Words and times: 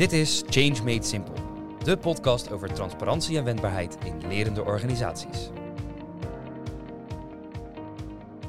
Dit 0.00 0.12
is 0.12 0.42
Change 0.46 0.82
Made 0.82 1.06
Simple, 1.06 1.34
de 1.84 1.96
podcast 1.96 2.50
over 2.50 2.72
transparantie 2.72 3.36
en 3.36 3.44
wendbaarheid 3.44 3.96
in 4.04 4.26
lerende 4.28 4.64
organisaties. 4.64 5.50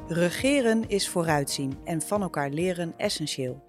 Regeren 0.06 0.88
is 0.88 1.08
vooruitzien 1.08 1.78
en 1.84 2.02
van 2.02 2.22
elkaar 2.22 2.50
leren 2.50 2.94
essentieel. 2.96 3.62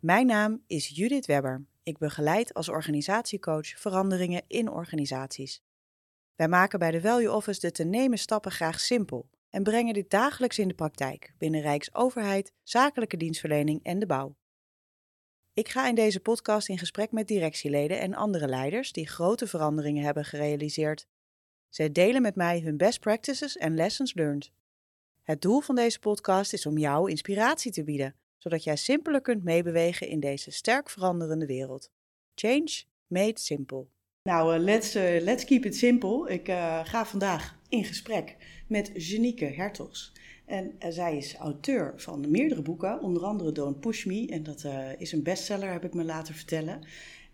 Mijn 0.00 0.26
naam 0.26 0.62
is 0.66 0.88
Judith 0.88 1.26
Webber. 1.26 1.66
Ik 1.82 1.98
begeleid 1.98 2.54
als 2.54 2.68
organisatiecoach 2.68 3.68
veranderingen 3.68 4.42
in 4.46 4.70
organisaties. 4.70 5.62
Wij 6.36 6.48
maken 6.48 6.78
bij 6.78 6.90
de 6.90 7.00
Value 7.00 7.32
Office 7.32 7.60
de 7.60 7.70
te 7.70 7.84
nemen 7.84 8.18
stappen 8.18 8.52
graag 8.52 8.80
simpel 8.80 9.28
en 9.50 9.62
brengen 9.62 9.94
dit 9.94 10.10
dagelijks 10.10 10.58
in 10.58 10.68
de 10.68 10.74
praktijk 10.74 11.34
binnen 11.38 11.60
Rijksoverheid, 11.60 12.52
zakelijke 12.62 13.16
dienstverlening 13.16 13.80
en 13.82 13.98
de 13.98 14.06
bouw. 14.06 14.36
Ik 15.54 15.68
ga 15.68 15.88
in 15.88 15.94
deze 15.94 16.20
podcast 16.20 16.68
in 16.68 16.78
gesprek 16.78 17.12
met 17.12 17.28
directieleden 17.28 18.00
en 18.00 18.14
andere 18.14 18.48
leiders 18.48 18.92
die 18.92 19.08
grote 19.08 19.46
veranderingen 19.46 20.04
hebben 20.04 20.24
gerealiseerd. 20.24 21.06
Zij 21.68 21.92
delen 21.92 22.22
met 22.22 22.34
mij 22.34 22.60
hun 22.60 22.76
best 22.76 23.00
practices 23.00 23.56
en 23.56 23.74
lessons 23.74 24.14
learned. 24.14 24.52
Het 25.22 25.42
doel 25.42 25.60
van 25.60 25.74
deze 25.74 25.98
podcast 25.98 26.52
is 26.52 26.66
om 26.66 26.78
jou 26.78 27.10
inspiratie 27.10 27.72
te 27.72 27.84
bieden, 27.84 28.14
zodat 28.38 28.64
jij 28.64 28.76
simpeler 28.76 29.20
kunt 29.20 29.44
meebewegen 29.44 30.08
in 30.08 30.20
deze 30.20 30.50
sterk 30.50 30.90
veranderende 30.90 31.46
wereld. 31.46 31.90
Change 32.34 32.82
made 33.06 33.40
simple. 33.40 33.86
Nou, 34.22 34.54
uh, 34.56 34.64
let's, 34.64 34.96
uh, 34.96 35.20
let's 35.20 35.44
keep 35.44 35.64
it 35.64 35.76
simple. 35.76 36.30
Ik 36.30 36.48
uh, 36.48 36.84
ga 36.84 37.06
vandaag 37.06 37.58
in 37.68 37.84
gesprek 37.84 38.36
met 38.68 38.90
Janieke 38.94 39.44
Hertogs. 39.44 40.12
En 40.44 40.72
zij 40.88 41.16
is 41.16 41.34
auteur 41.34 41.92
van 41.96 42.30
meerdere 42.30 42.62
boeken, 42.62 43.00
onder 43.00 43.24
andere 43.24 43.52
Don't 43.52 43.80
Push 43.80 44.04
Me. 44.04 44.26
En 44.26 44.42
dat 44.42 44.66
is 44.98 45.12
een 45.12 45.22
bestseller, 45.22 45.72
heb 45.72 45.84
ik 45.84 45.94
me 45.94 46.04
laten 46.04 46.34
vertellen. 46.34 46.80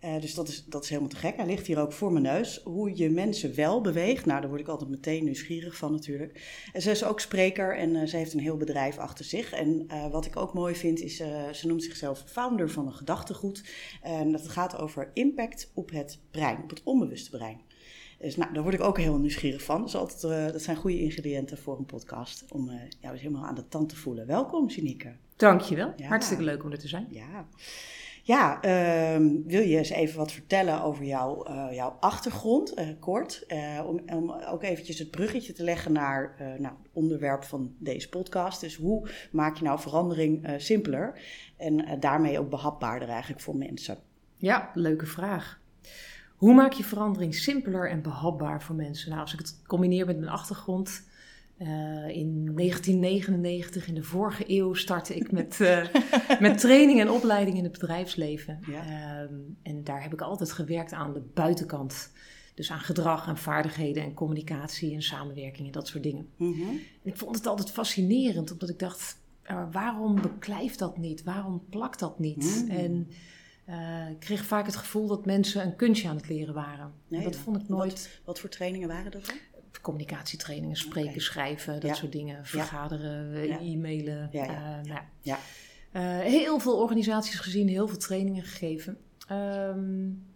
Uh, 0.04 0.20
dus 0.20 0.34
dat 0.34 0.48
is, 0.48 0.64
dat 0.64 0.82
is 0.82 0.88
helemaal 0.88 1.10
te 1.10 1.16
gek. 1.16 1.36
Hij 1.36 1.46
ligt 1.46 1.66
hier 1.66 1.80
ook 1.80 1.92
voor 1.92 2.12
mijn 2.12 2.24
neus. 2.24 2.60
Hoe 2.64 2.96
je 2.96 3.10
mensen 3.10 3.54
wel 3.54 3.80
beweegt. 3.80 4.26
Nou, 4.26 4.40
daar 4.40 4.48
word 4.48 4.60
ik 4.60 4.68
altijd 4.68 4.90
meteen 4.90 5.24
nieuwsgierig 5.24 5.76
van 5.76 5.92
natuurlijk. 5.92 6.66
En 6.72 6.82
ze 6.82 6.90
is 6.90 7.04
ook 7.04 7.20
spreker 7.20 7.76
en 7.76 8.08
ze 8.08 8.16
heeft 8.16 8.32
een 8.32 8.40
heel 8.40 8.56
bedrijf 8.56 8.98
achter 8.98 9.24
zich. 9.24 9.52
En 9.52 9.86
wat 10.10 10.26
ik 10.26 10.36
ook 10.36 10.54
mooi 10.54 10.74
vind 10.74 11.00
is, 11.00 11.16
ze 11.52 11.66
noemt 11.66 11.82
zichzelf 11.82 12.22
founder 12.26 12.70
van 12.70 12.86
een 12.86 12.94
gedachtegoed. 12.94 13.64
En 14.02 14.32
dat 14.32 14.48
gaat 14.48 14.78
over 14.78 15.10
impact 15.14 15.70
op 15.74 15.90
het 15.90 16.18
brein, 16.30 16.62
op 16.62 16.70
het 16.70 16.82
onbewuste 16.84 17.30
brein. 17.30 17.60
Dus 18.20 18.36
nou, 18.36 18.52
daar 18.52 18.62
word 18.62 18.74
ik 18.74 18.80
ook 18.80 18.98
heel 18.98 19.18
nieuwsgierig 19.18 19.62
van. 19.62 19.82
Dus 19.82 19.96
altijd, 19.96 20.52
dat 20.52 20.62
zijn 20.62 20.76
goede 20.76 21.00
ingrediënten 21.00 21.58
voor 21.58 21.78
een 21.78 21.84
podcast. 21.84 22.44
Om 22.48 22.70
jou 23.00 23.12
eens 23.12 23.22
helemaal 23.22 23.46
aan 23.46 23.54
de 23.54 23.68
tand 23.68 23.88
te 23.88 23.96
voelen. 23.96 24.26
Welkom, 24.26 24.68
Janieke. 24.68 25.12
Dankjewel. 25.36 25.92
Ja. 25.96 26.08
Hartstikke 26.08 26.42
leuk 26.42 26.64
om 26.64 26.72
er 26.72 26.78
te 26.78 26.88
zijn. 26.88 27.06
Ja. 27.10 27.46
Ja, 28.22 28.64
uh, 28.64 29.26
wil 29.46 29.60
je 29.60 29.76
eens 29.76 29.90
even 29.90 30.18
wat 30.18 30.32
vertellen 30.32 30.82
over 30.82 31.04
jouw, 31.04 31.48
uh, 31.48 31.66
jouw 31.72 31.96
achtergrond, 32.00 32.78
uh, 32.78 32.88
kort? 32.98 33.44
Uh, 33.48 33.84
om, 33.86 34.00
om, 34.06 34.32
ook 34.32 34.62
eventjes 34.62 34.98
het 34.98 35.10
bruggetje 35.10 35.52
te 35.52 35.64
leggen 35.64 35.92
naar 35.92 36.34
nou, 36.38 36.74
het 36.82 36.92
onderwerp 36.92 37.44
van 37.44 37.74
deze 37.78 38.08
podcast. 38.08 38.60
Dus 38.60 38.76
hoe 38.76 39.08
maak 39.32 39.56
je 39.56 39.64
nou 39.64 39.80
verandering 39.80 40.54
simpeler 40.56 41.20
en 41.56 42.00
daarmee 42.00 42.38
ook 42.38 42.50
behapbaarder 42.50 43.08
eigenlijk 43.08 43.40
voor 43.40 43.56
mensen? 43.56 43.98
Ja, 44.36 44.70
leuke 44.74 45.06
vraag. 45.06 45.59
Hoe 46.40 46.54
maak 46.54 46.72
je 46.72 46.84
verandering 46.84 47.34
simpeler 47.34 47.90
en 47.90 48.02
behapbaar 48.02 48.62
voor 48.62 48.74
mensen? 48.74 49.08
Nou, 49.08 49.20
als 49.20 49.32
ik 49.32 49.38
het 49.38 49.62
combineer 49.66 50.06
met 50.06 50.18
mijn 50.18 50.30
achtergrond, 50.30 51.02
uh, 51.58 51.68
in 52.08 52.52
1999, 52.54 53.88
in 53.88 53.94
de 53.94 54.02
vorige 54.02 54.44
eeuw, 54.46 54.74
startte 54.74 55.14
ik 55.14 55.32
met, 55.32 55.58
uh, 55.60 55.86
met 56.40 56.58
training 56.58 57.00
en 57.00 57.10
opleiding 57.10 57.56
in 57.56 57.62
het 57.62 57.72
bedrijfsleven. 57.72 58.58
Ja. 58.66 59.22
Um, 59.22 59.56
en 59.62 59.84
daar 59.84 60.02
heb 60.02 60.12
ik 60.12 60.20
altijd 60.20 60.52
gewerkt 60.52 60.92
aan 60.92 61.12
de 61.12 61.22
buitenkant. 61.34 62.12
Dus 62.54 62.70
aan 62.70 62.80
gedrag 62.80 63.28
en 63.28 63.36
vaardigheden 63.36 64.02
en 64.02 64.14
communicatie 64.14 64.94
en 64.94 65.02
samenwerking 65.02 65.66
en 65.66 65.72
dat 65.72 65.88
soort 65.88 66.02
dingen. 66.02 66.28
Mm 66.36 66.52
-hmm. 66.52 66.68
En 67.02 67.10
ik 67.10 67.16
vond 67.16 67.36
het 67.36 67.46
altijd 67.46 67.70
fascinerend, 67.70 68.52
omdat 68.52 68.68
ik 68.68 68.78
dacht, 68.78 69.18
uh, 69.50 69.62
waarom 69.72 70.20
beklijft 70.20 70.78
dat 70.78 70.98
niet? 70.98 71.22
Waarom 71.22 71.62
plakt 71.70 71.98
dat 71.98 72.18
niet? 72.18 72.64
Mm. 72.64 72.70
En 72.70 73.08
ik 74.10 74.20
kreeg 74.20 74.44
vaak 74.44 74.66
het 74.66 74.76
gevoel 74.76 75.06
dat 75.06 75.26
mensen 75.26 75.64
een 75.64 75.76
kunstje 75.76 76.08
aan 76.08 76.16
het 76.16 76.28
leren 76.28 76.54
waren. 76.54 76.92
Nee, 77.08 77.22
dat 77.22 77.36
vond 77.36 77.56
ik 77.62 77.68
nooit. 77.68 77.92
Wat, 77.92 78.08
wat 78.24 78.38
voor 78.38 78.48
trainingen 78.48 78.88
waren 78.88 79.10
dat 79.10 79.26
dan? 79.26 79.36
communicatietrainingen, 79.80 80.76
spreken, 80.76 81.08
okay. 81.08 81.20
schrijven, 81.20 81.72
dat 81.72 81.90
ja. 81.90 81.94
soort 81.94 82.12
dingen. 82.12 82.46
Vergaderen, 82.46 83.46
ja. 83.46 83.58
e-mailen. 83.58 84.28
Ja, 84.32 84.44
uh, 84.44 84.92
nou, 84.92 85.00
ja. 85.20 85.38
Heel 86.22 86.58
veel 86.58 86.76
organisaties 86.76 87.38
gezien, 87.38 87.68
heel 87.68 87.88
veel 87.88 87.98
trainingen 87.98 88.42
gegeven. 88.42 88.98
Um, 89.32 90.28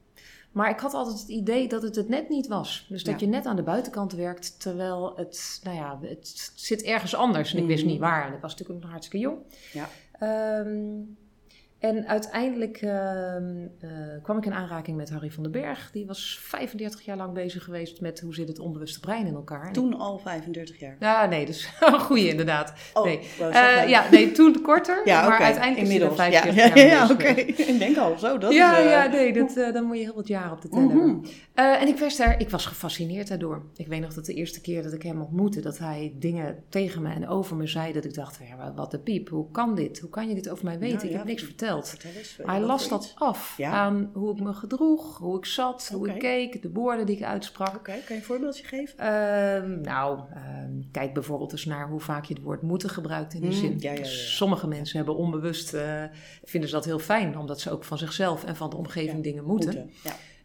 maar 0.53 0.71
ik 0.71 0.79
had 0.79 0.95
altijd 0.95 1.19
het 1.19 1.29
idee 1.29 1.69
dat 1.69 1.83
het 1.83 1.97
het 1.97 2.09
net 2.09 2.29
niet 2.29 2.47
was. 2.47 2.87
Dus 2.89 3.05
dat 3.05 3.21
je 3.21 3.27
net 3.27 3.47
aan 3.47 3.57
de 3.57 3.63
buitenkant 3.63 4.13
werkt, 4.13 4.61
terwijl 4.61 5.13
het, 5.17 5.61
nou 5.63 5.77
ja, 5.77 5.99
het 6.03 6.53
zit 6.55 6.83
ergens 6.83 7.15
anders. 7.15 7.55
En 7.55 7.59
ik 7.59 7.67
wist 7.67 7.85
niet 7.85 7.99
waar. 7.99 8.27
En 8.27 8.35
ik 8.35 8.41
was 8.41 8.51
natuurlijk 8.51 8.81
nog 8.81 8.91
hartstikke 8.91 9.27
jong. 9.27 9.39
Ja. 9.73 9.89
Um, 10.61 11.17
en 11.85 12.09
uiteindelijk 12.09 12.83
uh, 12.83 12.91
uh, 12.91 13.91
kwam 14.23 14.39
ik 14.39 14.45
in 14.45 14.53
aanraking 14.53 14.97
met 14.97 15.11
Harry 15.11 15.31
van 15.31 15.43
den 15.43 15.53
Berg. 15.53 15.91
Die 15.93 16.07
was 16.07 16.39
35 16.43 17.01
jaar 17.05 17.17
lang 17.17 17.33
bezig 17.35 17.65
geweest 17.65 18.01
met 18.01 18.21
hoe 18.21 18.35
zit 18.35 18.49
het 18.49 18.59
onbewuste 18.59 19.01
brein 19.01 19.27
in 19.27 19.35
elkaar. 19.35 19.73
Toen 19.73 19.95
al 19.95 20.19
35 20.19 20.79
jaar? 20.79 20.97
Ja, 21.01 21.27
nee, 21.27 21.47
dus 21.47 21.69
een 21.81 22.01
goeie 22.01 22.29
inderdaad. 22.29 22.73
Oh, 22.93 23.05
nee. 23.05 23.21
Uh, 23.41 23.89
ja, 23.89 24.11
nee, 24.11 24.33
toen 24.33 24.61
korter, 24.63 25.03
ja, 25.09 25.21
maar 25.21 25.35
okay. 25.35 25.45
uiteindelijk 25.45 25.83
Inmiddels, 25.83 26.19
is 26.19 26.33
ja. 26.33 26.43
45 26.43 26.75
ja, 26.75 26.85
jaar 26.85 26.87
Ja, 26.87 27.05
oké. 27.05 27.13
Okay. 27.13 27.45
Ik 27.45 27.79
denk 27.79 27.97
al 27.97 28.19
zo. 28.19 28.39
Dat 28.39 28.53
ja, 28.53 28.79
is, 28.79 28.91
ja, 28.91 29.07
nee, 29.07 29.33
dat, 29.33 29.75
dan 29.75 29.85
moet 29.85 29.97
je 29.97 30.03
heel 30.03 30.15
wat 30.15 30.29
jaren 30.29 30.53
op 30.53 30.63
de 30.63 30.69
tellen 30.69 30.85
mm 30.87 31.01
-hmm. 31.01 31.25
en 31.55 31.89
ik, 31.89 31.99
was 31.99 32.17
daar, 32.17 32.41
ik 32.41 32.51
was 32.51 32.67
gefascineerd 32.67 33.29
daardoor. 33.29 33.63
Ik 33.77 33.87
weet 33.87 34.01
nog 34.01 34.15
dat 34.15 34.25
de 34.25 34.35
eerste 34.35 34.61
keer 34.61 34.83
dat 34.83 34.93
ik 34.93 35.03
hem 35.03 35.21
ontmoette, 35.21 35.61
dat 35.61 35.79
hij 35.79 36.15
dingen 36.19 36.65
tegen 36.69 37.03
me 37.03 37.13
en 37.13 37.29
over 37.29 37.57
me 37.57 37.67
zei, 37.67 37.93
dat 37.93 38.05
ik 38.05 38.15
dacht, 38.15 38.39
ja, 38.49 38.73
wat 38.75 38.91
de 38.91 38.99
piep, 38.99 39.29
hoe 39.29 39.51
kan 39.51 39.75
dit? 39.75 39.99
Hoe 39.99 40.11
kan 40.11 40.29
je 40.29 40.35
dit 40.35 40.49
over 40.49 40.65
mij 40.65 40.79
weten? 40.79 41.09
ik 41.09 41.17
heb 41.17 41.25
niks 41.25 41.43
verteld. 41.43 41.74
Hij 42.43 42.61
las 42.61 42.89
dat 42.89 43.13
af 43.15 43.55
ja? 43.57 43.71
aan 43.71 44.11
hoe 44.13 44.33
ik 44.33 44.41
me 44.41 44.53
gedroeg, 44.53 45.19
hoe 45.19 45.37
ik 45.39 45.45
zat, 45.45 45.91
hoe 45.95 46.09
ik 46.09 46.19
keek, 46.19 46.63
de 46.63 46.71
woorden 46.73 47.07
die 47.07 47.17
ik 47.17 47.23
uitsprak. 47.23 47.69
Oké, 47.69 47.77
okay. 47.77 47.99
kan 47.99 48.15
je 48.15 48.21
een 48.21 48.27
voorbeeldje 48.27 48.65
geven? 48.65 48.95
Uh, 48.99 49.79
nou, 49.83 50.19
uh, 50.19 50.37
kijk 50.93 51.15
bijvoorbeeld 51.15 51.53
eens 51.53 51.65
naar 51.65 51.89
hoe 51.89 52.01
vaak 52.01 52.25
je 52.25 52.35
het 52.35 52.43
woord 52.43 52.63
moeten 52.63 52.91
gebruikt 52.91 53.35
in 53.35 53.41
die 53.41 53.51
mm, 53.51 53.57
zin. 53.57 53.77
Ja, 53.79 53.93
ja, 53.93 53.99
dus 53.99 54.37
sommige 54.37 54.67
mensen 54.67 54.97
hebben 54.97 55.17
onbewust, 55.17 55.75
uh, 55.75 56.03
vinden 56.45 56.69
ze 56.69 56.75
dat 56.75 56.85
heel 56.85 56.99
fijn, 56.99 57.39
omdat 57.39 57.61
ze 57.61 57.71
ook 57.71 57.85
van 57.85 57.99
zichzelf 57.99 58.45
en 58.45 58.57
van 58.57 58.71
de 58.71 58.77
omgeving 58.77 59.23
dingen 59.23 59.45
moeten. 59.45 59.75
moeten. 59.75 59.91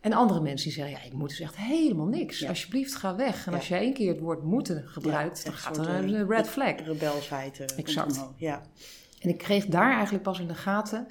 En 0.01 0.13
andere 0.13 0.41
mensen 0.41 0.67
die 0.69 0.77
zeggen, 0.77 0.99
ja, 0.99 1.05
ik 1.05 1.13
moet 1.13 1.29
dus 1.29 1.39
echt 1.39 1.57
helemaal 1.57 2.05
niks. 2.05 2.47
Alsjeblieft, 2.47 2.95
ga 2.95 3.15
weg. 3.15 3.47
En 3.47 3.53
als 3.53 3.67
jij 3.67 3.79
één 3.79 3.93
keer 3.93 4.11
het 4.11 4.19
woord 4.19 4.43
moeten 4.43 4.87
gebruikt, 4.87 5.45
dan 5.45 5.53
gaat 5.53 5.77
er 5.77 5.89
een 5.89 6.27
red 6.27 6.47
flag. 6.47 6.75
Rebelsheid. 6.85 7.75
exact. 7.75 8.25
Ja. 8.35 8.61
En 9.19 9.29
ik 9.29 9.37
kreeg 9.37 9.65
daar 9.65 9.93
eigenlijk 9.93 10.23
pas 10.23 10.39
in 10.39 10.47
de 10.47 10.55
gaten 10.55 11.07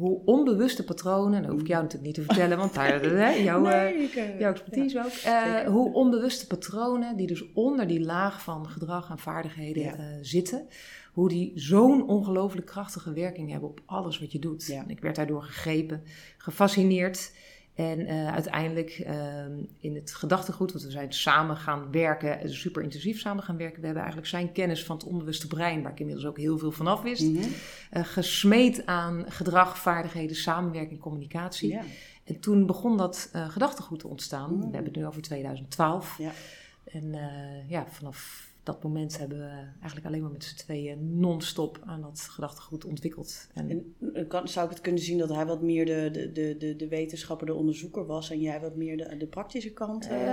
hoe 0.00 0.20
onbewuste 0.24 0.84
patronen, 0.84 1.42
dat 1.42 1.50
hoef 1.50 1.60
ik 1.60 1.66
jou 1.66 1.82
natuurlijk 1.82 2.16
niet 2.16 2.26
te 2.26 2.34
vertellen, 2.34 2.58
want 2.58 2.74
daar 2.74 3.00
hè, 3.00 3.28
jouw, 3.30 3.60
nee, 3.60 4.10
uh, 4.16 4.38
jouw 4.38 4.50
expertise 4.50 4.96
ja, 4.96 5.04
ook. 5.04 5.66
Uh, 5.66 5.72
hoe 5.72 5.92
onbewuste 5.92 6.46
patronen, 6.46 7.16
die 7.16 7.26
dus 7.26 7.52
onder 7.52 7.86
die 7.86 8.00
laag 8.00 8.42
van 8.42 8.68
gedrag 8.68 9.10
en 9.10 9.18
vaardigheden 9.18 9.82
ja. 9.82 9.96
uh, 9.98 10.04
zitten, 10.20 10.66
hoe 11.12 11.28
die 11.28 11.52
zo'n 11.54 12.08
ongelooflijk 12.08 12.66
krachtige 12.66 13.12
werking 13.12 13.50
hebben 13.50 13.68
op 13.68 13.80
alles 13.86 14.18
wat 14.20 14.32
je 14.32 14.38
doet. 14.38 14.66
Ja. 14.66 14.84
Ik 14.86 15.00
werd 15.00 15.16
daardoor 15.16 15.42
gegrepen, 15.42 16.02
gefascineerd. 16.38 17.32
En 17.74 18.00
uh, 18.00 18.32
uiteindelijk 18.32 19.04
uh, 19.06 19.44
in 19.78 19.94
het 19.94 20.14
gedachtegoed, 20.14 20.72
want 20.72 20.84
we 20.84 20.90
zijn 20.90 21.12
samen 21.12 21.56
gaan 21.56 21.90
werken, 21.90 22.54
super 22.54 22.82
intensief 22.82 23.20
samen 23.20 23.42
gaan 23.44 23.56
werken. 23.56 23.78
We 23.78 23.84
hebben 23.84 24.02
eigenlijk 24.02 24.32
zijn 24.32 24.52
kennis 24.52 24.84
van 24.84 24.96
het 24.96 25.04
onbewuste 25.04 25.46
brein, 25.46 25.82
waar 25.82 25.92
ik 25.92 26.00
inmiddels 26.00 26.26
ook 26.26 26.38
heel 26.38 26.58
veel 26.58 26.72
van 26.72 26.86
af 26.86 27.02
wist, 27.02 27.22
mm 27.22 27.36
-hmm. 27.36 27.52
uh, 27.92 28.04
gesmeed 28.04 28.86
aan 28.86 29.24
gedrag, 29.28 29.78
vaardigheden, 29.78 30.36
samenwerking, 30.36 31.00
communicatie. 31.00 31.68
Ja. 31.68 31.82
En 32.24 32.40
toen 32.40 32.66
begon 32.66 32.96
dat 32.96 33.30
gedachtegoed 33.32 33.98
te 33.98 34.08
ontstaan. 34.08 34.50
Mm 34.50 34.60
-hmm. 34.60 34.70
We 34.70 34.74
hebben 34.74 34.92
het 34.92 35.00
nu 35.00 35.06
over 35.06 35.22
2012. 35.22 36.18
Ja. 36.18 36.32
En 36.84 37.16
ja, 37.68 37.86
vanaf 37.88 38.49
dat 38.62 38.82
moment 38.82 39.18
hebben 39.18 39.38
we 39.38 39.50
eigenlijk 39.72 40.06
alleen 40.06 40.22
maar 40.22 40.30
met 40.30 40.44
z'n 40.44 40.56
tweeën 40.56 41.18
non-stop 41.18 41.80
aan 41.84 42.00
dat 42.00 42.20
gedachtegoed 42.20 42.84
ontwikkeld. 42.84 43.48
En, 43.54 43.94
en 44.14 44.26
kan, 44.26 44.48
zou 44.48 44.66
ik 44.66 44.72
het 44.72 44.80
kunnen 44.80 45.02
zien 45.02 45.18
dat 45.18 45.28
hij 45.28 45.46
wat 45.46 45.62
meer 45.62 45.86
de, 45.86 46.30
de, 46.32 46.56
de, 46.58 46.76
de 46.76 46.88
wetenschapper, 46.88 47.46
de 47.46 47.54
onderzoeker 47.54 48.06
was 48.06 48.30
en 48.30 48.40
jij 48.40 48.60
wat 48.60 48.76
meer 48.76 48.96
de, 48.96 49.16
de 49.16 49.26
praktische 49.26 49.72
kant? 49.72 50.06
Uh, 50.06 50.12
uh, 50.12 50.26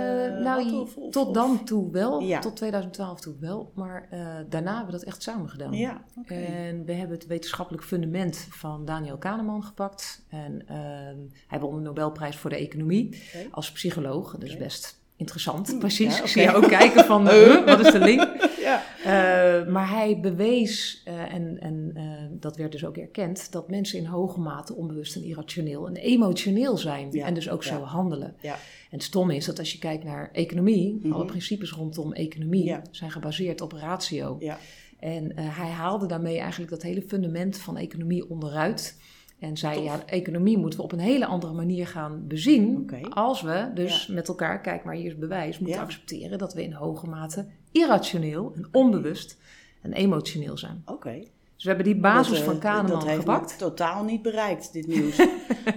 nou, 0.44 0.62
had, 0.64 0.80
of, 0.80 0.96
of, 0.96 1.12
tot 1.12 1.34
dan 1.34 1.64
toe 1.64 1.90
wel, 1.90 2.20
ja. 2.20 2.40
tot 2.40 2.56
2012 2.56 3.20
toe 3.20 3.34
wel, 3.40 3.72
maar 3.74 4.08
uh, 4.12 4.36
daarna 4.48 4.76
hebben 4.76 4.92
we 4.94 4.98
dat 4.98 5.08
echt 5.08 5.22
samen 5.22 5.48
gedaan. 5.48 5.72
Ja, 5.72 6.04
okay. 6.18 6.44
En 6.44 6.84
we 6.84 6.92
hebben 6.92 7.16
het 7.16 7.26
wetenschappelijk 7.26 7.84
fundament 7.84 8.46
van 8.50 8.84
Daniel 8.84 9.18
Kahneman 9.18 9.64
gepakt. 9.64 10.24
En 10.28 10.66
ehm, 10.66 11.18
hij 11.46 11.60
won 11.60 11.74
de 11.74 11.80
Nobelprijs 11.80 12.36
voor 12.36 12.50
de 12.50 12.56
economie 12.56 13.06
okay. 13.28 13.48
als 13.50 13.72
psycholoog, 13.72 14.36
dus 14.38 14.54
okay. 14.54 14.62
best 14.62 15.00
interessant, 15.18 15.78
precies. 15.78 16.20
Ik 16.20 16.26
zie 16.26 16.42
jou 16.42 16.56
ook 16.56 16.68
kijken 16.68 17.04
van, 17.04 17.28
huh, 17.30 17.64
wat 17.64 17.86
is 17.86 17.92
de 17.92 17.98
link? 17.98 18.26
Ja. 18.68 18.82
Uh, 19.00 19.66
maar 19.72 19.90
hij 19.90 20.18
bewees, 20.20 21.02
uh, 21.08 21.34
en, 21.34 21.60
en 21.60 21.92
dat 22.40 22.56
werd 22.56 22.72
dus 22.72 22.84
ook 22.84 22.96
erkend, 22.96 23.52
dat 23.52 23.70
mensen 23.70 23.98
in 23.98 24.04
hoge 24.04 24.40
mate 24.40 24.74
onbewust 24.74 25.16
en 25.16 25.22
irrationeel 25.22 25.86
en 25.86 25.96
emotioneel 25.96 26.76
zijn. 26.76 27.08
Ja. 27.12 27.26
En 27.26 27.34
dus 27.34 27.50
ook 27.50 27.64
zo 27.64 27.80
handelen. 27.82 28.34
Ja. 28.40 28.52
En 28.54 28.58
het 28.90 29.02
stomme 29.02 29.36
is 29.36 29.44
dat 29.44 29.58
als 29.58 29.72
je 29.72 29.78
kijkt 29.78 30.04
naar 30.04 30.30
economie, 30.32 30.98
Mhm. 31.02 31.12
alle 31.12 31.24
principes 31.24 31.70
rondom 31.70 32.12
economie 32.12 32.76
zijn 32.90 33.10
gebaseerd 33.10 33.60
op 33.60 33.72
ratio. 33.72 34.36
Ja. 34.40 34.58
En 34.98 35.36
eh, 35.36 35.58
hij 35.58 35.70
haalde 35.70 36.06
daarmee 36.06 36.38
eigenlijk 36.38 36.70
dat 36.70 36.82
hele 36.82 37.02
fundament 37.02 37.58
van 37.58 37.76
economie 37.76 38.30
onderuit. 38.30 38.96
En 39.40 39.56
zei, 39.56 39.74
Tof. 39.74 39.84
ja, 39.84 40.00
economie 40.06 40.58
moeten 40.58 40.78
we 40.78 40.84
op 40.84 40.92
een 40.92 40.98
hele 40.98 41.26
andere 41.26 41.52
manier 41.52 41.86
gaan 41.86 42.22
bezien. 42.26 42.90
Als 43.10 43.42
we 43.42 43.70
dus 43.74 44.06
met 44.06 44.28
elkaar, 44.28 44.60
kijk 44.60 44.84
maar 44.84 44.94
hier 44.94 45.06
is 45.06 45.18
bewijs, 45.18 45.58
moeten 45.58 45.78
Ja. 45.78 45.84
accepteren 45.84 46.38
dat 46.38 46.54
we 46.54 46.62
in 46.62 46.72
hoge 46.72 47.06
mate 47.06 47.46
irrationeel 47.72 48.52
en 48.56 48.68
onbewust 48.72 49.36
en 49.82 49.92
emotioneel 49.92 50.58
zijn. 50.58 50.82
Oké. 50.86 51.14
Dus 51.54 51.66
we 51.66 51.68
hebben 51.74 51.92
die 51.92 52.00
basis 52.02 52.28
Dat, 52.28 52.38
eh, 52.38 52.44
van 52.44 52.58
Kahneman 52.58 52.90
Dat 52.98 53.04
heeft 53.08 53.18
gepakt. 53.18 53.50
me 53.50 53.56
totaal 53.58 54.04
niet 54.04 54.22
bereikt, 54.22 54.72
dit 54.72 54.86
nieuws. 54.96 55.16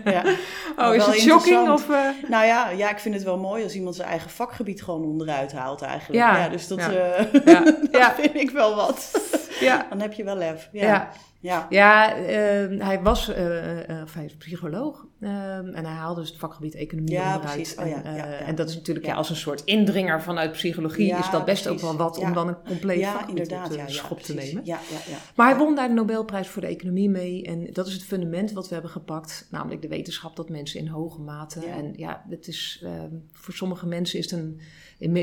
ja. 0.05 0.23
Oh, 0.77 0.95
is 0.95 1.05
het 1.05 1.15
shocking? 1.19 1.69
Of, 1.69 1.89
eh, 1.89 2.07
Nou 2.29 2.45
ja, 2.45 2.69
ja, 2.69 2.89
ik 2.89 2.99
vind 2.99 3.15
het 3.15 3.23
wel 3.23 3.37
mooi 3.39 3.63
als 3.63 3.75
iemand 3.75 3.95
zijn 3.95 4.07
eigen 4.07 4.29
vakgebied 4.29 4.83
gewoon 4.83 5.03
onderuit 5.03 5.51
haalt 5.51 5.81
eigenlijk. 5.81 6.19
Ja. 6.23 6.49
dus 6.49 6.67
dat, 6.67 6.79
Ja. 6.79 6.91
eh, 6.91 7.45
Ja. 7.45 7.63
dat 7.91 8.13
vind 8.19 8.35
ik 8.35 8.49
wel 8.49 8.75
wat. 8.75 9.11
ja, 9.61 9.85
Dan 9.89 9.99
heb 10.01 10.13
je 10.13 10.23
wel 10.23 10.35
lef. 10.35 10.69
Ja. 10.71 10.85
ja. 10.87 11.11
Ja. 11.39 11.67
Ja, 11.69 12.15
eh, 12.15 12.79
hij 12.79 12.99
was 13.01 13.29
eh, 13.33 13.89
eh, 13.89 14.03
of 14.03 14.13
hij 14.13 14.25
is 14.25 14.35
psycholoog 14.35 15.05
eh, 15.19 15.29
en 15.57 15.75
hij 15.85 15.93
haalde 15.93 16.19
dus 16.21 16.29
het 16.29 16.39
vakgebied 16.39 16.75
economie 16.75 17.11
Ja, 17.11 17.35
onderuit. 17.35 17.55
precies. 17.55 17.75
Oh, 17.75 17.83
en, 17.83 17.89
ja, 17.89 18.25
eh, 18.25 18.47
en 18.47 18.55
dat 18.55 18.69
is 18.69 18.75
natuurlijk 18.75 19.05
ja. 19.05 19.13
Als 19.15 19.29
een 19.29 19.35
soort 19.35 19.61
indringer 19.63 20.21
vanuit 20.21 20.51
psychologie 20.51 21.15
is 21.15 21.29
dat 21.29 21.45
best 21.45 21.63
precies. 21.63 21.83
ook 21.83 21.87
wel 21.89 21.97
wat 21.97 22.17
om 22.17 22.33
dan 22.33 22.47
een 22.47 22.57
compleet 22.65 22.99
Ja, 22.99 23.11
vakgebied 23.11 23.41
op 23.41 23.49
de 23.69 23.75
Ja, 23.75 23.83
ja, 23.83 23.87
schop 23.87 24.19
te 24.21 24.33
nemen. 24.33 24.65
Ja, 24.65 24.79
ja, 24.91 24.97
ja. 25.11 25.17
Maar 25.35 25.49
hij 25.49 25.57
won 25.57 25.75
daar 25.75 25.87
de 25.87 25.93
Nobelprijs 25.93 26.47
voor 26.47 26.61
de 26.61 26.67
economie 26.67 27.09
mee. 27.09 27.43
En 27.43 27.67
dat 27.73 27.87
is 27.87 27.93
het 27.93 28.03
fundament 28.03 28.51
wat 28.51 28.67
we 28.67 28.73
hebben 28.73 28.91
gepakt. 28.91 29.47
Namelijk 29.51 29.81
de 29.81 29.87
wetenschap 29.87 30.35
dat 30.35 30.49
mensen 30.49 30.79
in 30.79 30.87
hoge 30.87 31.21
mate. 31.21 31.65
En 31.65 31.93
ja, 31.95 32.25
het 32.29 32.47
is, 32.47 32.81
ehm, 32.83 33.09
voor 33.31 33.53
sommige 33.53 33.87
mensen 33.87 34.19
is 34.19 34.31
het 34.31 34.39
een, 34.39 34.59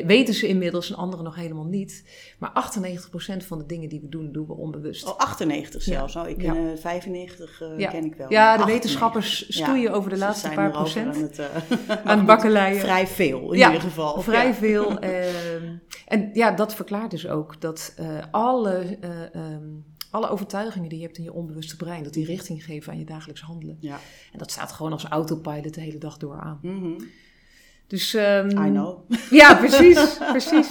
weten 0.07 0.35
ze 0.35 0.47
inmiddels 0.49 0.91
en 0.91 0.97
anderen 0.97 1.25
nog 1.25 1.35
helemaal 1.35 1.65
niet. 1.67 2.05
Maar 2.39 2.51
98% 2.51 3.45
van 3.45 3.59
de 3.59 3.67
dingen 3.67 3.89
die 3.89 4.01
we 4.01 4.09
doen, 4.09 4.28
doen 4.33 4.47
we 4.47 4.53
onbewust. 4.53 5.07
Oh, 5.07 5.17
98 5.17 5.83
zelfs. 5.83 6.17
Oh, 6.17 6.29
ik 6.29 6.43
Ja. 6.43 6.53
ken 6.53 6.73
eh, 6.73 6.79
95 6.79 7.61
eh, 7.63 7.79
Ja. 7.79 7.91
ken 7.91 8.05
ik 8.05 8.15
wel. 8.15 8.31
ja, 8.31 8.45
de 8.45 8.63
98. 8.63 8.67
wetenschappers 8.67 9.45
stoeien 9.49 9.93
over 9.93 10.11
de 10.11 10.17
laatste 10.19 10.49
paar 10.51 10.71
procent 10.71 11.15
Aan 11.17 11.23
het, 11.23 11.39
eh, 11.39 11.97
aan 12.11 12.27
bakkeleien. 12.27 12.81
Vrij 12.81 13.07
veel 13.07 13.53
in 13.53 13.59
ieder 13.59 13.81
geval. 13.81 14.21
Vrij 14.23 14.55
veel. 14.65 14.99
ehm, 14.99 15.77
en 16.07 16.31
ja, 16.33 16.51
dat 16.51 16.75
verklaart 16.75 17.11
dus 17.11 17.29
ook 17.29 17.61
dat 17.61 17.95
alle, 18.31 18.97
eh, 19.01 19.35
ehm, 19.35 19.65
alle 20.11 20.29
overtuigingen 20.29 20.89
die 20.89 20.99
je 20.99 21.05
hebt 21.05 21.19
in 21.19 21.25
je 21.25 21.33
onbewuste 21.33 21.77
brein, 21.77 22.03
dat 22.03 22.13
die 22.13 22.25
richting 22.27 22.65
geven 22.65 22.93
aan 22.93 22.99
je 22.99 23.05
dagelijks 23.05 23.41
handelen. 23.41 23.77
Ja. 23.81 23.99
En 24.33 24.39
dat 24.39 24.51
staat 24.51 24.73
gewoon 24.73 24.93
als 24.93 25.05
autopilot 25.05 25.75
de 25.75 25.81
hele 25.81 25.99
dag 25.99 26.17
door 26.17 26.41
aan. 26.41 26.59
Mhm. 26.63 27.01
Dus, 27.87 28.15
ehm, 28.15 28.49
I 28.51 28.71
know. 28.71 29.11
Ja, 29.31 29.55
precies, 29.55 30.19
precies. 30.19 30.69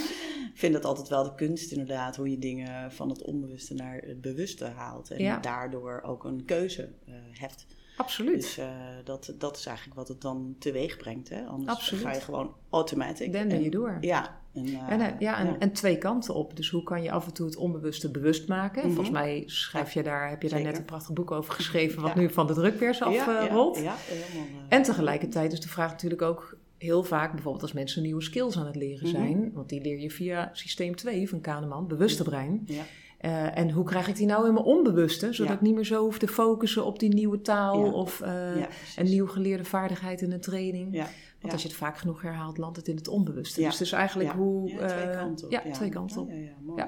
Ik 0.57 0.63
vind 0.63 0.75
het 0.75 0.85
altijd 0.85 1.07
wel 1.07 1.23
de 1.23 1.35
kunst 1.35 1.71
inderdaad, 1.71 2.15
hoe 2.15 2.29
je 2.31 2.39
dingen 2.39 2.91
van 2.91 3.09
het 3.09 3.21
onbewuste 3.21 3.73
naar 3.73 3.97
het 4.05 4.21
bewuste 4.21 4.65
haalt. 4.65 5.11
En 5.11 5.21
Ja. 5.23 5.37
daardoor 5.39 6.01
ook 6.05 6.23
een 6.23 6.45
keuze 6.45 6.89
hebt. 7.31 7.65
Absoluut. 7.97 8.41
Dus 8.41 8.57
eh, 8.57 8.67
dat, 9.03 9.33
dat 9.37 9.57
is 9.57 9.65
eigenlijk 9.65 9.97
wat 9.97 10.07
het 10.07 10.21
dan 10.21 10.55
teweeg 10.59 10.97
brengt. 10.97 11.29
Hè? 11.29 11.45
Anders 11.45 11.71
Absoluut. 11.71 12.03
ga 12.03 12.13
je 12.13 12.19
gewoon 12.21 12.55
automatic. 12.69 13.33
Dan 13.33 13.47
ben 13.47 13.63
je 13.63 13.69
door. 13.69 13.97
Ja. 14.01 14.41
En, 14.53 14.65
eh, 14.65 14.89
En, 14.91 15.15
ja, 15.19 15.37
en, 15.39 15.45
ja. 15.45 15.55
en 15.59 15.71
twee 15.71 15.97
kanten 15.97 16.33
op. 16.33 16.55
Dus 16.55 16.69
hoe 16.69 16.83
kan 16.83 17.03
je 17.03 17.11
af 17.11 17.25
en 17.25 17.33
toe 17.33 17.45
het 17.45 17.55
onbewuste 17.55 18.11
bewust 18.11 18.47
maken? 18.47 18.81
Mhm. 18.81 18.91
Volgens 18.93 19.15
mij 19.15 19.43
schrijf 19.45 19.93
je 19.93 20.03
daar, 20.03 20.29
heb 20.29 20.41
je 20.41 20.49
daar 20.49 20.61
net 20.61 20.77
een 20.77 20.85
prachtig 20.85 21.13
boek 21.13 21.31
over 21.31 21.53
geschreven, 21.53 22.01
wat 22.01 22.13
Ja. 22.13 22.19
nu 22.19 22.29
van 22.29 22.47
de 22.47 22.53
drukpers 22.53 23.01
afrolt. 23.01 23.75
Ja, 23.77 23.83
ja, 23.83 23.95
helemaal, 23.97 24.61
En 24.69 24.83
tegelijkertijd 24.83 25.51
is 25.53 25.59
de 25.59 25.67
vraag 25.69 25.91
natuurlijk 25.91 26.21
ook 26.21 26.57
heel 26.77 27.03
vaak, 27.03 27.31
bijvoorbeeld 27.31 27.63
als 27.63 27.73
mensen 27.73 28.01
nieuwe 28.01 28.21
skills 28.21 28.57
aan 28.57 28.65
het 28.65 28.75
leren 28.75 29.07
Mhm. 29.07 29.15
zijn, 29.17 29.51
want 29.53 29.69
die 29.69 29.81
leer 29.81 29.99
je 29.99 30.11
via 30.11 30.49
systeem 30.53 30.95
2 30.95 31.29
van 31.29 31.41
Kahneman, 31.41 31.87
bewuste 31.87 32.23
brein. 32.23 32.63
Ja. 32.65 32.83
Eh, 33.17 33.57
en 33.57 33.71
hoe 33.71 33.83
krijg 33.85 34.07
ik 34.07 34.15
die 34.15 34.25
nou 34.25 34.47
in 34.47 34.53
mijn 34.53 34.65
onbewuste, 34.65 35.33
zodat 35.33 35.47
Ja. 35.51 35.53
ik 35.57 35.61
niet 35.61 35.75
meer 35.75 35.85
zo 35.85 36.03
hoef 36.03 36.19
te 36.19 36.27
focussen 36.27 36.85
op 36.85 36.99
die 36.99 37.13
nieuwe 37.13 37.41
taal 37.41 37.85
Ja. 37.85 37.91
of 37.91 38.21
eh, 38.21 38.55
een 38.95 39.05
nieuw 39.05 39.27
geleerde 39.27 39.63
vaardigheid 39.63 40.21
in 40.21 40.31
een 40.31 40.41
training. 40.41 40.95
Ja, 40.95 41.07
Want 41.41 41.53
als 41.53 41.61
je 41.61 41.67
het 41.67 41.77
vaak 41.77 41.97
genoeg 41.97 42.21
herhaalt, 42.21 42.57
landt 42.57 42.77
het 42.77 42.87
in 42.87 42.95
het 42.95 43.07
onbewuste. 43.07 43.61
Dus 43.61 43.71
het 43.71 43.81
is 43.81 43.91
eigenlijk 43.91 44.31
hoe... 44.31 44.67
Twee 44.69 44.79
eh, 44.89 45.17
kanten 45.17 45.45
op. 45.45 45.51
Ja, 45.51 45.61
twee 45.71 45.89
kanten 45.89 46.21
op. 46.21 46.29
Ja, 46.29 46.35
ja, 46.35 46.41
ja, 46.41 46.53
mooi. 46.61 46.83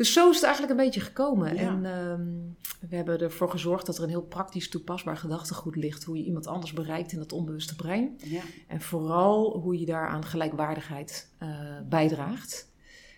Dus 0.00 0.12
zo 0.12 0.28
is 0.28 0.34
het 0.34 0.44
eigenlijk 0.44 0.78
een 0.78 0.84
beetje 0.84 1.00
gekomen. 1.00 1.54
Ja. 1.54 1.60
En 1.60 1.84
ehm, 1.84 2.88
we 2.88 2.96
hebben 2.96 3.20
ervoor 3.20 3.50
gezorgd 3.50 3.86
dat 3.86 3.96
er 3.96 4.02
een 4.02 4.08
heel 4.08 4.22
praktisch 4.22 4.68
toepasbaar 4.68 5.16
gedachtegoed 5.16 5.76
ligt. 5.76 6.04
Hoe 6.04 6.16
je 6.16 6.24
iemand 6.24 6.46
anders 6.46 6.72
bereikt 6.72 7.12
in 7.12 7.18
dat 7.18 7.32
onbewuste 7.32 7.76
brein. 7.76 8.16
Ja. 8.24 8.40
En 8.68 8.80
vooral 8.80 9.58
hoe 9.58 9.78
je 9.78 9.86
daaraan 9.86 10.24
gelijkwaardigheid 10.24 11.30
eh, 11.38 11.48
bijdraagt. 11.88 12.68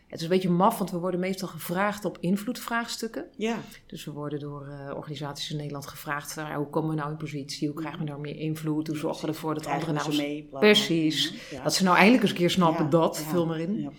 Het 0.06 0.18
is 0.18 0.22
een 0.22 0.32
beetje 0.32 0.50
maf, 0.50 0.78
want 0.78 0.90
we 0.90 0.98
worden 0.98 1.20
meestal 1.20 1.48
gevraagd 1.48 2.04
op 2.04 2.18
invloedvraagstukken. 2.20 3.24
Ja. 3.36 3.58
Dus 3.86 4.04
we 4.04 4.10
worden 4.10 4.40
door 4.40 4.66
eh, 4.66 4.96
organisaties 4.96 5.50
in 5.50 5.56
Nederland 5.56 5.86
gevraagd: 5.86 6.36
nou, 6.36 6.54
hoe 6.54 6.70
komen 6.70 6.90
we 6.90 6.96
nou 6.96 7.10
in 7.10 7.16
positie? 7.16 7.68
Hoe 7.68 7.76
krijgen 7.76 8.00
we 8.00 8.06
nou 8.06 8.20
meer 8.20 8.36
invloed? 8.36 8.86
Hoe 8.86 8.96
zorgen 8.96 9.22
we 9.22 9.32
ervoor 9.32 9.54
dat 9.54 9.66
anderen 9.66 9.94
nou 9.94 10.16
mee. 10.16 10.48
Precies. 10.50 11.34
Ja. 11.50 11.62
dat 11.62 11.74
ze 11.74 11.84
nou 11.84 11.96
eindelijk 11.96 12.22
eens 12.22 12.32
een 12.32 12.38
keer 12.38 12.50
snappen 12.50 12.90
dat, 12.90 13.18
vul 13.18 13.46
maar 13.46 13.60
in. 13.60 13.92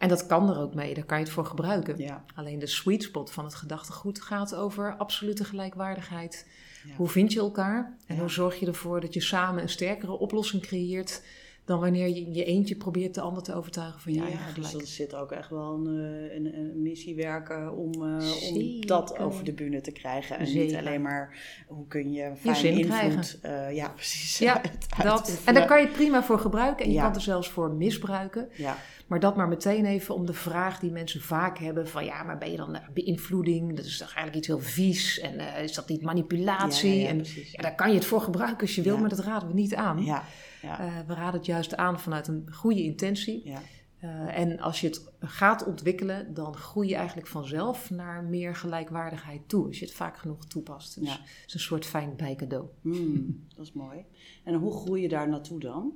En 0.00 0.08
dat 0.08 0.26
kan 0.26 0.50
er 0.50 0.58
ook 0.58 0.74
mee, 0.74 0.94
daar 0.94 1.04
kan 1.04 1.18
je 1.18 1.24
het 1.24 1.32
voor 1.32 1.44
gebruiken. 1.44 1.98
Ja. 1.98 2.24
Alleen 2.34 2.58
de 2.58 2.66
sweet 2.66 3.02
spot 3.02 3.30
van 3.30 3.44
het 3.44 3.54
gedachtegoed 3.54 4.22
gaat 4.22 4.54
over 4.54 4.96
absolute 4.96 5.44
gelijkwaardigheid. 5.44 6.46
Ja. 6.86 6.94
Hoe 6.96 7.08
vind 7.08 7.32
je 7.32 7.38
elkaar 7.40 7.96
en 8.06 8.14
Ja. 8.14 8.20
hoe 8.20 8.30
zorg 8.30 8.60
je 8.60 8.66
ervoor 8.66 9.00
dat 9.00 9.14
je 9.14 9.20
samen 9.20 9.62
een 9.62 9.68
sterkere 9.68 10.12
oplossing 10.18 10.62
creëert 10.62 11.22
dan 11.64 11.80
wanneer 11.80 12.08
je 12.08 12.20
in 12.20 12.34
je 12.34 12.44
eentje 12.44 12.76
probeert 12.76 13.14
de 13.14 13.20
ander 13.20 13.42
te 13.42 13.54
overtuigen 13.54 14.00
van 14.00 14.12
je 14.12 14.18
Ja, 14.18 14.24
eigen 14.24 14.54
dus 14.54 14.66
gelijk. 14.66 14.84
er 14.86 14.90
zit 14.92 15.14
ook 15.14 15.32
echt 15.32 15.50
wel 15.50 15.72
een, 15.74 15.86
eh, 15.86 16.34
een, 16.36 16.58
een 16.58 16.82
missie 16.82 17.14
werken 17.14 17.76
om, 17.76 17.92
eh, 17.92 18.52
om 18.54 18.80
dat 18.86 19.18
over 19.18 19.44
de 19.44 19.52
bühne 19.52 19.80
te 19.80 19.90
krijgen. 19.92 20.38
En 20.38 20.52
niet 20.54 20.74
alleen 20.74 21.02
maar 21.02 21.38
hoe 21.66 21.86
kun 21.86 22.12
je 22.12 22.32
fijn 22.36 22.64
invloed... 22.78 23.38
eh, 23.42 23.74
ja, 23.74 23.88
precies. 23.96 24.38
Ja, 24.38 24.62
uit- 24.62 25.02
Dat, 25.02 25.40
en 25.44 25.54
daar 25.54 25.66
kan 25.66 25.78
je 25.80 25.84
het 25.86 25.94
prima 25.94 26.22
voor 26.22 26.38
gebruiken 26.38 26.84
en 26.84 26.90
je 26.90 26.96
Ja. 26.96 27.00
kan 27.02 27.10
het 27.10 27.18
er 27.18 27.24
zelfs 27.26 27.48
voor 27.48 27.70
misbruiken. 27.70 28.48
Ja, 28.56 28.76
Maar 29.06 29.20
dat 29.20 29.36
maar 29.36 29.48
meteen 29.48 29.84
even 29.86 30.14
om 30.14 30.26
de 30.26 30.32
vraag 30.32 30.78
die 30.80 30.90
mensen 30.90 31.20
vaak 31.20 31.58
hebben 31.58 31.88
van 31.88 32.04
ja, 32.04 32.22
maar 32.22 32.38
ben 32.38 32.50
je 32.50 32.56
dan 32.56 32.78
beïnvloeding? 32.94 33.76
Dat 33.76 33.84
is 33.84 33.98
toch 33.98 34.06
eigenlijk 34.14 34.36
iets 34.36 34.46
heel 34.46 34.58
vies 34.60 35.18
en 35.20 35.62
is 35.62 35.74
dat 35.74 35.88
niet 35.88 36.02
manipulatie? 36.02 36.98
Ja, 37.00 37.08
en 37.08 37.24
daar 37.52 37.74
kan 37.74 37.88
je 37.88 37.94
het 37.94 38.04
voor 38.04 38.20
gebruiken 38.20 38.60
als 38.60 38.74
je 38.74 38.82
wil, 38.82 38.98
maar 38.98 39.08
dat 39.08 39.18
raden 39.18 39.48
we 39.48 39.54
niet 39.54 39.74
aan. 39.74 40.04
ja, 40.04 40.24
ja, 40.62 40.80
Eh, 40.80 40.98
we 41.06 41.14
raden 41.14 41.34
het 41.38 41.46
juist 41.46 41.76
aan 41.76 42.00
vanuit 42.00 42.28
een 42.28 42.48
goede 42.52 42.82
intentie. 42.82 43.40
ja. 43.44 43.60
Eh, 44.00 44.38
en 44.38 44.60
als 44.60 44.80
je 44.80 44.86
het 44.86 45.10
gaat 45.20 45.64
ontwikkelen, 45.66 46.34
dan 46.34 46.54
groei 46.56 46.88
je 46.88 46.94
eigenlijk 46.94 47.26
vanzelf 47.26 47.90
naar 47.90 48.24
meer 48.24 48.54
gelijkwaardigheid 48.56 49.40
toe. 49.48 49.66
Als 49.66 49.78
je 49.78 49.84
het 49.84 49.94
vaak 49.94 50.18
genoeg 50.18 50.46
toepast. 50.46 51.00
Dus 51.00 51.08
Ja. 51.08 51.12
het 51.20 51.44
is 51.46 51.54
een 51.54 51.60
soort 51.60 51.86
fijn 51.86 52.16
bijcadeau. 52.16 52.64
Hmm, 52.82 53.44
dat 53.56 53.66
is 53.66 53.72
mooi. 53.72 54.04
En 54.44 54.54
hoe 54.54 54.72
groei 54.72 55.02
je 55.02 55.08
daar 55.08 55.28
naartoe 55.28 55.60
dan? 55.60 55.92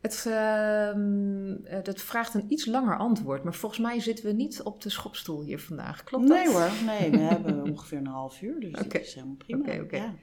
Het, 0.00 0.24
ehm, 0.28 1.52
eh, 1.64 1.82
dat 1.82 2.00
vraagt 2.00 2.34
een 2.34 2.44
iets 2.48 2.66
langer 2.66 2.96
antwoord, 2.98 3.44
maar 3.44 3.54
volgens 3.54 3.80
mij 3.80 4.00
zitten 4.00 4.24
we 4.24 4.32
niet 4.32 4.62
op 4.62 4.82
de 4.82 4.90
schopstoel 4.90 5.42
hier 5.42 5.60
vandaag. 5.60 6.04
Klopt 6.04 6.28
nee 6.28 6.44
dat? 6.44 6.52
hoor, 6.54 6.70
nee, 6.86 7.10
we 7.10 7.18
hebben 7.32 7.62
ongeveer 7.62 7.98
een 7.98 8.06
half 8.06 8.42
uur, 8.42 8.60
dus 8.60 8.72
dat 8.72 8.94
is 8.94 9.14
helemaal 9.14 9.36
prima. 9.36 9.60
Oké, 9.60 9.80
oké. 9.82 9.96
Ja. 9.96 10.14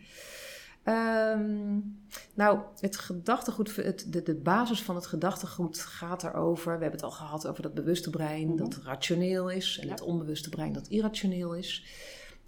Ehm, 0.83 1.79
nou, 2.33 2.59
het 2.79 2.97
gedachtegoed, 2.97 3.75
het, 3.75 4.05
de, 4.13 4.23
de 4.23 4.35
basis 4.35 4.81
van 4.83 4.95
het 4.95 5.05
gedachtegoed 5.05 5.79
gaat 5.79 6.23
erover. 6.23 6.65
We 6.65 6.81
hebben 6.81 6.91
het 6.91 7.03
al 7.03 7.11
gehad 7.11 7.47
over 7.47 7.61
dat 7.63 7.73
bewuste 7.73 8.09
brein 8.09 8.47
Mhm. 8.47 8.57
dat 8.57 8.75
rationeel 8.83 9.49
is 9.49 9.77
en 9.81 9.85
Ja. 9.85 9.91
het 9.91 10.01
onbewuste 10.01 10.49
brein 10.49 10.73
dat 10.73 10.87
irrationeel 10.87 11.55
is. 11.55 11.85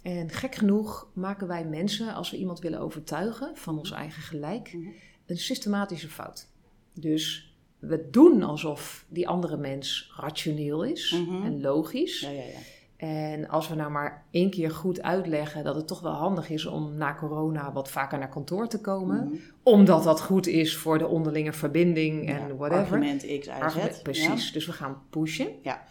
En 0.02 0.30
gek 0.30 0.54
genoeg 0.54 1.08
maken 1.14 1.46
wij 1.46 1.64
mensen, 1.64 2.14
als 2.14 2.30
we 2.30 2.36
iemand 2.36 2.58
willen 2.60 2.80
overtuigen 2.80 3.56
van 3.56 3.78
ons 3.78 3.90
eigen 3.90 4.22
gelijk, 4.22 4.72
Mhm. 4.74 4.88
een 5.26 5.38
systematische 5.38 6.08
fout. 6.08 6.46
Dus 6.94 7.54
we 7.78 8.08
doen 8.10 8.42
alsof 8.42 9.04
die 9.08 9.28
andere 9.28 9.56
mens 9.56 10.12
rationeel 10.16 10.82
is 10.84 11.10
Mhm. 11.12 11.44
en 11.44 11.60
logisch. 11.60 12.20
Ja, 12.20 12.30
ja, 12.30 12.42
ja. 12.42 12.58
En 12.96 13.48
als 13.48 13.68
we 13.68 13.74
nou 13.74 13.90
maar 13.90 14.24
één 14.30 14.50
keer 14.50 14.70
goed 14.70 15.02
uitleggen 15.02 15.64
dat 15.64 15.74
het 15.74 15.86
toch 15.86 16.00
wel 16.00 16.12
handig 16.12 16.50
is 16.50 16.66
om 16.66 16.94
na 16.96 17.14
corona 17.14 17.72
wat 17.72 17.90
vaker 17.90 18.18
naar 18.18 18.28
kantoor 18.28 18.68
te 18.68 18.80
komen, 18.80 19.24
Mhm. 19.24 19.34
omdat 19.62 20.04
dat 20.04 20.20
goed 20.20 20.46
is 20.46 20.76
voor 20.76 20.98
de 20.98 21.06
onderlinge 21.06 21.52
verbinding 21.52 22.28
en 22.28 22.48
Ja, 22.48 22.54
whatever. 22.54 22.82
Argument 22.84 23.20
X, 23.20 23.26
Y, 23.28 23.40
Z. 23.42 23.48
Argument- 23.48 24.02
precies, 24.02 24.46
Ja. 24.46 24.52
dus 24.52 24.66
we 24.66 24.72
gaan 24.72 24.96
pushen. 25.10 25.48
Ja. 25.62 25.82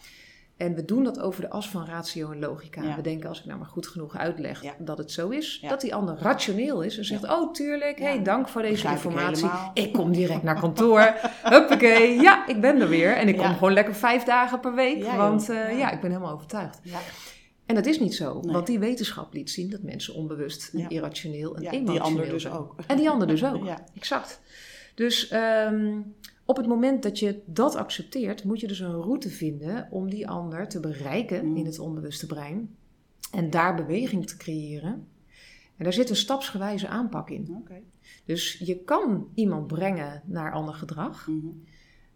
En 0.58 0.76
we 0.76 0.86
doen 0.86 1.04
dat 1.04 1.20
over 1.20 1.42
de 1.42 1.50
as 1.50 1.70
van 1.70 1.86
ratio 1.86 2.32
en 2.32 2.40
logica. 2.40 2.96
We 2.96 3.02
denken, 3.02 3.30
als 3.30 3.40
ik 3.40 3.46
nou 3.46 3.60
maar 3.60 3.68
goed 3.68 3.88
genoeg 3.88 4.18
uitleg 4.18 4.62
dat 4.78 4.98
het 4.98 5.12
zo 5.12 5.30
is, 5.30 5.66
dat 5.68 5.82
die 5.82 5.96
ander 5.96 6.18
rationeel 6.18 6.82
is 6.82 6.98
en 6.98 7.06
zegt: 7.06 7.24
Oh, 7.30 7.54
tuurlijk, 7.54 8.00
hey, 8.00 8.24
dank 8.24 8.48
voor 8.48 8.62
deze 8.62 8.88
informatie. 8.88 9.50
Ik, 9.74 9.94
kom 9.94 10.12
direct 10.12 10.44
naar 10.44 10.60
kantoor. 10.60 11.14
Huppakee, 11.44 12.22
ja, 12.22 12.48
ik 12.48 12.62
ben 12.62 12.82
er 12.82 12.90
weer. 12.90 13.16
En 13.18 13.28
ik 13.28 13.38
kom 13.38 13.54
gewoon 13.54 13.74
lekker 13.74 13.96
vijf 13.96 14.24
dagen 14.24 14.60
per 14.60 14.74
week, 14.76 15.04
want 15.04 15.50
uh, 15.50 15.80
ja. 15.80 15.92
ik 15.92 16.02
ben 16.02 16.12
helemaal 16.12 16.34
overtuigd. 16.34 16.82
En 17.66 17.76
dat 17.76 17.86
is 17.86 18.00
niet 18.00 18.16
zo, 18.16 18.42
want 18.42 18.68
die 18.68 18.80
wetenschap 18.80 19.34
liet 19.34 19.52
zien 19.52 19.70
dat 19.70 19.82
mensen 19.82 20.14
onbewust 20.14 20.74
irrationeel 20.88 21.56
en 21.56 21.62
emotioneel 21.62 21.94
die 21.94 22.02
ander 22.02 22.30
dus 22.30 22.50
ook. 22.50 22.76
En 22.88 22.98
die 22.98 23.10
ander 23.10 23.28
dus 23.28 23.46
ook, 23.54 23.68
exact. 23.96 24.42
Dus 24.94 25.34
um, 25.34 26.16
op 26.46 26.58
het 26.58 26.68
moment 26.68 27.04
dat 27.04 27.20
je 27.20 27.42
dat 27.46 27.76
accepteert, 27.76 28.44
moet 28.44 28.60
je 28.60 28.68
dus 28.68 28.80
een 28.80 29.02
route 29.02 29.30
vinden 29.30 29.88
om 29.92 30.10
die 30.10 30.28
ander 30.28 30.68
te 30.68 30.80
bereiken 30.80 31.46
mm. 31.46 31.58
in 31.58 31.66
het 31.66 31.80
onbewuste 31.80 32.26
brein. 32.26 32.76
En 33.32 33.50
daar 33.50 33.76
beweging 33.76 34.28
te 34.28 34.38
creëren. 34.38 35.08
En 35.78 35.84
daar 35.84 35.94
zit 35.94 36.10
een 36.10 36.16
stapsgewijze 36.16 36.88
aanpak 36.88 37.30
in. 37.30 37.66
Dus 38.26 38.54
je 38.54 38.78
kan 38.84 39.28
iemand 39.34 39.68
brengen 39.68 40.22
naar 40.26 40.54
ander 40.54 40.74
gedrag. 40.74 41.28
Mm-hmm. 41.28 41.64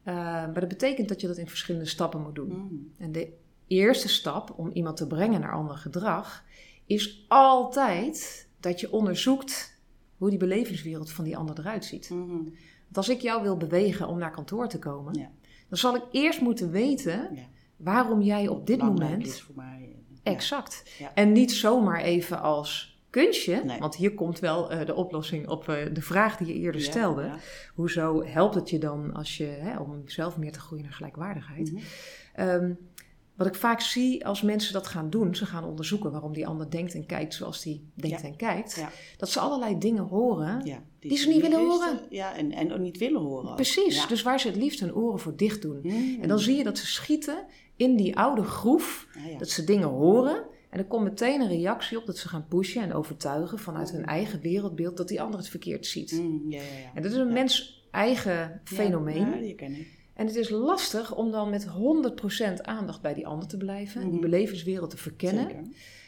Eh, 0.03 0.13
maar 0.15 0.59
dat 0.59 0.67
betekent 0.67 1.07
dat 1.09 1.21
je 1.21 1.27
dat 1.27 1.37
in 1.37 1.47
verschillende 1.47 1.87
stappen 1.87 2.21
moet 2.21 2.35
doen. 2.35 2.49
Mm. 2.49 2.91
En 2.97 3.11
de 3.11 3.33
eerste 3.67 4.07
stap 4.07 4.53
om 4.57 4.71
iemand 4.71 4.97
te 4.97 5.07
brengen 5.07 5.39
naar 5.39 5.51
ander 5.53 5.77
gedrag 5.77 6.43
is 6.85 7.25
altijd 7.27 8.47
dat 8.59 8.79
je 8.79 8.91
onderzoekt 8.91 9.76
hoe 10.17 10.29
die 10.29 10.39
belevingswereld 10.39 11.11
van 11.11 11.23
die 11.23 11.37
ander 11.37 11.59
eruit 11.59 11.85
ziet. 11.85 12.09
Mm-hmm. 12.09 12.43
Want 12.83 12.97
als 12.97 13.09
ik 13.09 13.21
jou 13.21 13.41
wil 13.41 13.57
bewegen 13.57 14.07
om 14.07 14.17
naar 14.17 14.31
kantoor 14.31 14.67
te 14.67 14.79
komen, 14.79 15.13
ja. 15.13 15.29
dan 15.69 15.77
zal 15.77 15.95
ik 15.95 16.03
eerst 16.11 16.41
moeten 16.41 16.71
weten 16.71 17.29
waarom 17.77 18.21
jij 18.21 18.47
op 18.47 18.67
dit 18.67 18.81
moment. 18.81 19.25
Is 19.25 19.41
voor 19.41 19.55
mij. 19.55 19.95
Exact. 20.23 20.83
En 21.13 21.31
niet 21.31 21.51
zomaar 21.51 22.01
even 22.01 22.41
als 22.41 22.97
kunstje, 23.09 23.77
want 23.79 23.95
hier 23.95 24.13
komt 24.13 24.39
wel 24.39 24.73
uh, 24.73 24.85
de 24.85 24.95
oplossing 24.95 25.47
op 25.47 25.67
uh, 25.69 25.75
de 25.93 26.01
vraag 26.01 26.37
die 26.37 26.47
je 26.47 26.53
eerder 26.53 26.81
stelde. 26.81 27.31
Hoezo 27.75 28.23
helpt 28.23 28.55
het 28.55 28.69
je 28.69 28.77
dan 28.77 29.13
als 29.13 29.37
je, 29.37 29.45
hè, 29.45 29.79
om 29.79 30.01
zelf 30.05 30.37
meer 30.37 30.51
te 30.51 30.59
groeien 30.59 30.83
naar 30.83 30.93
gelijkwaardigheid? 30.93 31.71
Mm 31.71 31.79
-hmm. 32.33 32.77
Wat 33.37 33.47
ik 33.47 33.55
vaak 33.55 33.81
zie 33.81 34.25
als 34.25 34.41
mensen 34.41 34.73
dat 34.73 34.87
gaan 34.87 35.09
doen, 35.09 35.35
ze 35.35 35.45
gaan 35.45 35.63
onderzoeken 35.63 36.11
waarom 36.11 36.33
die 36.33 36.47
ander 36.47 36.69
denkt 36.69 36.93
en 36.93 37.05
kijkt 37.05 37.33
zoals 37.33 37.61
die 37.61 37.89
denkt 37.93 38.23
en 38.23 38.35
kijkt, 38.35 38.83
dat 39.17 39.29
ze 39.29 39.39
allerlei 39.39 39.77
dingen 39.77 40.03
horen 40.03 40.63
die, 40.99 41.17
ze 41.17 41.27
niet 41.29 41.41
willen 41.41 41.59
horen. 41.59 41.99
Ja, 42.09 42.35
en, 42.35 42.51
en 42.51 42.73
ook 42.73 42.79
niet 42.79 42.97
willen 42.97 43.21
horen. 43.21 43.55
Precies, 43.55 44.07
dus 44.07 44.21
waar 44.21 44.39
ze 44.39 44.47
het 44.47 44.55
liefst 44.55 44.79
hun 44.79 44.95
oren 44.95 45.19
voor 45.19 45.35
dicht 45.35 45.61
doen. 45.61 45.79
Mm. 45.83 46.17
En 46.21 46.27
dan 46.27 46.39
zie 46.39 46.55
je 46.55 46.63
dat 46.63 46.77
ze 46.77 46.85
schieten 46.85 47.45
in 47.75 47.95
die 47.95 48.17
oude 48.17 48.43
groef, 48.43 49.07
dat 49.37 49.49
ze 49.49 49.63
dingen 49.63 49.87
horen. 49.87 50.43
En 50.69 50.79
er 50.79 50.85
komt 50.85 51.03
meteen 51.03 51.41
een 51.41 51.47
reactie 51.47 51.97
op 51.97 52.05
dat 52.05 52.17
ze 52.17 52.27
gaan 52.27 52.45
pushen 52.47 52.81
en 52.81 52.93
overtuigen 52.93 53.59
vanuit 53.59 53.91
hun 53.91 54.05
eigen 54.05 54.41
wereldbeeld 54.41 54.97
dat 54.97 55.07
die 55.07 55.21
ander 55.21 55.39
het 55.39 55.49
verkeerd 55.49 55.85
ziet. 55.85 56.11
Mm, 56.11 56.53
en 56.93 57.01
dat 57.01 57.11
is 57.11 57.17
een 57.17 57.33
mens 57.33 57.85
eigen 57.91 58.61
fenomeen. 58.63 59.29
Ja, 59.29 59.37
die 59.37 59.55
ken 59.55 59.73
ik. 59.73 59.96
En 60.17 60.25
het 60.25 60.35
is 60.35 60.49
lastig 60.49 61.15
om 61.15 61.31
dan 61.31 61.49
met 61.49 61.67
100% 61.67 62.61
aandacht 62.61 63.01
bij 63.01 63.13
die 63.13 63.27
ander 63.27 63.47
te 63.47 63.57
blijven, 63.57 64.01
die 64.01 64.11
mhm. 64.11 64.21
belevingswereld 64.21 64.89
te 64.89 64.97
verkennen. 64.97 65.47
Zeker. 65.47 65.63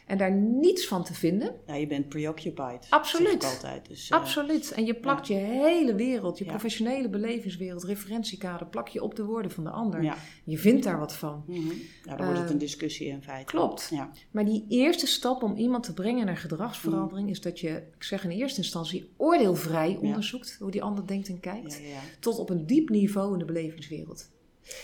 En 0.10 0.18
daar 0.18 0.32
niets 0.32 0.88
van 0.88 1.04
te 1.04 1.13
vinden. 1.13 1.56
Ja, 1.68 1.75
je 1.75 1.88
bent 1.88 2.10
preoccupied. 2.10 2.88
Absoluut. 2.89 3.44
altijd. 3.44 3.88
Dus, 3.88 4.10
uh, 4.10 4.18
Absoluut. 4.18 4.72
En 4.72 4.86
je 4.86 4.94
plakt 4.94 5.28
je 5.28 5.34
hele 5.34 5.96
wereld, 5.96 6.38
je 6.38 6.46
professionele 6.46 7.10
belevingswereld, 7.10 7.84
referentiekader, 7.84 8.68
plak 8.68 8.88
je 8.88 9.04
op 9.04 9.16
de 9.16 9.24
woorden 9.24 9.51
van 9.51 9.63
de 9.63 9.70
ander. 9.70 10.04
Ja. 10.04 10.16
Je 10.44 10.58
vindt 10.58 10.84
daar 10.84 11.00
wat 11.00 11.13
van. 11.13 11.44
Mm 11.48 11.56
-hmm. 11.56 11.82
Ja, 12.04 12.16
dan 12.16 12.25
wordt 12.25 12.39
het 12.39 12.50
een 12.50 12.56
eh, 12.56 12.62
discussie 12.62 13.08
in 13.08 13.24
feite. 13.24 13.51
Klopt. 13.51 13.89
Ja. 13.92 14.12
Maar 14.32 14.46
die 14.46 14.66
eerste 14.70 15.08
stap 15.08 15.44
om 15.44 15.56
iemand 15.56 15.84
te 15.84 15.94
brengen 15.94 16.25
naar 16.25 16.38
gedragsverandering 16.38 17.25
mhm. 17.25 17.36
is 17.36 17.42
dat 17.42 17.60
je, 17.60 17.70
ik 17.96 18.04
zeg 18.04 18.24
in 18.24 18.30
eerste 18.30 18.62
instantie, 18.62 19.10
oordeelvrij 19.18 19.98
onderzoekt 20.01 20.56
hoe 20.60 20.72
die 20.72 20.84
ander 20.84 21.08
denkt 21.08 21.28
en 21.28 21.39
kijkt. 21.39 21.82
Tot 22.20 22.39
op 22.39 22.50
een 22.50 22.66
diep 22.66 22.89
niveau 22.89 23.34
in 23.34 23.39
de 23.39 23.46
belevingswereld. 23.46 24.30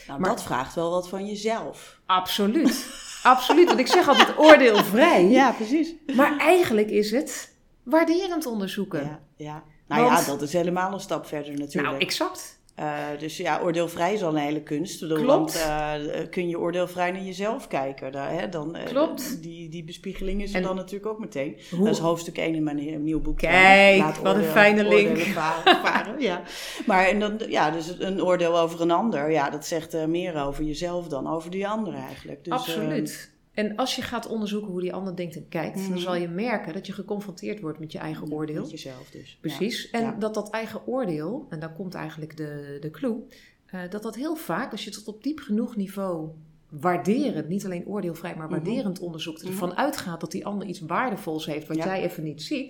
Nou, 0.08 0.20
maar 0.20 0.30
dat 0.30 0.44
vraagt 0.44 0.76
wel 0.76 0.90
wat 0.92 1.10
van 1.10 1.26
jezelf. 1.26 2.00
Absoluut. 2.06 2.88
Absoluut. 3.24 3.68
Want 3.68 3.80
ik 3.80 3.88
zeg 3.88 4.08
altijd 4.08 4.38
oordeelvrij. 4.38 5.26
Ja, 5.40 5.52
precies. 5.52 5.94
Maar 6.16 6.38
eigenlijk 6.38 6.90
is 6.90 7.12
het 7.12 7.54
waarderend 7.84 8.46
onderzoeken. 8.46 9.04
Ja, 9.04 9.20
ja. 9.36 9.64
Nou 9.88 10.06
ja, 10.06 10.24
dat 10.24 10.42
is 10.42 10.54
helemaal 10.54 10.94
een 10.94 11.00
stap 11.00 11.26
verder 11.26 11.54
natuurlijk. 11.54 11.88
Nou, 11.94 11.98
exact. 12.02 12.60
Uh, 12.80 13.04
dus 13.20 13.38
ja, 13.38 13.60
oordeelvrij 13.64 14.14
is 14.14 14.24
al 14.24 14.30
een 14.30 14.42
hele 14.42 14.64
kunst. 14.64 15.08
Klopt. 15.08 15.26
Want 15.26 15.56
uh, 15.56 15.94
kun 16.30 16.50
je 16.50 16.60
oordeelvrij 16.60 17.12
naar 17.12 17.22
jezelf 17.22 17.68
kijken. 17.68 18.12
Daar, 18.12 18.32
hè, 18.32 18.50
dan, 18.50 18.76
uh, 18.76 18.84
Klopt. 18.84 19.42
Die, 19.42 19.70
die 19.70 19.84
bespiegeling 19.84 20.42
is 20.42 20.54
er 20.54 20.62
dan 20.62 20.76
natuurlijk 20.76 21.06
ook 21.06 21.20
meteen. 21.20 21.58
Hoe? 21.70 21.86
Dat 21.86 21.94
is 21.94 22.00
hoofdstuk 22.00 22.38
1 22.38 22.56
in 22.56 22.64
mijn 22.64 23.04
nieuw 23.04 23.22
boek. 23.22 23.38
Kijk, 23.38 24.16
wat 24.16 24.36
een 24.36 24.44
fijne 24.44 24.88
link. 24.88 25.18
Varen, 25.84 26.20
ja. 26.20 26.42
Maar 26.86 27.08
en 27.08 27.20
dan, 27.20 27.40
ja, 27.48 27.72
dus 27.72 28.00
een 28.00 28.24
oordeel 28.24 28.60
over 28.60 28.82
een 28.82 28.92
ander, 28.92 29.32
ja, 29.32 29.50
dat 29.50 29.66
zegt 29.66 30.08
meer 30.08 30.46
over 30.46 30.64
jezelf 30.64 31.08
dan 31.08 31.28
over 31.28 31.52
die 31.52 31.68
ander 31.68 31.94
eigenlijk. 31.94 32.44
Dus, 32.44 32.54
Absoluut. 32.54 33.34
En 33.56 33.76
als 33.76 33.96
je 33.96 34.02
gaat 34.02 34.28
onderzoeken 34.28 34.72
hoe 34.72 34.82
die 34.82 34.94
ander 34.94 35.16
denkt 35.16 35.36
en 35.36 35.50
kijkt, 35.50 35.76
dan 35.76 35.90
mhm. 35.90 35.98
zal 35.98 36.16
je 36.16 36.28
merken 36.28 36.74
dat 36.74 36.88
je 36.88 36.94
geconfronteerd 36.94 37.60
wordt 37.60 37.80
met 37.80 37.92
je 37.92 37.98
eigen 37.98 38.32
oordeel. 38.32 38.62
Met 38.62 38.72
jezelf 38.72 39.10
dus. 39.10 39.38
Precies. 39.42 39.90
En 39.90 40.20
dat 40.20 40.34
dat 40.34 40.50
eigen 40.50 40.88
oordeel, 40.88 41.46
en 41.50 41.60
daar 41.60 41.74
komt 41.74 41.94
eigenlijk 41.94 42.38
de, 42.38 42.78
de 42.82 42.92
clue, 42.92 43.24
uh, 43.74 43.82
dat 43.90 44.04
dat 44.04 44.16
heel 44.16 44.36
vaak, 44.36 44.72
als 44.72 44.84
je 44.84 44.92
tot 44.92 45.08
op 45.08 45.24
diep 45.24 45.40
genoeg 45.40 45.76
niveau 45.76 46.30
waarderend, 46.70 47.48
niet 47.48 47.66
alleen 47.66 47.86
oordeelvrij, 47.86 48.36
maar 48.36 48.48
mhm. 48.48 48.56
waarderend 48.56 49.00
onderzoekt, 49.00 49.42
mhm. 49.42 49.52
ervan 49.52 49.76
uitgaat 49.76 50.20
dat 50.20 50.32
die 50.32 50.46
ander 50.46 50.68
iets 50.68 50.80
waardevols 50.80 51.46
heeft 51.46 51.68
wat 51.68 51.78
jij 51.78 52.04
even 52.04 52.24
niet 52.24 52.44
ziet. 52.44 52.70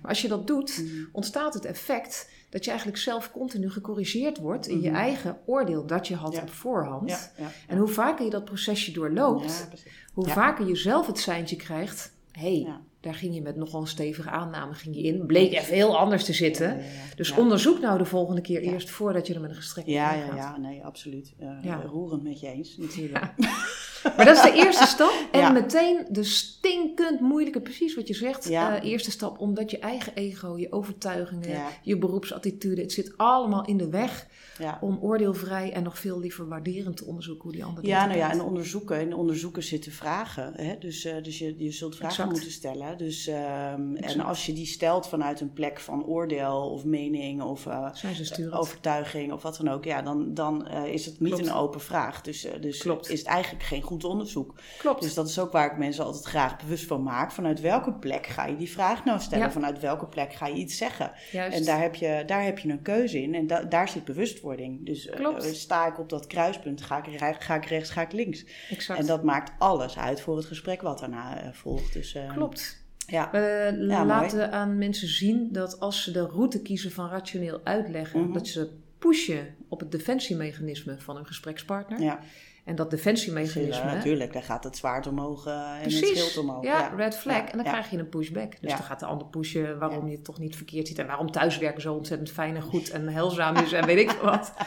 Maar 0.00 0.10
als 0.10 0.22
je 0.22 0.28
dat 0.28 0.46
doet, 0.46 0.84
ontstaat 1.12 1.54
het 1.54 1.64
effect 1.64 2.30
dat 2.52 2.64
je 2.64 2.70
eigenlijk 2.70 3.00
zelf 3.00 3.30
continu 3.30 3.70
gecorrigeerd 3.70 4.38
wordt 4.38 4.66
in 4.66 4.80
je 4.80 4.90
eigen 4.90 5.38
oordeel 5.46 5.86
dat 5.86 6.08
je 6.08 6.14
had 6.14 6.40
op 6.42 6.50
voorhand. 6.50 7.32
En 7.66 7.78
hoe 7.78 7.88
vaker 7.88 8.24
je 8.24 8.30
dat 8.30 8.44
procesje 8.44 8.92
doorloopt, 8.92 9.68
hoe 10.12 10.28
vaker 10.28 10.66
je 10.66 10.76
zelf 10.76 11.06
het 11.06 11.18
seintje 11.18 11.56
krijgt, 11.56 12.12
hé, 12.32 12.62
hey, 12.62 12.76
daar 13.00 13.14
ging 13.14 13.34
je 13.34 13.42
met 13.42 13.56
nogal 13.56 13.80
een 13.80 13.86
stevige 13.86 14.30
aanname 14.30 14.74
ging 14.74 14.94
je 14.94 15.02
in. 15.02 15.26
Bleek 15.26 15.52
even 15.52 15.74
heel 15.74 15.98
anders 15.98 16.24
te 16.24 16.32
zitten. 16.32 16.80
dus 17.16 17.30
onderzoek 17.30 17.80
nou 17.80 17.98
de 17.98 18.04
volgende 18.04 18.40
keer 18.40 18.60
eerst 18.60 18.90
voordat 18.90 19.26
je 19.26 19.34
er 19.34 19.40
met 19.40 19.50
een 19.50 19.56
gestrekt 19.56 19.88
ja, 19.88 20.14
ja, 20.14 20.34
ja, 20.34 20.56
nee, 20.56 20.84
absoluut. 20.84 21.34
Uh, 21.40 21.84
roerend 21.84 22.22
met 22.22 22.40
je 22.40 22.48
eens, 22.48 22.76
natuurlijk. 22.76 23.34
Maar 24.16 24.24
dat 24.24 24.36
is 24.36 24.42
de 24.42 24.52
eerste 24.52 24.86
stap. 24.86 25.12
En 25.32 25.52
meteen 25.52 26.06
de 26.08 26.24
stinkend 26.24 27.20
moeilijke, 27.20 27.60
precies 27.60 27.94
wat 27.94 28.08
je 28.08 28.14
zegt, 28.14 28.50
uh, 28.50 28.74
eerste 28.82 29.10
stap. 29.10 29.38
Omdat 29.38 29.70
je 29.70 29.78
eigen 29.78 30.14
ego, 30.14 30.58
je 30.58 30.72
overtuigingen, 30.72 31.62
je 31.82 31.98
beroepsattitude, 31.98 32.80
het 32.80 32.92
zit 32.92 33.12
allemaal 33.16 33.66
in 33.66 33.76
de 33.76 33.88
weg 33.88 34.26
om 34.80 34.98
oordeelvrij 35.00 35.72
en 35.72 35.82
nog 35.82 35.98
veel 35.98 36.20
liever 36.20 36.48
waarderend 36.48 36.96
te 36.96 37.04
onderzoeken 37.04 37.42
hoe 37.42 37.52
die 37.52 37.64
ander 37.64 37.86
Ja, 37.86 38.06
nou 38.06 38.18
ja, 38.18 38.30
en 38.30 38.42
onderzoeken. 38.42 39.00
In 39.00 39.14
onderzoeken 39.14 39.62
zitten 39.62 39.92
vragen. 39.92 40.52
Hè? 40.56 40.78
Dus, 40.78 41.04
uh, 41.04 41.22
dus 41.22 41.38
je, 41.38 41.54
je 41.58 41.72
zult 41.72 41.96
vragen 41.96 42.28
moeten 42.28 42.50
stellen. 42.50 42.98
Dus, 42.98 43.28
um, 43.28 43.96
en 43.96 44.20
als 44.20 44.46
je 44.46 44.52
die 44.52 44.66
stelt 44.66 45.08
vanuit 45.08 45.40
een 45.40 45.52
plek 45.52 45.80
van 45.80 46.04
oordeel 46.04 46.70
of 46.70 46.84
mening 46.84 47.42
of 47.42 47.66
uh, 47.66 47.88
overtuiging 48.50 49.32
of 49.32 49.42
wat 49.42 49.56
dan 49.56 49.68
ook, 49.68 49.84
ja, 49.84 50.02
dan, 50.02 50.34
dan 50.34 50.68
is 50.68 51.06
het 51.06 51.20
niet 51.20 51.38
een 51.38 51.52
open 51.52 51.80
vraag. 51.80 52.20
Dus, 52.20 52.46
dus 52.60 52.78
Klopt. 52.78 53.10
is 53.10 53.18
het 53.18 53.28
eigenlijk 53.28 53.64
geen 53.64 53.82
goed 53.82 53.91
onderzoek. 54.00 54.54
Klopt. 54.78 55.02
Dus 55.02 55.14
dat 55.14 55.28
is 55.28 55.38
ook 55.38 55.52
waar 55.52 55.72
ik 55.72 55.78
mensen 55.78 56.04
altijd 56.04 56.24
graag 56.24 56.56
bewust 56.62 56.86
van 56.86 57.02
maak. 57.02 57.32
Vanuit 57.32 57.60
welke 57.60 57.92
plek 57.92 58.26
ga 58.26 58.46
je 58.46 58.56
die 58.56 58.70
vraag 58.70 59.04
nou 59.04 59.20
stellen? 59.20 59.52
Vanuit 59.52 59.80
welke 59.80 60.06
plek 60.06 60.32
ga 60.32 60.46
je 60.46 60.54
iets 60.54 60.76
zeggen? 60.76 61.12
Juist. 61.32 61.58
En 61.58 61.64
daar 61.64 61.80
heb, 61.80 61.94
je, 61.94 62.22
daar 62.26 62.44
heb 62.44 62.58
je 62.58 62.68
een 62.68 62.82
keuze 62.82 63.22
in. 63.22 63.34
En 63.34 63.46
da 63.46 63.62
daar 63.62 63.88
zit 63.88 64.04
bewustwording. 64.04 64.86
Dus 64.86 65.06
uh, 65.06 65.38
sta 65.40 65.86
ik 65.86 65.98
op 65.98 66.08
dat 66.08 66.26
kruispunt, 66.26 66.82
ga 66.82 67.04
ik, 67.04 67.36
ga 67.38 67.54
ik 67.54 67.64
rechts, 67.64 67.90
ga 67.90 68.00
ik 68.00 68.12
links. 68.12 68.44
Exact. 68.70 69.00
En 69.00 69.06
dat 69.06 69.22
maakt 69.22 69.52
alles 69.58 69.98
uit 69.98 70.20
voor 70.20 70.36
het 70.36 70.46
gesprek 70.46 70.82
wat 70.82 70.98
daarna 70.98 71.44
uh, 71.44 71.52
volgt. 71.52 71.92
Dus, 71.92 72.14
uh, 72.14 72.32
Klopt. 72.32 72.80
Ja. 73.06 73.28
We 73.32 73.84
ja, 73.88 74.04
laten 74.04 74.52
aan 74.52 74.78
mensen 74.78 75.08
zien 75.08 75.48
dat 75.52 75.80
als 75.80 76.02
ze 76.02 76.10
de 76.10 76.26
route 76.26 76.62
kiezen 76.62 76.90
van 76.90 77.08
rationeel 77.08 77.60
uitleggen, 77.64 78.18
mm 78.18 78.24
-hmm. 78.24 78.34
dat 78.34 78.46
ze 78.46 78.70
pushen 78.98 79.54
op 79.72 79.80
het 79.80 79.90
defensiemechanisme 79.90 80.94
van 80.98 81.16
hun 81.16 81.26
gesprekspartner. 81.26 82.00
Ja. 82.00 82.20
En 82.64 82.74
dat 82.74 82.90
defensiemechanisme. 82.90 83.84
Ja, 83.84 83.94
natuurlijk, 83.94 84.32
dan 84.32 84.42
gaat 84.42 84.64
het 84.64 84.76
zwaard 84.76 85.06
omhoog 85.06 85.46
uh, 85.46 85.52
en 85.52 85.82
het 85.82 85.92
schild 85.92 86.38
omhoog. 86.38 86.64
Ja, 86.64 86.78
ja. 86.78 86.94
red 86.96 87.16
flag. 87.16 87.44
en 87.44 87.56
dan 87.56 87.66
krijg 87.66 87.90
je 87.90 87.98
een 87.98 88.08
pushback. 88.08 88.60
Dus 88.60 88.70
dan 88.70 88.82
gaat 88.82 89.00
de 89.00 89.06
ander 89.06 89.26
pushen 89.26 89.78
waarom 89.78 90.06
je 90.06 90.14
het 90.14 90.24
toch 90.24 90.38
niet 90.38 90.56
verkeerd 90.56 90.88
ziet. 90.88 90.98
En 90.98 91.06
waarom 91.06 91.30
thuiswerken 91.30 91.82
zo 91.82 91.94
ontzettend 91.94 92.30
fijn 92.30 92.56
en 92.56 92.62
goed 92.62 92.90
en 92.90 93.08
heilzaam 93.08 93.56
is 93.56 93.72
en 93.72 93.86
weet 93.86 93.98
ik 93.98 94.10
wat. 94.10 94.52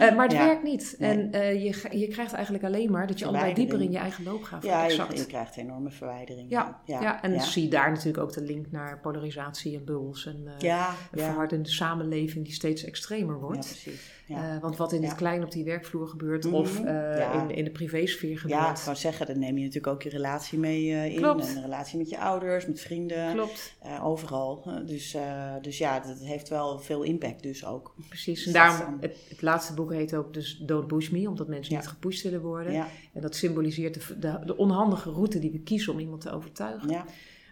Uh, 0.00 0.16
maar 0.16 0.26
het 0.28 0.36
werkt 0.36 0.62
niet. 0.62 0.96
En 0.98 1.34
uh, 1.34 1.52
je, 1.52 1.98
je 1.98 2.08
krijgt 2.08 2.32
eigenlijk 2.32 2.64
alleen 2.64 2.90
maar 2.90 3.06
dat 3.06 3.18
je 3.18 3.26
allebei 3.26 3.54
dieper 3.54 3.80
in 3.80 3.90
je 3.90 3.98
eigen 3.98 4.24
loop 4.24 4.42
gaat. 4.42 4.62
Ja, 4.62 4.86
je, 4.86 5.06
je, 5.14 5.26
krijgt 5.26 5.56
enorme 5.56 5.90
verwijdering. 5.90 6.50
Ja, 6.50 6.80
ja, 6.84 7.00
ja. 7.00 7.22
en 7.22 7.40
zie 7.40 7.68
daar 7.68 7.90
natuurlijk 7.90 8.18
ook 8.18 8.32
de 8.32 8.42
link 8.42 8.70
naar 8.70 9.00
polarisatie 9.00 9.76
en 9.76 9.84
bubbels. 9.84 10.26
En 10.26 10.42
uh, 10.44 10.52
ja, 10.58 10.94
een 11.10 11.18
verhardende 11.18 11.68
samenleving 11.68 12.44
die 12.44 12.54
steeds 12.54 12.84
extremer 12.84 13.40
wordt. 13.40 13.66
Ja, 13.66 13.72
precies. 13.72 14.16
Want 14.60 14.76
wat 14.76 14.92
in 14.92 15.04
het 15.04 15.14
klein 15.14 15.44
op 15.44 15.50
die 15.50 15.64
werkvloer 15.64 16.08
gebeurt 16.08 16.44
mm 16.44 16.50
-hmm. 16.50 16.60
of 16.60 16.78
in, 16.78 17.50
in 17.50 17.64
de 17.64 17.70
privésfeer 17.70 18.38
gebeurt. 18.38 18.60
Ja, 18.60 18.70
ik 18.70 18.76
zou 18.76 18.96
zeggen, 18.96 19.26
dan 19.26 19.38
neem 19.38 19.56
je 19.56 19.64
natuurlijk 19.64 19.94
ook 19.94 20.02
je 20.02 20.08
relatie 20.08 20.58
mee 20.58 21.10
in. 21.12 21.20
Klopt. 21.20 21.48
En 21.48 21.54
de 21.54 21.60
relatie 21.60 21.98
met 21.98 22.08
je 22.08 22.18
ouders, 22.18 22.66
met 22.66 22.80
vrienden. 22.80 23.32
Klopt. 23.32 23.76
overal. 24.02 24.70
Dus, 24.86 25.16
dus 25.62 25.78
ja, 25.78 26.00
dat 26.00 26.18
heeft 26.18 26.48
wel 26.48 26.78
veel 26.78 27.02
impact 27.02 27.42
dus 27.42 27.64
ook. 27.64 27.94
Precies, 28.08 28.46
en 28.46 28.52
daarom, 28.52 28.98
het, 29.00 29.16
het, 29.28 29.42
laatste 29.42 29.74
boek 29.74 29.87
heet 29.96 30.14
ook 30.14 30.34
dus 30.34 30.56
Don't 30.56 30.86
Push 30.86 31.10
Me, 31.10 31.28
omdat 31.28 31.48
mensen 31.48 31.74
niet 31.74 31.86
gepusht 31.86 32.22
willen 32.22 32.40
worden. 32.40 32.72
Ja. 32.72 32.88
En 33.12 33.20
dat 33.20 33.36
symboliseert 33.36 33.94
de, 33.94 34.18
de, 34.18 34.40
de, 34.44 34.56
onhandige 34.56 35.10
route 35.10 35.38
die 35.38 35.50
we 35.50 35.60
kiezen 35.60 35.92
om 35.92 35.98
iemand 35.98 36.20
te 36.20 36.30
overtuigen. 36.30 36.88
Ja. 36.88 37.04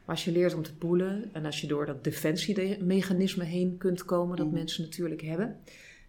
Maar 0.07 0.14
als 0.14 0.25
je 0.25 0.33
leert 0.33 0.55
om 0.55 0.62
te 0.62 0.76
poelen 0.76 1.31
en 1.33 1.45
als 1.45 1.61
je 1.61 1.66
door 1.66 1.87
dat 1.87 2.05
defensiemechanisme 2.05 3.45
heen 3.45 3.76
kunt 3.76 4.05
komen, 4.05 4.37
dat 4.37 4.47
mhm. 4.47 4.55
mensen 4.55 4.83
natuurlijk 4.83 5.23
hebben, 5.23 5.57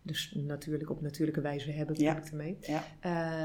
dus 0.07 0.33
natuurlijk 0.35 0.89
op 0.89 1.01
natuurlijke 1.01 1.41
wijze 1.41 1.71
hebben, 1.71 1.95
bedoel 1.95 2.11
ja. 2.11 2.17
ik 2.17 2.25
ermee. 2.25 2.57
Ja. 2.61 2.83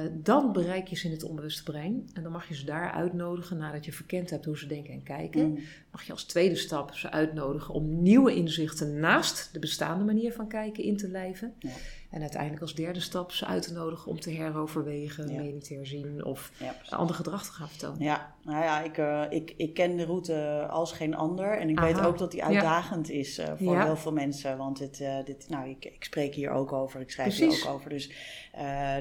Uh, 0.04 0.10
dan 0.22 0.52
bereik 0.52 0.86
je 0.86 0.96
ze 0.96 1.06
in 1.06 1.12
het 1.12 1.22
onbewuste 1.22 1.62
brein. 1.62 2.08
En 2.12 2.22
dan 2.22 2.32
mag 2.32 2.48
je 2.48 2.54
ze 2.54 2.64
daar 2.64 2.92
uitnodigen, 2.92 3.56
nadat 3.56 3.84
je 3.84 3.92
verkend 3.92 4.30
hebt 4.30 4.44
hoe 4.44 4.58
ze 4.58 4.66
denken 4.66 4.92
en 4.92 5.02
kijken. 5.02 5.48
Mm. 5.48 5.58
Mag 5.92 6.02
je 6.02 6.12
als 6.12 6.24
tweede 6.24 6.56
stap 6.56 6.94
ze 6.94 7.10
uitnodigen 7.10 7.74
om 7.74 8.02
nieuwe 8.02 8.34
inzichten 8.34 9.00
naast 9.00 9.48
de 9.52 9.58
bestaande 9.58 10.04
manier 10.04 10.32
van 10.32 10.48
kijken 10.48 10.84
in 10.84 10.96
te 10.96 11.08
lijven. 11.08 11.54
Ja. 11.58 11.70
En 12.10 12.20
uiteindelijk 12.20 12.62
als 12.62 12.74
derde 12.74 13.00
stap 13.00 13.32
ze 13.32 13.46
uit 13.46 13.62
te 13.62 13.72
nodigen 13.72 14.10
om 14.10 14.20
te 14.20 14.30
heroverwegen, 14.30 15.32
ja. 15.32 15.40
mee 15.40 15.58
te 15.58 15.74
herzien 15.74 16.24
of 16.24 16.52
ja, 16.58 16.76
ander 16.88 17.14
gedrag 17.14 17.44
te 17.44 17.52
gaan 17.52 17.68
vertonen. 17.68 18.02
Ja, 18.02 18.34
nou 18.42 18.64
ja, 18.64 18.82
ik, 18.82 18.98
uh, 18.98 19.22
ik, 19.30 19.54
ik 19.56 19.74
ken 19.74 19.96
de 19.96 20.04
route 20.04 20.66
als 20.70 20.92
geen 20.92 21.14
ander. 21.14 21.58
En 21.58 21.68
ik 21.68 21.80
weet 21.80 22.00
ook 22.00 22.18
dat 22.18 22.30
die 22.30 22.44
uitdagend 22.44 23.10
is 23.10 23.38
uh, 23.38 23.46
voor 23.56 23.82
heel 23.82 23.96
veel 23.96 24.12
mensen. 24.12 24.56
Want 24.56 24.78
dit, 24.78 25.00
uh, 25.00 25.24
dit, 25.24 25.46
nou, 25.48 25.68
ik, 25.68 25.84
ik 25.84 26.04
spreek 26.04 26.34
hier 26.34 26.50
ook 26.50 26.72
over, 26.72 27.00
ik 27.00 27.10
schrijf 27.10 27.36
Precies. 27.36 27.60
hier 27.60 27.68
ook 27.68 27.74
over. 27.74 27.90
Dus, 27.90 28.10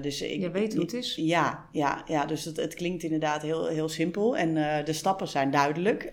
dus 0.01 0.21
ik, 0.21 0.41
Je 0.41 0.51
weet 0.51 0.73
hoe 0.73 0.81
het 0.81 0.93
is. 0.93 1.15
Ja, 1.15 1.67
ja, 1.71 2.03
ja 2.07 2.25
dus 2.25 2.45
het, 2.45 2.57
het 2.57 2.73
klinkt 2.73 3.03
inderdaad 3.03 3.41
heel, 3.41 3.67
heel 3.67 3.89
simpel. 3.89 4.37
En 4.37 4.53
de 4.85 4.93
stappen 4.93 5.27
zijn 5.27 5.51
duidelijk. 5.51 6.03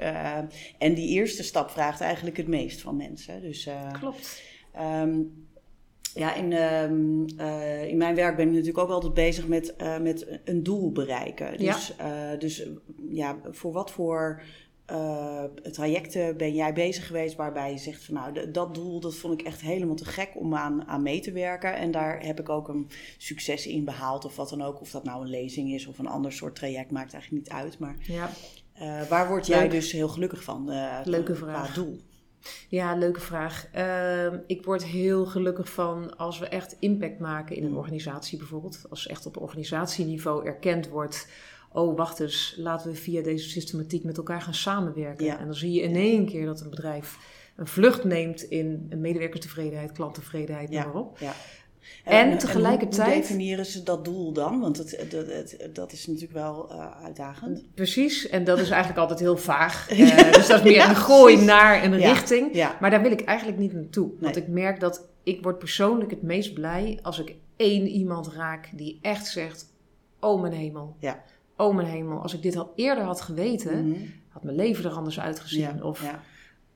en 0.78 0.95
die 0.95 1.09
eerste 1.09 1.42
stap 1.42 1.71
vraagt 1.71 2.00
eigenlijk 2.00 2.37
het 2.37 2.49
meest 2.49 2.80
van 2.80 2.97
mensen. 2.97 3.40
Dus, 3.40 3.68
Klopt. 4.00 4.42
Um, 4.80 5.47
ja, 6.14 6.35
in, 6.35 6.50
uh, 6.50 6.90
uh, 7.47 7.88
in 7.88 7.97
mijn 7.97 8.14
werk 8.14 8.37
ben 8.37 8.47
ik 8.47 8.52
natuurlijk 8.52 8.78
ook 8.78 8.90
altijd 8.90 9.14
bezig 9.14 9.47
met, 9.47 9.75
uh, 9.83 9.99
met 9.99 10.40
een 10.45 10.62
doel 10.62 10.92
bereiken. 10.92 11.59
Dus, 11.59 11.95
ja. 11.99 12.37
Dus 12.37 12.66
ja, 13.11 13.37
voor 13.50 13.73
wat 13.73 13.90
voor 13.90 14.42
trajecten 15.73 16.37
ben 16.37 16.54
jij 16.54 16.73
bezig 16.73 17.07
geweest 17.07 17.37
waarbij 17.37 17.73
je 17.73 17.78
zegt 17.78 18.04
van 18.04 18.14
nou, 18.14 18.50
dat 18.50 18.75
doel 18.75 19.00
dat 19.00 19.14
vond 19.14 19.40
ik 19.40 19.47
echt 19.47 19.61
helemaal 19.61 19.95
te 19.95 20.04
gek 20.04 20.30
om 20.35 20.54
aan, 20.54 20.87
aan 20.87 21.02
mee 21.02 21.21
te 21.21 21.33
werken. 21.33 21.76
En 21.76 21.90
daar 21.90 22.25
heb 22.25 22.40
ik 22.40 22.49
ook 22.49 22.68
een 22.68 22.90
succes 23.18 23.66
in 23.66 23.85
behaald 23.85 24.25
of 24.25 24.37
wat 24.37 24.49
dan 24.49 24.62
ook. 24.62 24.80
Of 24.80 24.90
dat 24.90 25.04
nou 25.04 25.23
een 25.23 25.30
lezing 25.30 25.73
is 25.73 25.87
of 25.87 25.99
een 25.99 26.09
ander 26.09 26.33
soort 26.33 26.54
traject, 26.54 26.90
maakt 26.90 27.12
eigenlijk 27.12 27.45
niet 27.45 27.54
uit. 27.54 27.78
Maar 27.78 27.97
ja. 28.00 28.30
waar 29.09 29.28
word 29.28 29.47
jij 29.47 29.68
dus 29.68 29.92
heel 29.92 30.09
gelukkig 30.09 30.42
van? 30.42 30.71
Leuke 31.04 31.35
vraag. 31.35 31.73
Qua 31.73 31.83
doel. 31.83 31.99
Ja, 32.68 32.95
leuke 32.95 33.21
vraag. 33.21 33.66
Uh, 33.76 34.33
ik 34.47 34.64
word 34.64 34.85
heel 34.85 35.26
gelukkig 35.26 35.73
van 35.73 36.16
als 36.16 36.38
we 36.38 36.49
echt 36.49 36.76
impact 36.78 37.18
maken 37.18 37.57
in 37.57 37.64
een 37.64 37.71
mm. 37.71 37.76
organisatie 37.76 38.38
bijvoorbeeld. 38.38 38.85
Als 38.90 39.07
echt 39.07 39.26
op 39.26 39.40
organisatieniveau 39.40 40.47
erkend 40.47 40.88
wordt. 40.88 41.28
Oh, 41.73 41.97
wacht 41.97 42.21
eens, 42.21 42.55
laten 42.59 42.91
we 42.91 42.97
via 42.97 43.23
deze 43.23 43.49
systematiek 43.49 44.05
met 44.05 44.17
elkaar 44.17 44.43
gaan 44.43 44.55
samenwerken. 44.55 45.39
En 45.39 45.45
dan 45.45 45.55
zie 45.55 45.73
je 45.73 45.81
in 45.81 45.97
één 45.97 46.27
keer 46.27 46.47
dat 46.47 46.61
een 46.61 46.71
bedrijf 46.71 47.19
een 47.57 47.67
vlucht 47.67 48.05
neemt 48.05 48.43
in 48.43 48.93
medewerkertevredenheid, 48.97 49.93
klanttevredenheid, 49.93 50.71
noem 50.71 50.83
maar 50.83 50.95
op. 50.95 51.19
Ja. 51.19 51.33
En, 52.05 52.31
en 52.31 52.39
tegelijkertijd. 52.39 53.13
hoe 53.13 53.21
definiëren 53.21 53.67
ze 53.67 53.83
dat 53.83 54.05
doel 54.05 54.33
dan? 54.33 54.61
Want 54.61 54.77
het, 54.77 55.07
dat, 55.11 55.75
dat 55.75 55.93
is 55.93 56.07
natuurlijk 56.07 56.33
wel 56.33 56.73
uh, 56.73 57.05
uitdagend. 57.05 57.75
Precies, 57.75 58.29
en 58.29 58.45
dat 58.45 58.59
is 58.59 58.71
eigenlijk 58.71 59.01
altijd 59.01 59.19
heel 59.19 59.37
vaag. 59.37 59.91
Uh, 59.91 59.99
dus 60.33 60.47
dat 60.47 60.65
is 60.65 60.73
meer 60.73 60.89
een 60.89 60.97
gooi 60.97 61.45
naar 61.45 61.85
een 61.85 61.97
richting. 61.97 62.67
Maar 62.81 62.91
daar 62.91 63.03
wil 63.03 63.11
ik 63.11 63.21
eigenlijk 63.21 63.59
niet 63.59 63.73
naartoe. 63.73 64.11
Want 64.21 64.37
ik 64.37 64.49
merk 64.49 64.81
dat 64.81 65.09
ik 65.23 65.43
word 65.43 65.59
persoonlijk 65.59 66.11
het 66.11 66.23
meest 66.23 66.55
blij 66.55 66.99
als 67.03 67.19
ik 67.19 67.35
één 67.57 67.87
iemand 67.87 68.29
raak 68.29 68.71
die 68.75 68.99
echt 69.03 69.27
zegt: 69.27 69.73
Oh 70.21 70.41
mijn 70.41 70.53
hemel. 70.53 70.97
Ja. 70.99 71.25
Oh 71.59 71.75
mijn 71.75 71.87
hemel. 71.87 72.23
Als 72.23 72.35
ik 72.35 72.43
dit 72.43 72.57
al 72.57 72.73
eerder 72.75 73.05
had 73.05 73.21
geweten, 73.21 73.88
mhm. 73.88 74.00
had 74.29 74.43
mijn 74.43 74.57
leven 74.57 74.85
er 74.85 74.97
anders 74.97 75.21
uitgezien. 75.21 75.83
Of. 75.83 76.15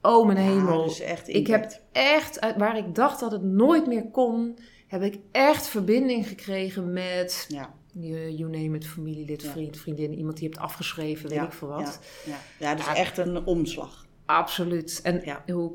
Oh 0.00 0.26
mijn 0.26 0.38
hemel. 0.38 0.84
Dus 0.84 1.00
ik 1.26 1.46
heb 1.46 1.80
echt, 1.92 2.54
waar 2.56 2.76
ik 2.76 2.94
dacht 2.94 3.20
dat 3.20 3.32
het 3.32 3.42
nooit 3.42 3.86
meer 3.86 4.04
kon, 4.10 4.58
heb 4.86 5.02
ik 5.02 5.18
echt 5.30 5.66
verbinding 5.66 6.28
gekregen 6.28 6.92
met, 6.92 7.46
ja. 7.48 7.74
you, 7.92 8.50
name 8.50 8.76
it, 8.76 8.86
familielid, 8.86 9.46
vriend, 9.46 9.78
vriendin, 9.78 10.14
iemand 10.14 10.36
die 10.36 10.48
je 10.48 10.54
hebt 10.54 10.64
afgeschreven, 10.64 11.28
weet 11.28 11.42
ik 11.42 11.52
veel 11.52 11.68
wat. 11.68 12.00
Ja, 12.24 12.32
ja. 12.58 12.68
ja 12.68 12.74
dus 12.74 12.86
echt 12.86 13.18
een 13.18 13.46
omslag. 13.46 14.06
Absoluut. 14.24 15.00
En 15.02 15.22
hoe 15.52 15.72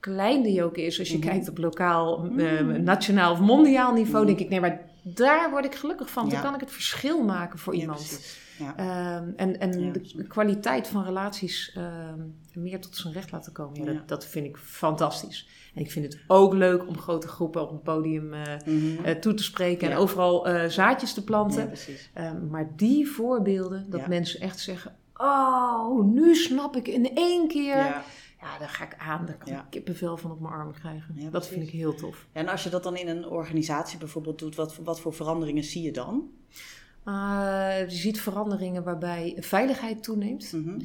klein 0.00 0.42
die 0.42 0.64
ook 0.64 0.76
is, 0.76 0.98
als 0.98 1.08
je 1.08 1.18
mhm. 1.18 1.26
kijkt 1.26 1.48
op 1.48 1.58
lokaal, 1.58 2.18
mm. 2.18 2.38
uh, 2.38 2.60
nationaal 2.76 3.32
of 3.32 3.40
mondiaal 3.40 3.92
niveau, 3.92 4.26
denk 4.26 4.38
ik, 4.38 4.48
nee, 4.48 4.60
maar 4.60 4.87
daar 5.14 5.50
word 5.50 5.64
ik 5.64 5.74
gelukkig 5.74 6.10
van. 6.10 6.28
Dan 6.28 6.40
kan 6.40 6.54
ik 6.54 6.60
het 6.60 6.70
verschil 6.70 7.24
maken 7.24 7.58
voor 7.58 7.74
iemand. 7.74 8.20
Um, 8.60 9.32
en 9.36 9.60
en 9.60 9.92
de 9.92 10.26
kwaliteit 10.28 10.88
van 10.88 11.04
relaties 11.04 11.76
um, 11.76 12.38
meer 12.52 12.80
tot 12.80 12.96
zijn 12.96 13.12
recht 13.12 13.30
laten 13.30 13.52
komen. 13.52 13.84
Ja, 13.84 13.92
dat, 13.92 14.08
dat, 14.08 14.26
vind 14.26 14.46
ik 14.46 14.56
fantastisch. 14.56 15.48
En 15.74 15.80
ik 15.80 15.90
vind 15.90 16.04
het 16.04 16.22
ook 16.26 16.54
leuk 16.54 16.86
om 16.86 16.98
grote 16.98 17.28
groepen 17.28 17.62
op 17.62 17.70
een 17.70 17.82
podium 17.82 18.34
uh, 18.34 18.42
mm-hmm. 18.64 19.04
uh, 19.04 19.10
toe 19.10 19.34
te 19.34 19.42
spreken 19.42 19.90
en 19.90 19.96
overal 19.96 20.48
uh, 20.48 20.64
zaadjes 20.64 21.12
te 21.12 21.24
planten. 21.24 21.72
Um, 22.18 22.48
maar 22.50 22.72
die 22.76 23.08
voorbeelden, 23.08 23.90
dat 23.90 24.06
mensen 24.06 24.40
echt 24.40 24.60
zeggen: 24.60 24.96
Oh, 25.16 26.04
nu 26.04 26.34
snap 26.34 26.76
ik 26.76 26.88
in 26.88 27.14
één 27.14 27.48
keer. 27.48 28.02
Ja, 28.40 28.58
daar 28.58 28.68
ga 28.68 28.84
ik 28.84 28.94
aan. 28.98 29.26
Daar 29.26 29.36
kan 29.36 29.52
ik 29.52 29.62
kippenvel 29.70 30.16
van 30.16 30.30
op 30.30 30.40
mijn 30.40 30.52
armen 30.52 30.74
krijgen. 30.74 31.30
dat 31.30 31.46
vind 31.48 31.62
ik 31.62 31.70
heel 31.70 31.94
tof. 31.94 32.26
En 32.32 32.48
als 32.48 32.62
je 32.62 32.70
dat 32.70 32.82
dan 32.82 32.96
in 32.96 33.08
een 33.08 33.26
organisatie 33.26 33.98
bijvoorbeeld 33.98 34.38
doet, 34.38 34.54
wat, 34.54 34.76
wat 34.76 35.00
voor 35.00 35.14
veranderingen 35.14 35.64
zie 35.64 35.82
je 35.82 35.92
dan? 35.92 36.30
je 37.04 37.84
ziet 37.88 38.20
veranderingen 38.20 38.84
waarbij 38.84 39.36
veiligheid 39.40 40.02
toeneemt. 40.02 40.52
Mm 40.52 40.78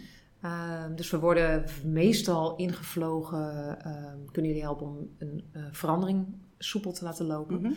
Ehm, 0.43 0.95
dus 0.95 1.09
we 1.09 1.19
worden 1.19 1.65
meestal 1.83 2.55
ingevlogen. 2.55 3.77
Uh, 3.87 3.93
kunnen 4.31 4.51
jullie 4.51 4.65
helpen 4.65 4.87
om 4.87 5.09
een 5.17 5.43
uh, 5.53 5.63
verandering 5.71 6.25
soepel 6.57 6.91
te 6.91 7.03
laten 7.03 7.25
lopen? 7.25 7.61
Mm 7.61 7.75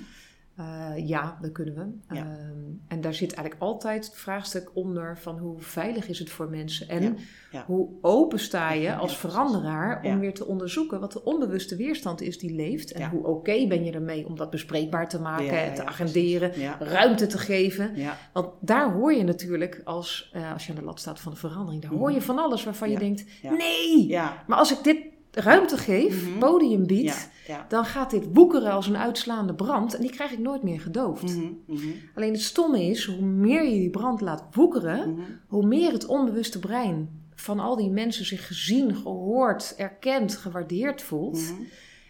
uh, 0.61 1.09
ja, 1.09 1.39
dat 1.41 1.53
kunnen 1.53 1.75
we. 1.75 2.15
Ja. 2.15 2.23
Um, 2.23 2.83
en 2.89 3.01
daar 3.01 3.15
zit 3.15 3.33
eigenlijk 3.33 3.63
altijd 3.63 4.07
het 4.07 4.17
vraagstuk 4.17 4.71
onder 4.75 5.19
van 5.19 5.39
hoe 5.39 5.61
veilig 5.61 6.09
is 6.09 6.19
het 6.19 6.31
voor 6.31 6.51
mensen 6.51 6.89
en 6.89 7.03
ja. 7.03 7.15
Ja. 7.51 7.65
hoe 7.67 7.89
open 8.01 8.39
sta 8.39 8.73
je 8.73 8.95
als 8.95 9.17
veranderaar 9.17 10.03
om 10.05 10.19
weer 10.19 10.35
te 10.35 10.47
onderzoeken 10.47 11.01
wat 11.01 11.13
de 11.13 11.25
onbewuste 11.25 11.77
weerstand 11.77 12.21
is 12.21 12.39
die 12.39 12.55
leeft 12.55 12.93
en 12.93 13.09
hoe 13.11 13.27
oké 13.27 13.67
ben 13.67 13.85
je 13.85 13.93
ermee 13.93 14.27
om 14.27 14.37
dat 14.37 14.51
bespreekbaar 14.51 15.09
te 15.09 15.21
maken, 15.21 15.75
te 15.75 15.87
agenderen, 15.87 16.53
ruimte 16.79 17.27
te 17.27 17.39
geven. 17.39 17.91
Want 18.33 18.49
daar 18.61 18.93
hoor 18.93 19.15
je 19.15 19.25
natuurlijk 19.25 19.81
als, 19.85 20.33
uh, 20.37 20.53
als 20.53 20.67
je 20.67 20.73
aan 20.73 20.79
de 20.79 20.85
lat 20.85 21.01
staat 21.01 21.21
van 21.21 21.33
de 21.33 21.39
verandering, 21.39 21.83
daar 21.83 21.93
hoor 21.93 22.11
je 22.11 22.17
mhm. 22.17 22.27
van 22.27 22.39
alles 22.39 22.65
waarvan 22.65 22.91
je 22.91 22.99
denkt, 22.99 23.25
nee, 23.43 24.19
maar 24.47 24.59
als 24.59 24.73
ik 24.73 24.85
dit 24.85 24.99
ruimte 25.39 25.77
geef, 25.77 26.29
mhm. 26.29 26.39
podium 26.39 26.87
biedt, 26.87 27.29
dan 27.69 27.85
gaat 27.85 28.11
dit 28.11 28.27
woekeren 28.33 28.73
als 28.73 28.87
een 28.87 28.97
uitslaande 28.97 29.55
brand 29.55 29.95
en 29.95 30.01
die 30.01 30.11
krijg 30.11 30.33
ik 30.33 30.39
nooit 30.39 30.63
meer 30.63 30.81
gedoofd. 30.81 31.37
Mhm, 31.37 31.53
mhm. 31.67 31.87
Alleen 32.15 32.33
het 32.33 32.43
stomme 32.43 32.85
is, 32.85 33.05
hoe 33.05 33.25
meer 33.25 33.65
je 33.65 33.79
die 33.79 33.91
brand 33.91 34.21
laat 34.21 34.45
woekeren, 34.53 35.19
hoe 35.47 35.67
meer 35.67 35.93
het 35.93 36.07
onbewuste 36.07 36.59
brein 36.59 37.25
van 37.35 37.61
al 37.61 37.77
die 37.77 37.91
mensen 37.91 38.25
zich 38.25 38.47
gezien, 38.47 38.97
gehoord, 38.97 39.75
erkend, 39.77 40.37
gewaardeerd 40.37 41.03
voelt. 41.03 41.53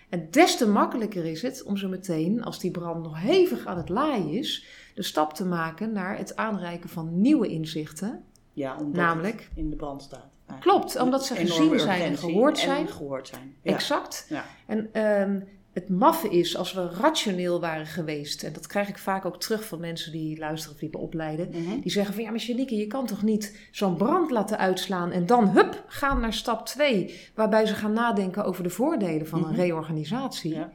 En 0.09 0.29
des 0.31 0.57
te 0.57 0.69
makkelijker 0.69 1.25
is 1.25 1.43
het 1.43 1.62
om 1.62 1.77
zo 1.77 1.89
meteen, 1.89 2.45
als 2.45 2.61
die 2.61 2.71
brand 2.71 3.03
nog 3.03 3.21
hevig 3.21 3.67
aan 3.67 3.77
het 3.77 3.89
laaien 3.89 4.29
is, 4.31 4.67
de 4.95 5.03
stap 5.03 5.35
te 5.35 5.45
maken 5.45 5.93
naar 5.93 6.19
het 6.19 6.37
aanreiken 6.37 6.89
van 6.89 7.21
nieuwe 7.21 7.49
inzichten. 7.49 8.25
Ja, 8.53 8.77
omdat 8.77 8.95
namelijk, 8.95 9.49
in 9.55 9.71
de 9.71 9.77
brand 9.77 10.03
staat. 10.03 10.36
Klopt, 10.61 11.00
omdat 11.00 11.26
ze 11.26 11.35
gezien 11.35 11.80
zijn 11.80 12.02
en 12.02 12.18
gehoord 12.18 12.59
zijn. 12.59 12.87
En 12.87 12.92
gehoord 12.92 13.28
zijn. 13.28 13.56
Exact. 13.62 14.26
Ja. 14.28 14.44
En 14.66 15.02
um, 15.02 15.48
het 15.76 15.88
maffe 15.88 16.28
is, 16.28 16.56
als 16.56 16.72
we 16.72 16.88
rationeel 17.00 17.61
waren 17.61 17.87
geweest, 17.87 18.42
en 18.42 18.52
dat 18.52 18.66
krijg 18.66 18.88
ik 18.88 18.98
vaak 18.98 19.24
ook 19.24 19.40
terug 19.40 19.64
van 19.64 19.80
mensen 19.80 20.12
die 20.12 20.38
luisteren 20.38 20.74
of 20.74 20.80
die 20.80 20.88
me 20.92 20.98
opleiden, 20.98 21.48
mhm. 21.48 21.80
die 21.80 21.90
zeggen 21.90 22.14
van 22.14 22.22
ja, 22.22 22.30
maar 22.30 22.40
Janieke, 22.40 22.76
je 22.76 22.87
kan 22.87 23.06
toch 23.06 23.22
niet 23.22 23.68
zo'n 23.70 23.96
brand 23.96 24.30
laten 24.30 24.59
uitslaan 24.59 25.11
en 25.11 25.26
dan 25.26 25.48
hup, 25.48 25.85
gaan 25.87 26.20
naar 26.20 26.32
stap 26.32 26.66
2, 26.66 27.30
waarbij 27.35 27.66
ze 27.66 27.74
gaan 27.74 27.92
nadenken 27.92 28.44
over 28.44 28.62
de 28.62 28.70
voordelen 28.70 29.26
van 29.26 29.44
een 29.44 29.50
mhm. 29.50 29.61
reorganisatie. 29.61 30.54
Ja. 30.54 30.72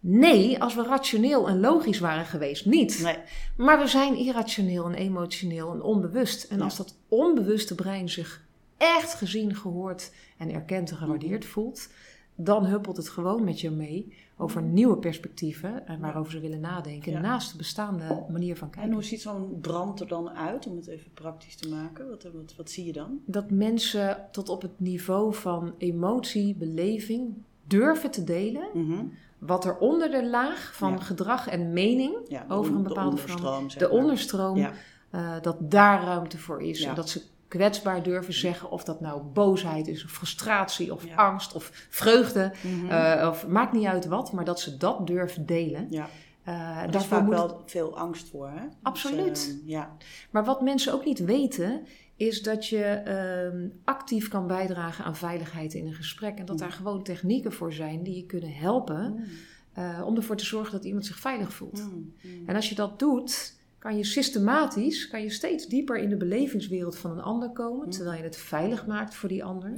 Nee, 0.00 0.62
als 0.62 0.74
we 0.74 0.82
rationeel 0.82 1.48
en 1.48 1.60
logisch 1.60 1.98
waren 1.98 2.24
geweest, 2.24 2.66
niet. 2.66 3.00
Nee. 3.02 3.16
Maar 3.56 3.78
we 3.78 3.86
zijn 3.86 4.16
irrationeel 4.16 4.86
en 4.86 4.94
emotioneel 4.94 5.72
en 5.72 5.82
onbewust. 5.82 6.44
En 6.44 6.58
Ja. 6.58 6.64
als 6.64 6.76
dat 6.76 6.96
onbewuste 7.08 7.74
brein 7.74 8.08
zich 8.08 8.46
echt 8.78 9.14
gezien, 9.14 9.54
gehoord 9.54 10.12
en 10.38 10.52
erkend 10.52 10.90
en 10.90 10.96
gewaardeerd 10.96 11.42
Mhm. 11.42 11.52
voelt, 11.52 11.88
dan 12.34 12.64
huppelt 12.66 12.96
het 12.96 13.08
gewoon 13.08 13.44
met 13.44 13.60
je 13.60 13.70
mee 13.70 14.16
over 14.36 14.62
nieuwe 14.62 14.96
perspectieven 14.98 15.86
en 15.86 16.00
waarover 16.00 16.32
ze 16.32 16.40
willen 16.40 16.60
nadenken 16.60 17.12
Ja. 17.12 17.20
naast 17.20 17.50
de 17.50 17.56
bestaande 17.56 18.24
manier 18.28 18.56
van 18.56 18.66
En 18.68 18.72
kijken. 18.74 18.92
hoe 18.92 19.02
ziet 19.04 19.20
zo'n 19.20 19.58
brand 19.60 20.00
er 20.00 20.08
dan 20.08 20.30
uit, 20.30 20.66
om 20.66 20.76
het 20.76 20.86
even 20.86 21.10
praktisch 21.14 21.56
te 21.56 21.68
maken? 21.68 22.08
Wat, 22.08 22.22
wat, 22.22 22.54
wat 22.56 22.70
zie 22.70 22.84
je 22.84 22.92
dan? 22.92 23.20
Dat 23.26 23.50
mensen 23.50 24.28
tot 24.32 24.48
op 24.48 24.62
het 24.62 24.80
niveau 24.80 25.34
van 25.34 25.74
emotie, 25.78 26.54
beleving 26.54 27.34
durven 27.66 28.10
te 28.10 28.24
delen 28.24 28.68
Mhm. 28.74 29.04
wat 29.38 29.64
er 29.64 29.76
onder 29.78 30.10
de 30.10 30.28
laag 30.28 30.72
van 30.76 30.90
Ja. 30.92 30.98
gedrag 30.98 31.48
en 31.48 31.72
mening 31.72 32.16
Ja, 32.28 32.44
de 32.48 32.54
over 32.54 32.74
een 32.74 32.82
de 32.82 32.88
bepaalde 32.88 33.10
onderstroom, 33.20 33.68
de 33.68 33.76
maar. 33.80 33.90
onderstroom, 33.90 34.66
eh, 35.10 35.40
dat 35.42 35.56
daar 35.70 36.02
ruimte 36.04 36.38
voor 36.38 36.62
is. 36.62 36.82
En 36.82 36.94
dat 36.94 37.08
ze 37.08 37.22
kwetsbaar 37.48 38.02
durven 38.02 38.32
zeggen 38.34 38.70
of 38.70 38.84
dat 38.84 39.00
nou 39.00 39.22
boosheid 39.22 39.86
is, 39.88 40.04
of 40.04 40.10
frustratie, 40.10 40.92
of 40.92 41.06
Ja. 41.06 41.14
angst, 41.14 41.54
of 41.54 41.86
vreugde. 41.90 42.52
Mhm. 42.62 42.90
eh, 42.90 43.28
of 43.28 43.46
maakt 43.46 43.72
niet 43.72 43.86
uit 43.86 44.06
wat, 44.06 44.32
maar 44.32 44.44
dat 44.44 44.60
ze 44.60 44.76
dat 44.76 45.06
durven 45.06 45.46
delen. 45.46 45.86
ja. 45.90 46.08
Eh, 46.42 46.82
Er 46.82 46.94
is 46.94 47.04
vaak 47.04 47.22
moet 47.24 47.34
wel 47.34 47.62
veel 47.66 47.98
angst 47.98 48.28
voor, 48.28 48.48
hè? 48.48 48.60
Dus, 48.66 48.74
Absoluut. 48.82 49.56
eh, 49.62 49.68
ja. 49.68 49.96
Maar 50.30 50.44
wat 50.44 50.60
mensen 50.62 50.92
ook 50.92 51.04
niet 51.04 51.18
weten, 51.24 51.86
is 52.16 52.42
dat 52.42 52.66
je 52.66 52.82
ehm, 52.84 53.68
actief 53.84 54.28
kan 54.28 54.46
bijdragen 54.46 55.04
aan 55.04 55.16
veiligheid 55.16 55.74
in 55.74 55.86
een 55.86 55.94
gesprek. 55.94 56.38
En 56.38 56.44
dat 56.44 56.54
Mm. 56.56 56.60
daar 56.62 56.72
gewoon 56.72 57.02
technieken 57.02 57.52
voor 57.52 57.72
zijn 57.72 58.02
die 58.02 58.16
je 58.16 58.26
kunnen 58.26 58.52
helpen 58.52 59.12
Mm. 59.12 59.24
eh, 59.72 60.02
om 60.06 60.16
ervoor 60.16 60.36
te 60.36 60.44
zorgen 60.44 60.72
dat 60.72 60.84
iemand 60.84 61.06
zich 61.06 61.18
veilig 61.18 61.52
voelt. 61.52 61.78
Mm. 61.82 62.14
Mm. 62.22 62.48
En 62.48 62.54
als 62.56 62.68
je 62.68 62.74
dat 62.74 62.98
doet, 62.98 63.57
kan 63.78 63.96
je 63.96 64.04
systematisch, 64.04 65.08
kan 65.08 65.22
je 65.22 65.30
steeds 65.30 65.66
dieper 65.66 65.96
in 65.98 66.08
de 66.08 66.16
belevingswereld 66.16 66.98
van 66.98 67.10
een 67.10 67.20
ander 67.22 67.50
komen, 67.50 67.90
terwijl 67.90 68.16
je 68.16 68.22
het 68.22 68.36
veilig 68.36 68.86
maakt 68.86 69.14
voor 69.14 69.28
die 69.28 69.44
ander. 69.44 69.72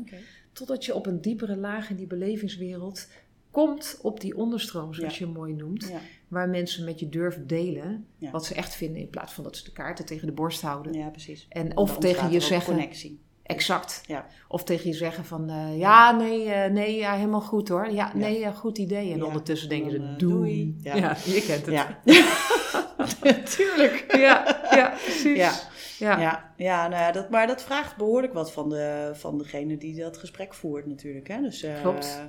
Totdat 0.52 0.84
je 0.84 0.94
op 0.94 1.06
een 1.06 1.20
diepere 1.20 1.56
laag 1.56 1.90
in 1.90 1.96
die 1.96 2.06
belevingswereld 2.06 3.08
komt 3.50 3.98
op 4.02 4.20
die 4.20 4.36
onderstroom, 4.36 4.94
zoals 4.94 5.18
Ja. 5.18 5.26
je 5.26 5.32
mooi 5.32 5.54
noemt. 5.54 5.88
Ja. 5.88 5.98
Waar 6.28 6.48
mensen 6.48 6.84
met 6.84 7.00
je 7.00 7.08
durven 7.08 7.46
delen 7.46 8.06
Ja. 8.16 8.30
wat 8.30 8.44
ze 8.46 8.54
echt 8.54 8.74
vinden, 8.74 9.00
in 9.00 9.10
plaats 9.10 9.32
van 9.32 9.44
dat 9.44 9.56
ze 9.56 9.64
de 9.64 9.72
kaarten 9.72 10.04
tegen 10.04 10.26
de 10.26 10.32
borst 10.32 10.60
houden. 10.60 10.92
ja, 10.92 11.08
precies. 11.08 11.46
En 11.48 11.76
of 11.76 11.98
tegen 11.98 12.30
je 12.30 12.40
zeggen, 12.40 12.74
Connectie. 12.74 13.20
exact. 13.42 14.02
Ja. 14.06 14.26
Of 14.48 14.64
tegen 14.64 14.88
je 14.90 14.96
zeggen 14.96 15.24
van, 15.24 15.48
eh, 15.50 15.78
ja, 15.78 16.10
nee, 16.16 16.48
eh, 16.50 16.70
nee, 16.72 16.96
ja, 16.96 17.14
helemaal 17.14 17.40
goed 17.40 17.68
hoor. 17.68 17.90
Ja, 17.90 18.12
nee, 18.16 18.52
goed 18.52 18.78
idee. 18.78 19.12
En 19.12 19.24
ondertussen 19.24 19.68
denken 19.68 19.90
ze, 19.90 19.96
eh, 19.96 20.02
doei. 20.18 20.18
doei. 20.18 20.76
Ja. 20.82 20.96
Ja. 20.96 21.16
je 21.24 21.42
kent 21.46 21.66
het. 21.66 21.86
Tuurlijk. 23.56 24.04
ja, 24.16 24.60
ja, 24.70 24.88
precies. 25.04 25.36
Ja. 25.36 25.52
Ja. 25.98 26.18
Ja, 26.20 26.52
ja, 26.56 26.88
nou 26.88 27.02
ja 27.02 27.12
dat, 27.12 27.30
maar 27.30 27.46
dat 27.46 27.62
vraagt 27.62 27.96
behoorlijk 27.96 28.32
wat 28.32 28.52
van, 28.52 28.68
de, 28.68 29.10
van 29.14 29.38
degene 29.38 29.76
die 29.76 30.00
dat 30.00 30.16
gesprek 30.16 30.54
voert 30.54 30.86
natuurlijk. 30.86 31.28
Hè? 31.28 31.40
Dus, 31.40 31.62
eh, 31.62 31.80
Klopt. 31.80 32.20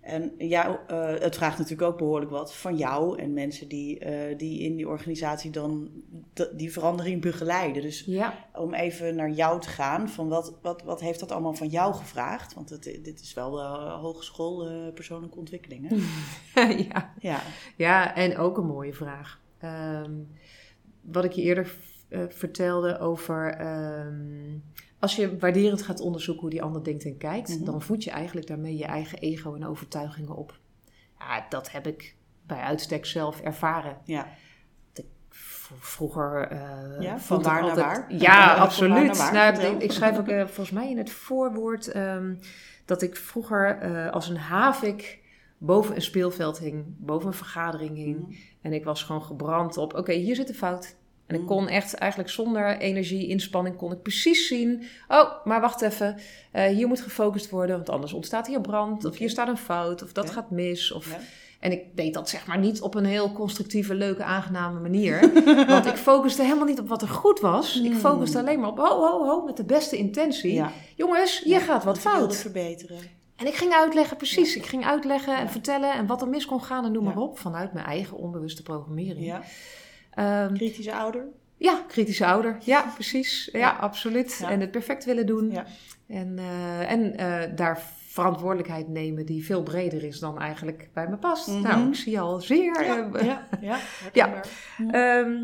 En 0.00 0.32
ja, 0.38 0.80
eh, 0.86 1.08
het 1.20 1.36
vraagt 1.36 1.58
natuurlijk 1.58 1.90
ook 1.90 1.98
behoorlijk 1.98 2.30
wat 2.30 2.54
van 2.54 2.76
jou 2.76 3.18
en 3.18 3.32
mensen 3.32 3.68
die, 3.68 3.98
eh, 3.98 4.38
die 4.38 4.60
in 4.60 4.76
die 4.76 4.88
organisatie 4.88 5.50
dan 5.50 5.90
die 6.52 6.72
verandering 6.72 7.22
begeleiden. 7.22 7.82
Dus 7.82 8.02
Ja. 8.06 8.34
om 8.54 8.74
even 8.74 9.14
naar 9.14 9.30
jou 9.30 9.60
te 9.60 9.68
gaan, 9.68 10.08
van 10.08 10.28
wat, 10.28 10.58
wat, 10.62 10.82
wat 10.82 11.00
heeft 11.00 11.20
dat 11.20 11.32
allemaal 11.32 11.54
van 11.54 11.68
jou 11.68 11.94
gevraagd? 11.94 12.54
Want 12.54 12.70
het, 12.70 12.82
dit 12.82 13.20
is 13.20 13.34
wel 13.34 13.50
de 13.50 13.62
hogeschool 14.00 14.68
persoonlijke 14.94 15.38
ontwikkeling. 15.38 15.88
Hè? 15.88 16.62
ja. 16.92 17.12
Ja, 17.20 17.40
ja, 17.76 18.14
en 18.14 18.36
ook 18.36 18.56
een 18.56 18.66
mooie 18.66 18.94
vraag. 18.94 19.40
Ehm, 19.58 20.12
wat 21.00 21.24
ik 21.24 21.32
je 21.32 21.42
eerder 21.42 21.74
eh, 22.08 22.20
vertelde 22.28 22.98
over... 22.98 23.54
ehm, 23.54 24.56
als 24.98 25.16
je 25.16 25.38
waarderend 25.38 25.82
gaat 25.82 26.00
onderzoeken 26.00 26.42
hoe 26.42 26.50
die 26.50 26.62
ander 26.62 26.84
denkt 26.84 27.04
en 27.04 27.16
kijkt... 27.16 27.48
Mhm. 27.48 27.64
dan 27.64 27.82
voed 27.82 28.04
je 28.04 28.10
eigenlijk 28.10 28.46
daarmee 28.46 28.76
je 28.76 28.84
eigen 28.84 29.18
ego 29.18 29.54
en 29.54 29.66
overtuigingen 29.66 30.34
op. 30.36 30.58
Ja, 31.18 31.46
dat 31.48 31.70
heb 31.70 31.86
ik 31.86 32.14
bij 32.46 32.58
uitstek 32.60 33.06
zelf 33.06 33.40
ervaren. 33.40 33.96
ja. 34.04 34.28
Vroeger. 35.80 36.48
eh, 36.48 37.00
Ja, 37.00 37.18
van 37.18 37.42
waar 37.42 37.62
naar 37.62 37.76
waar? 37.76 38.04
Ja, 38.14 38.18
Van 38.18 38.28
waar 38.28 38.46
naar 38.46 38.56
absoluut. 38.56 39.16
waar? 39.16 39.32
Nou, 39.32 39.74
ik, 39.76 39.82
ik 39.82 39.92
schrijf 39.92 40.18
ook 40.18 40.28
eh, 40.28 40.44
volgens 40.44 40.70
mij 40.70 40.90
in 40.90 40.98
het 40.98 41.10
voorwoord 41.10 41.88
ehm, 41.88 42.34
dat 42.84 43.02
ik 43.02 43.16
vroeger 43.16 43.80
als 44.10 44.28
een 44.28 44.36
havik 44.36 45.20
boven 45.58 45.94
een 45.94 46.02
speelveld 46.02 46.58
hing, 46.58 46.84
boven 46.98 47.26
een 47.26 47.34
vergadering 47.34 47.96
hing. 47.96 48.38
En 48.68 48.74
ik 48.74 48.84
was 48.84 49.02
gewoon 49.02 49.22
gebrand 49.22 49.76
op: 49.76 49.94
oké, 49.94 50.12
hier 50.12 50.34
zit 50.34 50.46
de 50.46 50.54
fout. 50.54 50.94
En 51.26 51.34
ik 51.34 51.40
Mm. 51.40 51.46
kon 51.46 51.68
echt 51.68 51.94
eigenlijk 51.94 52.30
zonder 52.30 52.78
energie, 52.78 53.26
inspanning, 53.28 53.76
kon 53.76 53.92
ik 53.92 54.02
precies 54.02 54.46
zien. 54.48 54.82
Oh, 55.08 55.30
maar 55.44 55.60
wacht 55.60 55.80
even. 55.82 56.16
eh, 56.52 56.64
hier 56.66 56.88
moet 56.88 57.00
gefocust 57.00 57.50
worden, 57.50 57.76
want 57.76 57.88
anders 57.90 58.12
ontstaat 58.12 58.46
hier 58.46 58.60
brand. 58.60 59.04
Of 59.04 59.16
hier 59.16 59.30
staat 59.30 59.48
een 59.48 59.56
fout, 59.56 60.02
of 60.02 60.12
dat 60.12 60.30
gaat 60.30 60.50
mis. 60.50 60.92
Of 60.92 61.10
Ja. 61.10 61.18
en 61.60 61.72
ik 61.72 61.80
deed 61.94 62.14
dat 62.14 62.28
zeg 62.28 62.46
maar 62.46 62.58
niet 62.58 62.80
op 62.80 62.94
een 62.94 63.04
heel 63.04 63.32
constructieve, 63.32 63.94
leuke, 63.94 64.22
aangename 64.24 64.80
manier. 64.80 65.20
want 65.74 65.86
ik 65.86 65.96
focuste 65.96 66.42
helemaal 66.42 66.64
niet 66.66 66.78
op 66.80 66.88
wat 66.88 67.02
er 67.02 67.08
goed 67.08 67.40
was. 67.40 67.76
Ik 67.80 67.90
Hmm. 67.90 68.00
focuste 68.00 68.38
alleen 68.38 68.60
maar 68.60 68.70
op, 68.70 68.78
ho, 68.78 68.84
ho, 69.00 69.24
ho, 69.26 69.44
met 69.44 69.56
de 69.56 69.64
beste 69.64 69.96
intentie. 69.96 70.52
Ja. 70.54 70.72
Jongens, 70.96 71.40
hier 71.44 71.60
gaat 71.60 71.84
wat 71.84 71.98
fout. 71.98 72.36
verbeteren. 72.36 72.98
En 73.38 73.46
ik 73.46 73.54
ging 73.54 73.72
uitleggen, 73.72 74.16
precies. 74.16 74.54
Ja. 74.54 74.60
Ik 74.60 74.66
ging 74.66 74.84
uitleggen 74.84 75.36
en 75.36 75.42
Ja. 75.44 75.48
vertellen 75.50 75.92
en 75.92 76.06
wat 76.06 76.22
er 76.22 76.28
mis 76.28 76.46
kon 76.46 76.62
gaan 76.62 76.84
en 76.84 76.92
noem 76.92 77.04
Ja. 77.04 77.08
maar 77.14 77.22
op. 77.22 77.38
Vanuit 77.38 77.72
mijn 77.72 77.86
eigen 77.86 78.16
onbewuste 78.16 78.62
programmering. 78.62 79.24
Ja. 79.26 79.42
Ehm, 80.10 80.54
Kritische 80.54 80.94
ouder. 80.94 81.24
ja, 81.56 81.84
kritische 81.88 82.26
ouder. 82.26 82.56
Ja, 82.60 82.84
precies. 82.94 83.48
Ja, 83.52 83.58
Ja. 83.58 83.70
absoluut. 83.70 84.38
Ja. 84.40 84.50
En 84.50 84.60
het 84.60 84.70
perfect 84.70 85.04
willen 85.04 85.26
doen. 85.26 85.50
Ja. 85.50 85.64
En, 86.06 86.38
eh, 86.38 86.90
en 86.90 87.16
eh, 87.16 87.56
daar 87.56 87.82
verantwoordelijkheid 88.08 88.88
nemen 88.88 89.26
die 89.26 89.44
veel 89.44 89.62
breder 89.62 90.04
is 90.04 90.18
dan 90.18 90.38
eigenlijk 90.38 90.88
bij 90.92 91.08
me 91.08 91.16
past. 91.16 91.48
Mhm. 91.48 91.62
Nou, 91.62 91.88
ik 91.88 91.94
zie 91.94 92.20
al 92.20 92.40
zeer... 92.40 92.84
Ja, 92.84 93.10
eh, 93.12 93.24
ja, 93.26 93.46
ja, 93.60 93.76
herkenbaar. 94.02 94.46
Ehm, 94.90 95.36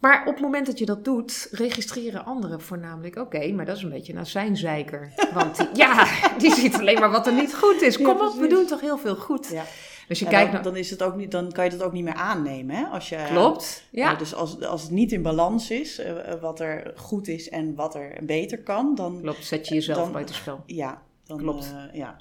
maar 0.00 0.20
op 0.26 0.32
het 0.34 0.42
moment 0.42 0.66
dat 0.66 0.78
je 0.78 0.86
dat 0.86 1.04
doet, 1.04 1.48
registreren 1.50 2.24
anderen 2.24 2.60
voornamelijk... 2.60 3.16
Oké, 3.16 3.52
maar 3.52 3.64
dat 3.64 3.76
is 3.76 3.82
een 3.82 3.90
beetje 3.90 4.12
een 4.12 4.18
azijnzeiker. 4.18 5.12
Want 5.34 5.56
die, 5.56 5.68
ja, 5.74 6.06
die 6.38 6.54
ziet 6.54 6.74
alleen 6.74 6.98
maar 7.00 7.10
wat 7.10 7.26
er 7.26 7.32
niet 7.32 7.54
goed 7.54 7.82
is. 7.82 7.96
Ja, 7.96 8.04
Kom 8.04 8.20
op, 8.20 8.34
we 8.34 8.46
doen 8.46 8.66
toch 8.66 8.80
heel 8.80 8.98
veel 8.98 9.16
goed. 9.16 9.48
Ja. 9.52 9.64
Dus 10.08 10.18
je 10.18 10.24
En 10.24 10.30
kijkt 10.30 10.46
dan, 10.46 10.54
naar... 10.54 10.62
dan, 10.72 10.76
is 10.76 10.90
het 10.90 11.02
ook 11.02 11.16
niet, 11.16 11.30
dan 11.30 11.52
kan 11.52 11.64
je 11.64 11.70
dat 11.70 11.82
ook 11.82 11.92
niet 11.92 12.04
meer 12.04 12.14
aannemen. 12.14 12.76
Hè? 12.76 12.84
Als 12.84 13.08
je, 13.08 13.24
Klopt, 13.28 13.84
ja. 13.90 14.10
Ja, 14.10 14.16
dus 14.16 14.34
als, 14.34 14.60
als 14.64 14.82
het 14.82 14.90
niet 14.90 15.12
in 15.12 15.22
balans 15.22 15.70
is, 15.70 15.98
eh, 15.98 16.32
eh, 16.32 16.40
wat 16.40 16.60
er 16.60 16.92
goed 16.96 17.28
is 17.28 17.48
en 17.48 17.74
wat 17.74 17.94
er 17.94 18.18
beter 18.22 18.62
kan, 18.62 18.94
dan, 18.94 19.18
Klopt, 19.22 19.44
zet 19.44 19.68
je 19.68 19.74
jezelf 19.74 20.12
buitenspel. 20.12 20.62
ja, 20.66 21.02
dan 21.26 21.38
Klopt. 21.38 21.72
eh, 21.92 21.98
ja. 21.98 22.16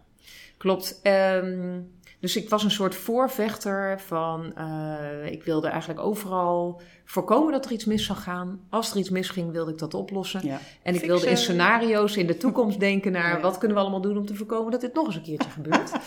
Klopt. 0.57 0.99
Ehm, 1.03 1.79
dus 2.19 2.35
ik 2.35 2.49
was 2.49 2.63
een 2.63 2.71
soort 2.71 2.95
voorvechter 2.95 3.99
van... 4.01 4.53
eh, 4.55 5.31
ik 5.31 5.43
wilde 5.43 5.67
eigenlijk 5.67 5.99
overal 5.99 6.81
voorkomen 7.05 7.51
dat 7.51 7.65
er 7.65 7.71
iets 7.71 7.85
mis 7.85 8.05
zou 8.05 8.19
gaan. 8.19 8.59
Als 8.69 8.91
er 8.91 8.97
iets 8.97 9.09
misging, 9.09 9.51
wilde 9.51 9.71
ik 9.71 9.77
dat 9.77 9.93
oplossen. 9.93 10.45
ja. 10.45 10.53
En 10.53 10.93
ik 10.93 10.99
Fixen. 10.99 11.07
wilde 11.07 11.29
in 11.29 11.37
scenario's 11.37 12.15
in 12.17 12.27
de 12.27 12.37
toekomst 12.37 12.79
denken 12.79 13.11
naar... 13.11 13.35
Ja. 13.35 13.41
wat 13.41 13.57
kunnen 13.57 13.77
we 13.77 13.83
allemaal 13.83 14.01
doen 14.01 14.17
om 14.17 14.25
te 14.25 14.35
voorkomen 14.35 14.71
dat 14.71 14.81
dit 14.81 14.93
nog 14.93 15.05
eens 15.05 15.15
een 15.15 15.21
keertje 15.21 15.49
gebeurt. 15.49 15.91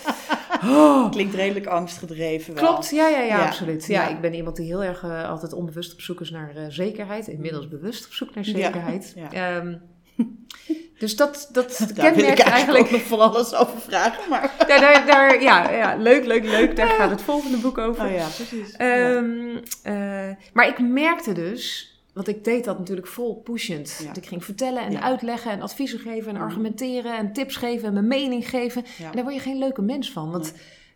Oh, 0.65 1.11
Klinkt 1.11 1.33
redelijk 1.35 1.65
angstgedreven 1.65 2.53
wel. 2.53 2.63
Klopt, 2.63 2.89
ja, 2.89 3.07
ja, 3.07 3.19
ja, 3.19 3.37
Ja. 3.37 3.45
absoluut. 3.45 3.85
Ja, 3.85 4.01
Ja. 4.03 4.09
ik 4.09 4.21
ben 4.21 4.33
iemand 4.33 4.55
die 4.55 4.65
heel 4.65 4.83
erg 4.83 5.03
eh, 5.03 5.29
altijd 5.29 5.53
onbewust 5.53 5.93
op 5.93 6.01
zoek 6.01 6.21
is 6.21 6.29
naar 6.29 6.55
eh, 6.55 6.63
zekerheid. 6.69 7.27
Inmiddels 7.27 7.67
bewust 7.67 8.05
op 8.05 8.11
zoek 8.13 8.35
naar 8.35 8.45
zekerheid. 8.45 9.13
Ja. 9.15 9.31
Ehm, 9.31 9.75
dus 11.03 11.15
dat, 11.15 11.49
dat 11.51 11.87
Daar 11.95 12.17
ik 12.17 12.39
eigenlijk, 12.39 12.91
nog 12.91 13.01
van 13.01 13.19
alles 13.19 13.53
over 13.53 13.79
vragen. 13.79 14.29
Maar... 14.29 14.53
Daar, 14.67 14.79
daar, 14.79 15.05
daar, 15.05 15.41
ja, 15.41 15.69
ja, 15.71 15.95
leuk, 15.95 16.25
leuk, 16.25 16.43
leuk. 16.43 16.75
Daar 16.75 16.87
gaat 16.87 17.09
het 17.09 17.21
volgende 17.21 17.57
boek 17.57 17.77
over. 17.77 18.05
Oh 18.05 18.11
ja, 18.11 18.27
precies. 18.35 18.71
Ehm, 18.75 19.57
eh, 19.83 20.29
maar 20.53 20.67
ik 20.67 20.79
merkte 20.79 21.33
dus, 21.33 21.93
want 22.13 22.27
ik 22.27 22.43
deed 22.43 22.63
dat 22.63 22.79
natuurlijk 22.79 23.07
vol 23.07 23.35
pushend. 23.35 23.99
Ja. 24.03 24.13
Ik 24.13 24.25
ging 24.25 24.45
vertellen 24.45 24.83
en 24.83 24.91
Ja. 24.91 25.01
uitleggen 25.01 25.51
en 25.51 25.61
adviezen 25.61 25.99
geven 25.99 26.29
en 26.29 26.35
Mhm. 26.35 26.43
argumenteren 26.43 27.17
en 27.17 27.33
tips 27.33 27.55
geven 27.55 27.87
en 27.87 27.93
mijn 27.93 28.07
mening 28.07 28.49
geven. 28.49 28.85
En 28.99 29.11
daar 29.11 29.23
word 29.23 29.35
je 29.35 29.41
geen 29.41 29.57
leuke 29.57 29.81
mens 29.81 30.11
van, 30.11 30.31
want 30.31 30.53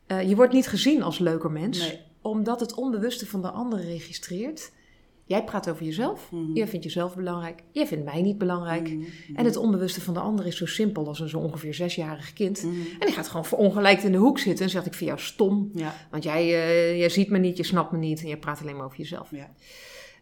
eh, 0.07 0.29
je 0.29 0.35
wordt 0.35 0.53
niet 0.53 0.67
gezien 0.67 1.03
als 1.03 1.19
leuker 1.19 1.51
mens. 1.51 1.79
Nee. 1.79 1.99
Omdat 2.21 2.59
het 2.59 2.73
onbewuste 2.73 3.25
van 3.25 3.41
de 3.41 3.49
ander 3.49 3.79
registreert. 3.81 4.71
Jij 5.27 5.43
praat 5.43 5.69
over 5.69 5.85
jezelf. 5.85 6.31
Mhm. 6.31 6.53
Jij 6.53 6.67
vindt 6.67 6.85
jezelf 6.85 7.15
belangrijk. 7.15 7.63
Jij 7.71 7.87
vindt 7.87 8.05
mij 8.05 8.21
niet 8.21 8.37
belangrijk. 8.37 8.89
Mhm. 8.93 9.05
En 9.35 9.45
het 9.45 9.55
onbewuste 9.55 10.01
van 10.01 10.13
de 10.13 10.19
ander 10.19 10.45
is 10.47 10.57
zo 10.57 10.65
simpel 10.65 11.07
als 11.07 11.19
een 11.19 11.29
zo 11.29 11.39
ongeveer 11.39 11.73
zesjarig 11.73 12.33
kind. 12.33 12.63
Mhm. 12.63 12.75
En 12.99 13.05
die 13.05 13.15
gaat 13.15 13.27
gewoon 13.27 13.45
verongelijkt 13.45 14.03
in 14.03 14.11
de 14.11 14.17
hoek 14.17 14.39
zitten 14.39 14.65
en 14.65 14.71
zegt: 14.71 14.85
Ik 14.85 14.93
vind 14.93 15.09
jou 15.09 15.21
stom. 15.21 15.71
Ja, 15.73 15.93
Want 16.11 16.23
jij, 16.23 16.41
eh, 16.41 16.97
jij 16.97 17.09
ziet 17.09 17.29
me 17.29 17.37
niet, 17.37 17.57
je 17.57 17.63
snapt 17.63 17.91
me 17.91 17.97
niet 17.97 18.21
en 18.21 18.27
je 18.27 18.37
praat 18.37 18.61
alleen 18.61 18.75
maar 18.75 18.85
over 18.85 18.97
jezelf. 18.97 19.31
ja. 19.31 19.51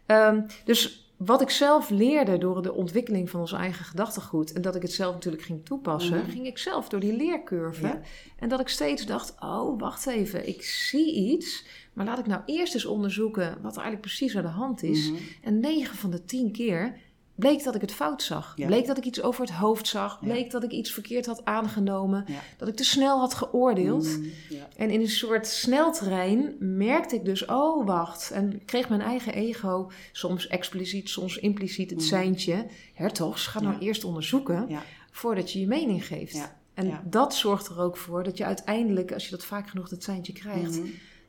Ehm, 0.06 0.40
dus 0.64 1.05
wat 1.16 1.40
ik 1.40 1.50
zelf 1.50 1.90
leerde 1.90 2.38
door 2.38 2.62
de 2.62 2.72
ontwikkeling 2.72 3.30
van 3.30 3.40
ons 3.40 3.52
eigen 3.52 3.84
gedachtegoed 3.84 4.52
en 4.52 4.62
dat 4.62 4.74
ik 4.74 4.82
het 4.82 4.92
zelf 4.92 5.14
natuurlijk 5.14 5.42
ging 5.42 5.64
toepassen, 5.64 6.16
Mhm. 6.18 6.30
ging 6.30 6.46
ik 6.46 6.58
zelf 6.58 6.88
door 6.88 7.00
die 7.00 7.16
leercurve. 7.16 7.86
Ja. 7.86 8.00
En 8.38 8.48
dat 8.48 8.60
ik 8.60 8.68
steeds 8.68 9.06
dacht: 9.06 9.34
oh, 9.40 9.80
wacht 9.80 10.06
even, 10.06 10.48
ik 10.48 10.62
zie 10.62 11.14
iets, 11.14 11.64
maar 11.92 12.04
laat 12.06 12.18
ik 12.18 12.26
nou 12.26 12.42
eerst 12.46 12.74
eens 12.74 12.84
onderzoeken 12.86 13.48
wat 13.48 13.76
er 13.76 13.82
eigenlijk 13.82 14.00
precies 14.00 14.36
aan 14.36 14.42
de 14.42 14.48
hand 14.48 14.82
is. 14.82 15.10
Mhm. 15.10 15.20
En 15.42 15.60
9 15.60 15.96
van 15.96 16.10
de 16.10 16.24
10 16.24 16.52
keer 16.52 16.96
bleek 17.36 17.64
dat 17.64 17.74
ik 17.74 17.80
het 17.80 17.92
fout 17.92 18.22
zag. 18.22 18.52
Ja. 18.56 18.66
Bleek 18.66 18.86
dat 18.86 18.96
ik 18.98 19.04
iets 19.04 19.22
over 19.22 19.40
het 19.40 19.50
hoofd 19.52 19.86
zag. 19.88 20.18
Ja. 20.20 20.26
Bleek 20.26 20.50
dat 20.50 20.62
ik 20.64 20.70
iets 20.70 20.90
verkeerd 20.92 21.26
had 21.26 21.44
aangenomen. 21.44 22.24
Ja. 22.26 22.40
Dat 22.56 22.68
ik 22.68 22.76
te 22.76 22.84
snel 22.84 23.18
had 23.18 23.34
geoordeeld. 23.34 24.18
Ja. 24.48 24.68
En 24.76 24.90
in 24.90 25.00
een 25.00 25.08
soort 25.08 25.46
sneltrein 25.46 26.56
merkte 26.58 27.14
ik 27.14 27.24
dus, 27.24 27.44
oh 27.44 27.86
wacht. 27.86 28.30
En 28.30 28.64
kreeg 28.64 28.88
mijn 28.88 29.00
eigen 29.00 29.32
ego, 29.34 29.90
soms 30.12 30.46
expliciet, 30.46 31.08
soms 31.08 31.36
impliciet, 31.38 31.90
het 31.90 31.98
Mhm. 31.98 32.08
seintje. 32.08 32.66
Hertogs, 32.94 33.46
ga 33.46 33.60
nou 33.60 33.78
eerst 33.78 34.04
onderzoeken 34.04 34.68
voordat 35.10 35.52
je 35.52 35.60
je 35.60 35.66
mening 35.66 36.06
geeft. 36.06 36.50
En 36.74 37.00
dat 37.04 37.34
zorgt 37.34 37.66
er 37.68 37.80
ook 37.80 37.96
voor 37.96 38.22
dat 38.24 38.36
je 38.36 38.44
uiteindelijk, 38.44 39.12
als 39.12 39.24
je 39.24 39.30
dat 39.30 39.44
vaak 39.44 39.68
genoeg 39.68 39.88
dat 39.88 40.02
seintje 40.02 40.32
krijgt, 40.32 40.78
Mhm. 40.78 40.86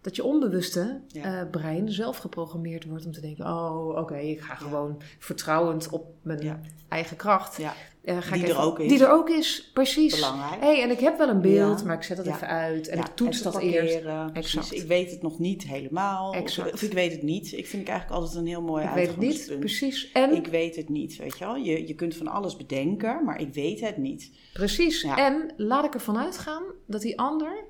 Dat 0.07 0.15
je 0.15 0.23
onbewuste 0.23 1.01
Ja. 1.07 1.23
eh, 1.41 1.49
brein 1.49 1.91
zelf 1.91 2.17
geprogrammeerd 2.17 2.85
wordt 2.85 3.05
om 3.05 3.11
te 3.11 3.21
denken: 3.21 3.45
oh, 3.45 3.87
oké, 3.97 4.17
ik 4.17 4.39
ga 4.41 4.55
gewoon 4.55 5.01
vertrouwend 5.19 5.89
op 5.89 6.05
mijn 6.21 6.61
eigen 6.89 7.17
kracht. 7.17 7.57
Ja. 7.57 7.73
eh, 8.03 8.17
ga 8.21 8.33
Die 8.33 8.43
ik 8.43 8.49
er 8.49 8.57
ook 8.59 8.79
is. 8.79 8.89
Die 8.89 9.03
er 9.03 9.11
ook 9.11 9.29
is, 9.29 9.69
precies. 9.73 10.15
Belangrijk. 10.15 10.61
hey, 10.61 10.81
en 10.81 10.89
ik 10.91 10.99
heb 10.99 11.17
wel 11.17 11.29
een 11.29 11.41
beeld, 11.41 11.79
Ja. 11.79 11.85
maar 11.85 11.95
ik 11.95 12.03
zet 12.03 12.17
dat 12.17 12.25
Ja. 12.25 12.35
even 12.35 12.47
uit 12.47 12.87
en 12.87 12.97
Ja, 12.97 13.05
ik 13.05 13.15
toets 13.15 13.41
dat 13.41 13.57
eerst. 13.59 14.01
precies. 14.33 14.71
Ik 14.71 14.87
weet 14.87 15.11
het 15.11 15.21
nog 15.21 15.39
niet 15.39 15.63
helemaal. 15.63 16.33
Exact. 16.33 16.73
Of, 16.73 16.81
ik 16.81 16.93
weet 16.93 17.11
het 17.11 17.21
niet. 17.23 17.51
Ik 17.53 17.67
vind 17.67 17.81
ik 17.81 17.89
eigenlijk 17.89 18.21
altijd 18.21 18.37
een 18.39 18.47
heel 18.47 18.61
mooi 18.61 18.83
Ik 18.85 18.89
weet 18.93 19.07
het 19.07 19.17
niet, 19.17 19.55
precies. 19.59 20.11
En, 20.11 20.35
Ik 20.35 20.47
weet 20.47 20.75
het 20.75 20.89
niet, 20.89 21.15
weet 21.17 21.37
je 21.37 21.45
wel. 21.45 21.55
Je, 21.55 21.87
je 21.87 21.95
kunt 21.95 22.15
van 22.15 22.27
alles 22.27 22.55
bedenken, 22.57 23.23
maar 23.25 23.41
ik 23.41 23.53
weet 23.53 23.79
het 23.79 23.97
niet. 23.97 24.31
precies. 24.53 25.03
En 25.03 25.53
laat 25.57 25.85
ik 25.85 25.93
ervan 25.93 26.17
uitgaan 26.17 26.63
dat 26.85 27.01
die 27.01 27.19
ander 27.19 27.63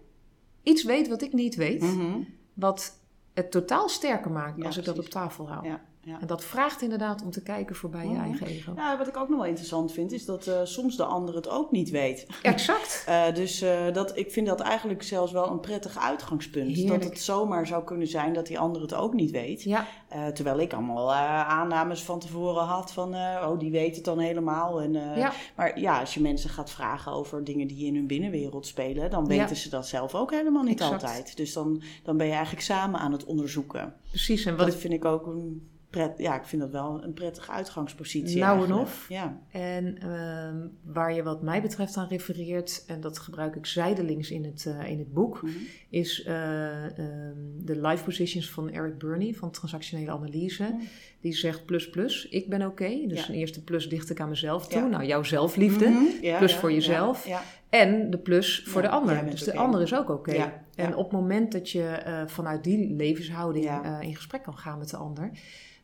iets 0.67 0.83
weet 0.83 1.07
wat 1.07 1.21
ik 1.21 1.33
niet 1.33 1.55
weet, 1.55 1.81
Mhm. 1.81 2.19
wat 2.53 2.99
het 3.33 3.51
totaal 3.51 3.89
sterker 3.89 4.31
maakt 4.31 4.57
Ja, 4.57 4.65
als 4.65 4.77
ik 4.77 4.85
dat 4.85 4.99
op 4.99 5.05
tafel 5.09 5.49
hou. 5.49 5.67
Ja, 5.67 5.81
ja. 6.07 6.19
En 6.21 6.27
dat 6.27 6.43
vraagt 6.43 6.81
inderdaad 6.81 7.23
om 7.23 7.31
te 7.31 7.43
kijken 7.43 7.75
voorbij 7.75 8.03
je 8.05 8.11
Mhm. 8.13 8.21
eigen 8.23 8.47
ego. 8.47 8.73
Ja, 8.75 8.97
wat 8.97 9.07
ik 9.07 9.17
ook 9.17 9.29
nog 9.29 9.37
wel 9.37 9.47
interessant 9.47 9.91
vind, 9.91 10.11
is 10.11 10.25
dat 10.25 10.47
eh, 10.47 10.59
soms 10.63 10.95
de 10.97 11.03
ander 11.03 11.35
het 11.35 11.49
ook 11.49 11.71
niet 11.71 11.89
weet. 11.89 12.27
Exact. 12.41 12.85
Eh, 13.07 13.33
dus 13.33 13.61
eh, 13.61 13.93
dat, 13.93 14.17
ik 14.17 14.31
vind 14.31 14.47
dat 14.47 14.59
eigenlijk 14.59 15.03
zelfs 15.03 15.31
wel 15.31 15.49
een 15.49 15.59
prettig 15.59 15.97
uitgangspunt. 15.97 16.75
Heerlijk. 16.75 17.01
Dat 17.01 17.09
het 17.09 17.21
zomaar 17.21 17.67
zou 17.67 17.83
kunnen 17.83 18.07
zijn 18.07 18.33
dat 18.33 18.47
die 18.47 18.59
ander 18.59 18.81
het 18.81 18.93
ook 18.93 19.13
niet 19.13 19.31
weet. 19.31 19.63
Ja, 19.63 19.85
terwijl 20.33 20.59
ik 20.59 20.73
allemaal 20.73 21.13
aannames 21.13 22.03
van 22.03 22.19
tevoren 22.19 22.63
had 22.63 22.91
van, 22.93 23.13
oh, 23.15 23.59
die 23.59 23.71
weet 23.71 23.95
het 23.95 24.05
dan 24.05 24.19
helemaal. 24.19 24.81
En, 24.81 24.93
ja. 24.93 25.31
Maar 25.55 25.79
ja, 25.79 25.99
als 25.99 26.13
je 26.13 26.21
mensen 26.21 26.49
gaat 26.49 26.69
vragen 26.69 27.11
over 27.11 27.43
dingen 27.43 27.67
die 27.67 27.85
in 27.85 27.95
hun 27.95 28.07
binnenwereld 28.07 28.65
spelen, 28.67 29.09
dan 29.09 29.21
Ja. 29.25 29.27
weten 29.39 29.55
ze 29.55 29.69
dat 29.69 29.87
zelf 29.87 30.15
ook 30.15 30.31
helemaal 30.31 30.63
niet 30.63 30.79
Exact. 30.81 31.03
altijd. 31.03 31.37
Dus 31.37 31.53
dan, 31.53 31.81
dan 32.03 32.17
ben 32.17 32.25
je 32.27 32.33
eigenlijk 32.33 32.63
samen 32.63 32.99
aan 32.99 33.11
het 33.11 33.25
onderzoeken. 33.25 33.93
precies. 34.09 34.45
En 34.45 34.55
wat 34.55 34.65
dat 34.65 34.75
ik 34.75 34.81
vind 34.81 34.93
ik 34.93 35.05
ook 35.05 35.25
een 35.25 35.69
pret, 35.89 36.17
ja, 36.17 36.35
ik 36.39 36.45
vind 36.45 36.61
dat 36.61 36.71
wel 36.71 37.03
een 37.03 37.13
prettige 37.13 37.51
uitgangspositie. 37.51 38.39
Nou 38.39 38.65
en 38.65 38.73
of. 38.73 39.05
Ja. 39.09 39.41
En 39.51 39.97
ehm, 39.97 40.67
waar 40.83 41.13
je 41.13 41.23
wat 41.23 41.41
mij 41.41 41.61
betreft 41.61 41.97
aan 41.97 42.07
refereert, 42.07 42.83
en 42.87 43.01
dat 43.01 43.19
gebruik 43.19 43.55
ik 43.55 43.65
zijdelings 43.65 44.31
in 44.31 44.43
het, 44.45 44.65
eh, 44.65 44.89
in 44.89 44.99
het 44.99 45.13
boek, 45.13 45.41
Mhm. 45.41 45.53
is 45.89 46.23
eh, 46.23 46.85
ehm, 46.85 47.37
de 47.55 47.81
life 47.81 48.03
positions 48.03 48.49
van 48.51 48.69
Eric 48.69 48.97
Burney 48.97 49.33
van 49.33 49.51
transactionele 49.51 50.11
analyse. 50.11 50.63
Mhm. 50.63 50.81
Die 51.21 51.33
zegt 51.35 51.65
plus 51.65 51.89
plus, 51.89 52.27
ik 52.27 52.49
ben 52.49 52.65
oké. 52.65 52.89
Dus 53.07 53.19
Ja. 53.19 53.29
een 53.29 53.35
eerste 53.39 53.63
plus 53.63 53.89
dicht 53.89 54.09
ik 54.09 54.19
aan 54.21 54.29
mezelf 54.29 54.67
toe. 54.67 54.81
Ja. 54.81 54.87
Nou, 54.87 55.05
jouw 55.05 55.23
zelfliefde. 55.23 55.87
Mhm. 55.89 56.03
Ja, 56.21 56.37
plus 56.37 56.55
voor 56.55 56.71
jezelf. 56.71 57.27
En 57.69 58.09
de 58.09 58.17
plus 58.17 58.63
voor 58.65 58.81
de 58.81 58.89
ander. 58.89 59.29
Dus 59.29 59.43
de 59.43 59.55
ander 59.55 59.81
is 59.81 59.93
ook 59.95 60.09
oké. 60.09 60.51
En 60.75 60.95
op 60.95 61.03
het 61.03 61.11
moment 61.13 61.51
dat 61.51 61.69
je 61.69 61.83
eh, 61.83 62.21
vanuit 62.25 62.63
die 62.63 62.93
levenshouding 62.95 63.65
eh, 63.65 63.97
in 64.01 64.15
gesprek 64.15 64.43
kan 64.43 64.57
gaan 64.57 64.77
met 64.79 64.89
de 64.89 64.97
ander, 64.97 65.31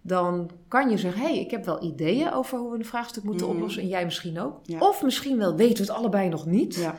dan 0.01 0.49
kan 0.67 0.89
je 0.89 0.97
zeggen: 0.97 1.21
hé, 1.21 1.27
hey, 1.27 1.39
ik 1.39 1.51
heb 1.51 1.65
wel 1.65 1.83
ideeën 1.83 2.31
over 2.33 2.57
hoe 2.57 2.71
we 2.71 2.77
een 2.77 2.85
vraagstuk 2.85 3.23
moeten 3.23 3.47
Mhm. 3.47 3.55
oplossen. 3.55 3.81
En 3.81 3.87
jij 3.87 4.05
misschien 4.05 4.39
ook. 4.39 4.59
Of 4.79 5.03
misschien 5.03 5.37
wel 5.37 5.55
weten 5.55 5.85
we 5.85 5.91
het 5.91 5.99
allebei 6.01 6.29
nog 6.29 6.45
niet. 6.45 6.89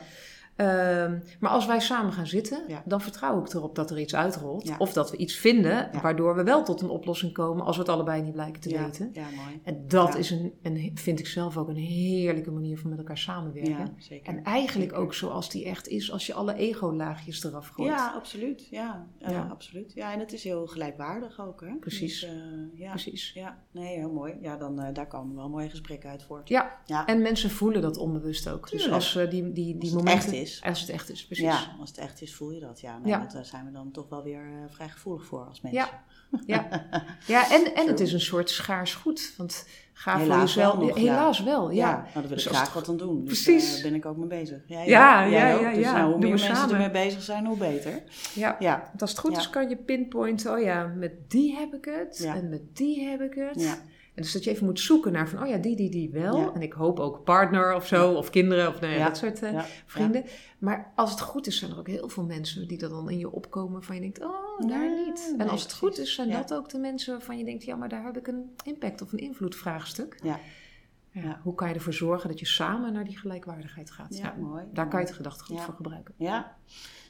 Ehm, 0.55 1.19
maar 1.39 1.49
als 1.51 1.65
wij 1.65 1.79
samen 1.79 2.13
gaan 2.13 2.27
zitten, 2.27 2.63
Ja. 2.67 2.81
dan 2.85 3.01
vertrouw 3.01 3.39
ik 3.41 3.53
erop 3.53 3.75
dat 3.75 3.91
er 3.91 3.99
iets 3.99 4.15
uitrolt. 4.15 4.67
Ja. 4.67 4.75
Of 4.77 4.93
dat 4.93 5.11
we 5.11 5.17
iets 5.17 5.35
vinden 5.35 5.71
Ja. 5.71 6.01
waardoor 6.01 6.35
we 6.35 6.43
wel 6.43 6.63
tot 6.63 6.81
een 6.81 6.89
oplossing 6.89 7.33
komen 7.33 7.65
als 7.65 7.75
we 7.75 7.81
het 7.81 7.91
allebei 7.91 8.21
niet 8.21 8.33
blijken 8.33 8.61
te 8.61 8.69
weten. 8.83 9.09
Ja, 9.13 9.23
mooi. 9.35 9.59
En 9.63 9.83
dat 9.87 10.15
is 10.15 10.29
een, 10.31 10.53
een, 10.61 10.91
vind 10.93 11.19
ik 11.19 11.27
zelf 11.27 11.57
ook 11.57 11.67
een 11.69 11.75
heerlijke 11.75 12.51
manier 12.51 12.77
van 12.79 12.89
met 12.89 12.99
elkaar 12.99 13.17
samenwerken. 13.17 13.93
Zeker. 13.97 14.33
En 14.33 14.43
eigenlijk 14.43 14.89
Zeker. 14.89 15.03
ook 15.05 15.13
zoals 15.13 15.49
die 15.49 15.65
echt 15.65 15.87
is 15.87 16.11
als 16.11 16.25
je 16.25 16.33
alle 16.33 16.53
ego-laagjes 16.55 17.43
eraf 17.43 17.67
gooit. 17.67 17.89
Ja, 17.89 18.11
absoluut. 18.15 18.67
Ja, 18.69 19.07
absoluut. 19.49 19.91
Ja, 19.93 20.13
en 20.13 20.19
het 20.19 20.33
is 20.33 20.43
heel 20.43 20.67
gelijkwaardig 20.67 21.39
ook, 21.41 21.61
hè? 21.61 21.75
Precies. 21.79 22.19
Dus, 22.19 22.29
eh, 22.29 22.79
ja. 22.79 22.89
Precies. 22.89 23.31
Ja, 23.33 23.57
nee, 23.71 23.95
heel 23.97 24.11
mooi. 24.11 24.33
Ja, 24.41 24.57
dan, 24.57 24.79
eh, 24.81 24.93
daar 24.93 25.07
komen 25.07 25.35
wel 25.35 25.49
mooie 25.49 25.69
gesprekken 25.69 26.09
uit 26.09 26.23
voort. 26.23 26.49
Ja, 26.49 26.73
Ja, 26.85 27.05
en 27.05 27.21
mensen 27.21 27.49
voelen 27.49 27.81
dat 27.81 27.97
onbewust 27.97 28.49
ook. 28.49 28.69
Dus 28.71 28.89
als 28.91 29.15
eh, 29.15 29.29
die, 29.29 29.51
die, 29.51 29.77
die 29.77 29.89
het 29.89 29.93
momenten... 29.97 30.44
is. 30.45 30.61
Als 30.63 30.79
het 30.81 30.89
echt 30.89 31.09
is, 31.09 31.25
precies. 31.25 31.45
ja, 31.45 31.75
als 31.79 31.89
het 31.89 31.97
echt 31.97 32.21
is, 32.21 32.35
voel 32.35 32.51
je 32.51 32.59
dat. 32.59 32.79
Ja, 32.81 32.97
nou, 32.97 33.07
Ja. 33.09 33.27
daar 33.33 33.45
zijn 33.45 33.65
we 33.65 33.71
dan 33.71 33.91
toch 33.91 34.09
wel 34.09 34.23
weer 34.23 34.41
eh, 34.41 34.73
vrij 34.73 34.89
gevoelig 34.89 35.25
voor 35.25 35.45
als 35.47 35.61
mensen. 35.61 35.81
Ja. 35.81 36.03
Ja, 36.45 36.67
ja 37.27 37.51
en, 37.51 37.75
en 37.75 37.87
het 37.87 37.99
is 37.99 38.13
een 38.13 38.21
soort 38.21 38.49
schaars 38.49 38.93
goed. 38.93 39.33
Want 39.37 39.67
ga 39.93 40.17
Helaas 40.17 40.37
voor 40.37 40.61
jezelf... 40.61 40.75
wel 40.77 40.85
nog, 40.87 40.97
ja. 40.97 41.03
helaas 41.03 41.43
wel, 41.43 41.69
ja. 41.71 41.89
Ja, 41.89 41.95
nou, 41.95 42.07
daar 42.13 42.21
wil 42.23 42.31
Dus 42.31 42.45
ik 42.45 42.51
graag 42.51 42.73
wat 42.73 42.89
aan 42.89 42.97
doen. 42.97 43.25
Dus 43.25 43.43
Precies. 43.43 43.73
daar 43.73 43.81
ben 43.81 43.93
ik 43.95 44.05
ook 44.05 44.17
mee 44.17 44.27
bezig. 44.27 44.61
Ja, 44.67 44.81
Ja, 44.81 45.21
ja, 45.23 45.47
ja, 45.47 45.73
Dus 45.73 45.83
nou, 45.85 46.09
hoe 46.11 46.19
meer 46.19 46.29
mensen 46.29 46.55
samen. 46.55 46.73
ermee 46.75 46.91
bezig 46.91 47.21
zijn, 47.21 47.45
hoe 47.45 47.57
beter. 47.57 48.03
Ja. 48.33 48.55
Ja, 48.59 48.83
Want 48.87 49.01
als 49.01 49.09
het 49.11 49.19
goed 49.19 49.37
is, 49.37 49.49
kan 49.49 49.69
je 49.69 49.75
pinpointen, 49.75 50.51
oh 50.53 50.61
ja, 50.61 50.85
met 50.85 51.11
die 51.27 51.55
heb 51.55 51.73
ik 51.73 51.85
het 51.85 52.19
en 52.25 52.49
met 52.49 52.75
die 52.75 53.03
heb 53.07 53.21
ik 53.21 53.33
het. 53.33 53.79
En 54.15 54.21
dus 54.21 54.31
dat 54.31 54.43
je 54.43 54.49
even 54.49 54.65
moet 54.65 54.79
zoeken 54.79 55.11
naar 55.11 55.29
van, 55.29 55.41
oh 55.41 55.47
ja, 55.47 55.57
die, 55.57 55.75
die, 55.75 55.89
die 55.89 56.09
wel. 56.09 56.37
Ja. 56.37 56.51
En 56.53 56.61
ik 56.61 56.73
hoop 56.73 56.99
ook 56.99 57.23
partner 57.23 57.75
of 57.75 57.87
zo, 57.87 58.13
of 58.13 58.29
kinderen, 58.29 58.67
of 58.67 58.79
nou 58.79 58.93
ja, 58.93 58.99
Ja. 58.99 59.05
dat 59.07 59.17
soort 59.17 59.41
eh, 59.41 59.63
vrienden. 59.85 60.23
Maar 60.59 60.91
als 60.95 61.11
het 61.11 61.21
goed 61.21 61.47
is, 61.47 61.57
zijn 61.57 61.71
er 61.71 61.77
ook 61.77 61.87
heel 61.87 62.09
veel 62.09 62.25
mensen 62.25 62.67
die 62.67 62.77
dat 62.77 62.89
dan 62.89 63.09
in 63.09 63.17
je 63.17 63.31
opkomen 63.31 63.83
van 63.83 63.95
je 63.95 64.01
denkt, 64.01 64.23
oh, 64.23 64.59
daar 64.67 65.05
niet. 65.05 65.27
En 65.31 65.37
nee, 65.37 65.47
als 65.47 65.63
het 65.63 65.73
goed 65.73 65.97
is, 65.97 66.13
zijn 66.13 66.31
dat 66.31 66.53
ook 66.53 66.69
de 66.69 66.77
mensen 66.77 67.13
waarvan 67.13 67.37
je 67.37 67.45
denkt, 67.45 67.63
ja, 67.63 67.75
maar 67.75 67.89
daar 67.89 68.03
heb 68.03 68.17
ik 68.17 68.27
een 68.27 68.55
impact 68.63 69.01
of 69.01 69.11
een 69.11 69.19
invloedvraagstuk. 69.19 70.19
Ja. 70.23 70.39
Ja. 71.11 71.39
Hoe 71.43 71.55
kan 71.55 71.67
je 71.67 71.73
ervoor 71.73 71.93
zorgen 71.93 72.29
dat 72.29 72.39
je 72.39 72.45
samen 72.45 72.93
naar 72.93 73.03
die 73.05 73.17
gelijkwaardigheid 73.17 73.91
gaat? 73.91 74.17
Ja, 74.17 74.35
mooi. 74.39 74.63
Daar 74.73 74.87
kan 74.87 74.99
je 74.99 75.05
het 75.05 75.15
gedachtegoed 75.15 75.61
voor 75.61 75.73
gebruiken. 75.73 76.13
Ja. 76.17 76.55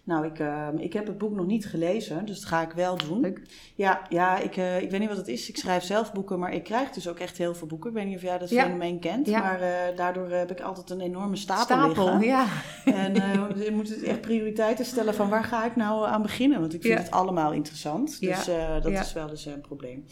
Nou, 0.05 0.25
ik, 0.25 0.39
eh, 0.39 0.67
ik 0.77 0.93
heb 0.93 1.07
het 1.07 1.17
boek 1.17 1.35
nog 1.35 1.45
niet 1.45 1.65
gelezen, 1.65 2.25
dus 2.25 2.39
dat 2.39 2.49
ga 2.49 2.61
ik 2.61 2.71
wel 2.71 2.97
doen. 2.97 3.19
Leuk. 3.21 3.41
Ja, 3.75 4.01
ja 4.09 4.37
ik, 4.37 4.57
eh, 4.57 4.81
ik 4.81 4.89
weet 4.91 4.99
niet 4.99 5.09
wat 5.09 5.17
het 5.17 5.27
is. 5.27 5.49
Ik 5.49 5.57
schrijf 5.57 5.83
zelf 5.83 6.13
boeken, 6.13 6.39
maar 6.39 6.53
ik 6.53 6.63
krijg 6.63 6.89
dus 6.89 7.07
ook 7.07 7.19
echt 7.19 7.37
heel 7.37 7.55
veel 7.55 7.67
boeken. 7.67 7.89
Ik 7.89 7.95
weet 7.95 8.05
niet 8.05 8.15
of 8.15 8.21
jij 8.21 8.37
dat 8.37 8.49
Ja. 8.49 8.63
fenomeen 8.63 8.99
kent, 8.99 9.27
Ja. 9.27 9.39
maar 9.39 9.61
eh, 9.61 9.97
daardoor 9.97 10.29
heb 10.29 10.51
ik 10.51 10.59
altijd 10.61 10.89
een 10.89 11.01
enorme 11.01 11.35
stapel, 11.35 11.87
liggen. 11.87 12.21
ja. 12.21 12.45
En 12.85 13.15
eh, 13.15 13.63
je 13.65 13.71
moet 13.71 14.03
echt 14.03 14.21
prioriteiten 14.21 14.85
stellen 14.85 15.13
van 15.13 15.29
waar 15.29 15.43
ga 15.43 15.65
ik 15.65 15.75
nou 15.75 16.07
aan 16.07 16.21
beginnen? 16.21 16.59
Want 16.59 16.73
ik 16.73 16.81
vind 16.81 16.93
Ja. 16.93 16.99
het 17.03 17.11
allemaal 17.11 17.51
interessant. 17.53 18.17
Ja. 18.19 18.35
Dus 18.35 18.47
eh, 18.47 18.73
dat 18.81 18.91
is 18.91 19.13
wel 19.13 19.29
eens 19.29 19.45
een 19.45 19.61
probleem. 19.61 20.05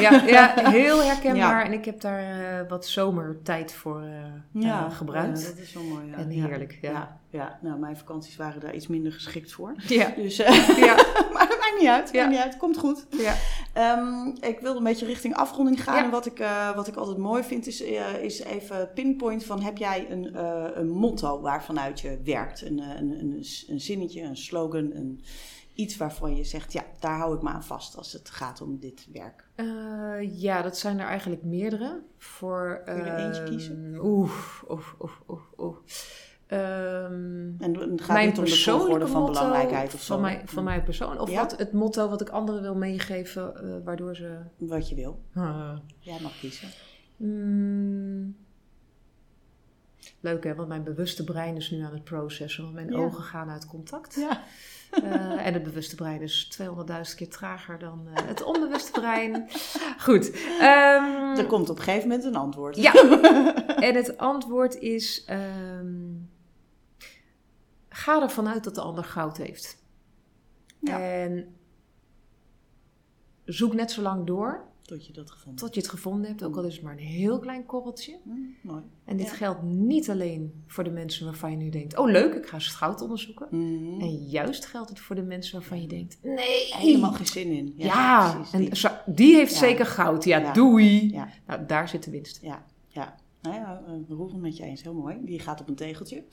Ja, 0.00 0.22
ja, 0.26 0.70
heel 0.70 1.02
herkenbaar. 1.04 1.64
En 1.64 1.72
ik 1.72 1.84
heb 1.84 2.00
daar 2.00 2.20
eh, 2.60 2.68
wat 2.68 2.86
zomertijd 2.86 3.72
voor 3.72 4.02
eh, 4.02 4.68
eh, 4.68 4.90
gebruikt. 4.90 5.40
ja, 5.42 5.48
dat 5.48 5.58
is 5.58 5.72
wel 5.72 5.82
mooi. 5.84 6.06
Ja. 6.06 6.16
En 6.16 6.28
heerlijk, 6.28 6.78
ja. 6.80 6.90
Ja, 6.90 7.18
ja. 7.30 7.58
nou 7.62 7.78
mijn 7.78 7.96
vakanties 7.96 8.36
waren 8.36 8.60
daar 8.60 8.74
iets 8.74 8.86
minder 8.86 9.12
geschikt 9.12 9.39
voor. 9.48 9.74
Ja, 9.86 10.12
Dus, 10.16 10.38
eh, 10.38 10.68
ja, 10.86 10.94
maar 11.32 11.48
dat 11.48 11.58
maakt 11.58 11.76
niet 11.78 11.88
uit, 11.88 12.10
Ja. 12.12 12.18
maakt 12.20 12.30
niet 12.34 12.44
uit, 12.44 12.56
komt 12.56 12.78
goed. 12.78 13.06
ja. 13.10 13.34
Ehm, 13.72 14.26
ik 14.40 14.58
wilde 14.60 14.78
een 14.78 14.84
beetje 14.84 15.06
richting 15.06 15.34
afronding 15.34 15.82
gaan. 15.82 15.96
Ja. 15.96 16.04
En 16.04 16.10
wat 16.10 16.26
ik, 16.26 16.38
eh, 16.38 16.74
wat 16.74 16.86
ik 16.86 16.96
altijd 16.96 17.16
mooi 17.16 17.42
vind, 17.42 17.66
is, 17.66 17.82
eh, 17.82 18.22
is 18.22 18.38
even 18.42 18.90
pinpoint 18.94 19.44
van... 19.44 19.62
heb 19.62 19.76
jij 19.78 20.06
een, 20.10 20.38
een 20.78 20.88
motto 20.90 21.40
waarvanuit 21.40 22.00
je 22.00 22.20
werkt? 22.24 22.62
Een, 22.62 22.78
een, 22.78 23.20
een, 23.20 23.44
een 23.68 23.80
zinnetje, 23.80 24.22
een 24.22 24.36
slogan, 24.36 24.90
een, 24.94 25.20
iets 25.74 25.96
waarvan 25.96 26.36
je 26.36 26.44
zegt... 26.44 26.72
ja, 26.72 26.84
daar 27.00 27.16
hou 27.18 27.36
ik 27.36 27.42
me 27.42 27.48
aan 27.48 27.64
vast 27.64 27.96
als 27.96 28.12
het 28.12 28.30
gaat 28.30 28.60
om 28.60 28.78
dit 28.78 29.06
werk. 29.12 29.44
Ja, 30.32 30.62
dat 30.62 30.78
zijn 30.78 30.98
er 31.00 31.06
eigenlijk 31.06 31.42
meerdere. 31.42 32.00
Voor, 32.18 32.82
Kun 32.84 32.96
je 32.96 33.02
er 33.02 33.18
eentje 33.26 33.40
ehm, 33.42 33.50
kiezen? 33.50 33.98
Oeh, 34.02 34.30
oeh, 34.70 34.86
oeh, 35.00 35.12
oeh, 35.28 35.40
oeh. 35.58 35.76
Ehm, 36.50 37.50
En 37.58 37.74
het 37.90 38.00
gaat 38.00 38.08
mijn 38.16 38.28
niet 38.28 38.38
om 38.38 38.44
de 38.44 38.50
persoonlijke 38.50 39.06
van 39.06 39.20
motto 39.20 39.32
belangrijkheid 39.32 39.94
of 39.94 40.00
zo. 40.02 40.12
Van, 40.14 40.22
mij, 40.22 40.42
van 40.44 40.64
mijn 40.64 40.82
persoon. 40.82 41.18
Of 41.20 41.30
Ja? 41.30 41.40
wat 41.40 41.58
het 41.58 41.72
motto 41.72 42.08
wat 42.08 42.20
ik 42.20 42.28
anderen 42.28 42.62
wil 42.62 42.74
meegeven, 42.74 43.56
eh, 43.56 43.84
waardoor 43.84 44.16
ze... 44.16 44.36
Wat 44.56 44.88
je 44.88 44.94
wil. 44.94 45.20
Ah. 45.34 45.76
Jij 45.98 46.18
mag 46.22 46.38
kiezen. 46.38 46.68
Mm, 47.16 48.36
Leuk 50.20 50.44
hè, 50.44 50.54
want 50.54 50.68
mijn 50.68 50.82
bewuste 50.84 51.24
brein 51.24 51.56
is 51.56 51.70
nu 51.70 51.80
aan 51.82 51.92
het 51.92 52.04
processen, 52.04 52.62
want 52.62 52.74
mijn 52.74 52.90
Ja. 52.90 52.96
ogen 52.98 53.22
gaan 53.22 53.50
uit 53.50 53.66
contact. 53.66 54.14
Ja. 54.14 54.42
Eh, 54.90 55.46
en 55.46 55.54
het 55.54 55.62
bewuste 55.62 55.94
brein 55.94 56.20
is 56.22 56.44
200.000 56.48 57.16
keer 57.16 57.28
trager 57.28 57.78
dan 57.78 58.08
eh, 58.14 58.26
het 58.26 58.42
onbewuste 58.42 58.90
brein. 59.00 59.48
Goed. 59.98 60.30
ehm, 60.60 61.38
Er 61.38 61.46
komt 61.46 61.70
op 61.70 61.78
een 61.78 61.82
gegeven 61.84 62.08
moment 62.08 62.26
een 62.26 62.36
antwoord. 62.36 62.76
Ja. 62.76 62.92
en 63.88 63.94
het 63.94 64.18
antwoord 64.18 64.78
is: 64.78 65.24
ehm, 65.26 65.94
ga 68.00 68.22
ervan 68.22 68.48
uit 68.48 68.64
dat 68.64 68.74
de 68.74 68.80
ander 68.80 69.04
goud 69.04 69.36
heeft. 69.36 69.84
Ja. 70.80 71.00
En 71.00 71.54
zoek 73.44 73.74
net 73.74 73.90
zo 73.90 74.02
lang 74.02 74.26
door 74.26 74.68
Tot 74.82 75.06
je 75.06 75.12
dat 75.12 75.30
gevonden 75.30 75.64
tot 75.64 75.74
je 75.74 75.80
het 75.80 75.90
gevonden 75.90 76.26
hebt, 76.28 76.44
ook 76.44 76.56
al 76.56 76.62
is 76.64 76.74
het 76.74 76.82
maar 76.82 76.92
een 76.92 76.98
heel 76.98 77.38
klein 77.38 77.66
korreltje. 77.66 78.18
Hm, 78.24 78.30
mooi. 78.68 78.82
En 79.04 79.16
dit 79.16 79.26
Ja. 79.26 79.32
geldt 79.34 79.62
niet 79.62 80.10
alleen 80.10 80.62
voor 80.66 80.84
de 80.84 80.90
mensen 80.90 81.24
waarvan 81.24 81.50
je 81.50 81.56
nu 81.56 81.68
denkt: 81.70 81.96
oh 81.96 82.10
leuk, 82.10 82.34
ik 82.34 82.46
ga 82.46 82.54
eens 82.54 82.66
goud 82.68 83.00
onderzoeken. 83.00 83.46
Mhm. 83.50 84.00
En 84.00 84.16
juist 84.16 84.66
geldt 84.66 84.88
het 84.88 85.00
voor 85.00 85.16
de 85.16 85.22
mensen 85.22 85.52
waarvan 85.58 85.80
je 85.80 85.86
denkt: 85.88 86.18
nee, 86.22 86.74
Helemaal 86.74 87.12
geen 87.12 87.26
zin 87.26 87.46
in. 87.52 87.74
Ja, 87.76 88.32
precies, 88.34 88.52
en 88.52 88.60
die- 89.04 89.14
die 89.14 89.34
heeft 89.34 89.52
Ja. 89.52 89.58
zeker 89.58 89.86
goud. 89.86 90.24
Ja, 90.24 90.52
doei. 90.52 91.10
Nou, 91.46 91.66
daar 91.66 91.88
zit 91.88 92.04
de 92.04 92.10
winst. 92.10 92.38
Ja, 92.42 92.64
ja. 92.88 93.14
Nou 93.42 93.54
ja, 93.54 93.82
eh, 93.86 93.92
roeren 94.08 94.40
met 94.40 94.56
je 94.56 94.62
eens. 94.64 94.82
Heel 94.82 94.94
mooi. 94.94 95.16
Die 95.24 95.38
gaat 95.38 95.60
op 95.60 95.68
een 95.68 95.74
tegeltje. 95.74 96.24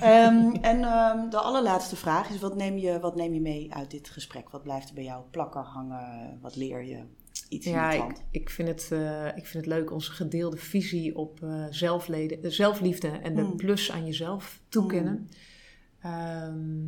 Ehm, 0.00 0.50
en 0.70 0.82
ehm, 0.84 1.30
de 1.30 1.38
allerlaatste 1.38 1.96
vraag 1.96 2.30
is: 2.30 2.40
wat 2.40 2.56
neem, 2.56 2.76
je, 2.78 3.00
wat 3.00 3.16
neem 3.16 3.34
je 3.34 3.40
mee 3.40 3.74
uit 3.74 3.90
dit 3.90 4.08
gesprek? 4.08 4.50
Wat 4.50 4.62
blijft 4.62 4.88
er 4.88 4.94
bij 4.94 5.04
jou 5.04 5.22
plakken, 5.30 5.62
hangen? 5.62 6.38
Wat 6.40 6.56
leer 6.56 6.84
je? 6.84 7.02
Iets 7.48 7.66
Ja, 7.66 7.92
in 7.92 8.08
ik, 8.08 8.16
ik, 8.30 8.50
vind 8.50 8.68
het, 8.68 8.88
eh, 8.92 9.26
ik 9.26 9.46
vind 9.46 9.64
het 9.64 9.74
leuk, 9.74 9.92
onze 9.92 10.12
gedeelde 10.12 10.56
visie 10.56 11.16
op 11.16 11.42
eh, 11.42 11.64
zelfleden, 11.70 12.52
zelfliefde 12.52 13.08
en 13.08 13.34
de 13.34 13.42
Mm. 13.42 13.56
plus 13.56 13.92
aan 13.92 14.06
jezelf 14.06 14.60
toekennen. 14.68 15.28
Ehm, 16.00 16.86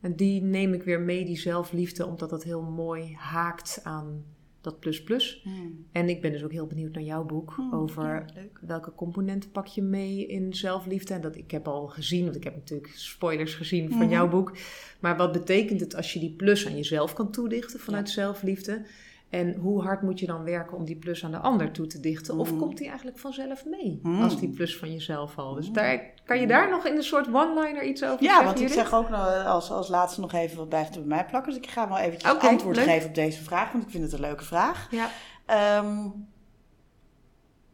en 0.00 0.16
die 0.16 0.42
neem 0.42 0.72
ik 0.72 0.82
weer 0.82 1.00
mee, 1.00 1.24
die 1.24 1.38
zelfliefde, 1.38 2.06
omdat 2.06 2.30
dat 2.30 2.42
heel 2.42 2.62
mooi 2.62 3.14
haakt 3.14 3.80
aan 3.82 4.24
dat 4.66 4.80
plus 4.80 5.02
plus. 5.02 5.40
Hmm. 5.42 5.86
En 5.92 6.08
ik 6.08 6.20
ben 6.20 6.32
dus 6.32 6.44
ook 6.44 6.52
heel 6.52 6.66
benieuwd 6.66 6.92
naar 6.94 7.02
jouw 7.02 7.24
boek 7.24 7.52
Hmm, 7.56 7.74
over 7.74 8.04
ja, 8.34 8.42
welke 8.60 8.94
componenten 8.94 9.50
pak 9.50 9.66
je 9.66 9.82
mee 9.82 10.26
in 10.26 10.54
zelfliefde. 10.54 11.14
En 11.14 11.20
dat 11.20 11.36
ik 11.36 11.50
heb 11.50 11.68
al 11.68 11.86
gezien, 11.86 12.24
want 12.24 12.36
ik 12.36 12.44
heb 12.44 12.54
natuurlijk 12.54 12.92
spoilers 12.94 13.54
gezien 13.54 13.88
van 13.90 13.98
Mhm. 13.98 14.10
jouw 14.10 14.28
boek. 14.28 14.56
Maar 15.00 15.16
wat 15.16 15.32
betekent 15.32 15.80
het 15.80 15.94
als 15.96 16.12
je 16.12 16.18
die 16.20 16.32
plus 16.32 16.66
aan 16.66 16.76
jezelf 16.76 17.12
kan 17.12 17.30
toedichten 17.30 17.80
vanuit 17.80 18.10
zelfliefde? 18.10 18.84
En 19.28 19.54
hoe 19.54 19.82
hard 19.82 20.02
moet 20.02 20.20
je 20.20 20.26
dan 20.26 20.44
werken 20.44 20.76
om 20.76 20.84
die 20.84 20.96
plus 20.96 21.24
aan 21.24 21.30
de 21.30 21.38
ander 21.38 21.72
toe 21.72 21.86
te 21.86 22.00
dichten? 22.00 22.38
Of 22.38 22.56
komt 22.58 22.78
die 22.78 22.86
eigenlijk 22.86 23.18
vanzelf 23.18 23.64
mee 23.66 24.00
als 24.04 24.40
die 24.40 24.48
plus 24.48 24.76
van 24.76 24.92
jezelf 24.92 25.38
al? 25.38 25.54
Dus 25.54 25.70
daar, 25.70 26.12
kan 26.26 26.40
je 26.40 26.46
daar 26.46 26.70
nog 26.70 26.84
in 26.86 26.96
een 26.96 27.02
soort 27.02 27.26
one-liner 27.34 27.82
iets 27.84 28.04
over 28.04 28.22
Ja, 28.22 28.28
zeggen? 28.28 28.44
want 28.44 28.60
ik 28.60 28.68
zeg 28.68 28.94
ook 28.94 29.08
nog 29.08 29.44
als, 29.44 29.70
als 29.70 29.88
laatste 29.88 30.20
nog 30.20 30.32
even 30.32 30.56
wat 30.56 30.68
blijft 30.68 30.94
er 30.94 31.00
bij 31.00 31.08
mij 31.16 31.26
plakken. 31.26 31.52
Dus 31.52 31.62
ik 31.62 31.70
ga 31.70 31.88
wel 31.88 31.98
eventjes 31.98 32.30
antwoord 32.38 32.76
leuk. 32.76 32.84
geven 32.84 33.08
op 33.08 33.14
deze 33.14 33.42
vraag, 33.42 33.72
want 33.72 33.84
ik 33.84 33.90
vind 33.90 34.02
het 34.04 34.12
een 34.12 34.20
leuke 34.20 34.44
vraag. 34.44 34.86
Ja, 34.90 35.08
Ehm, 35.46 35.94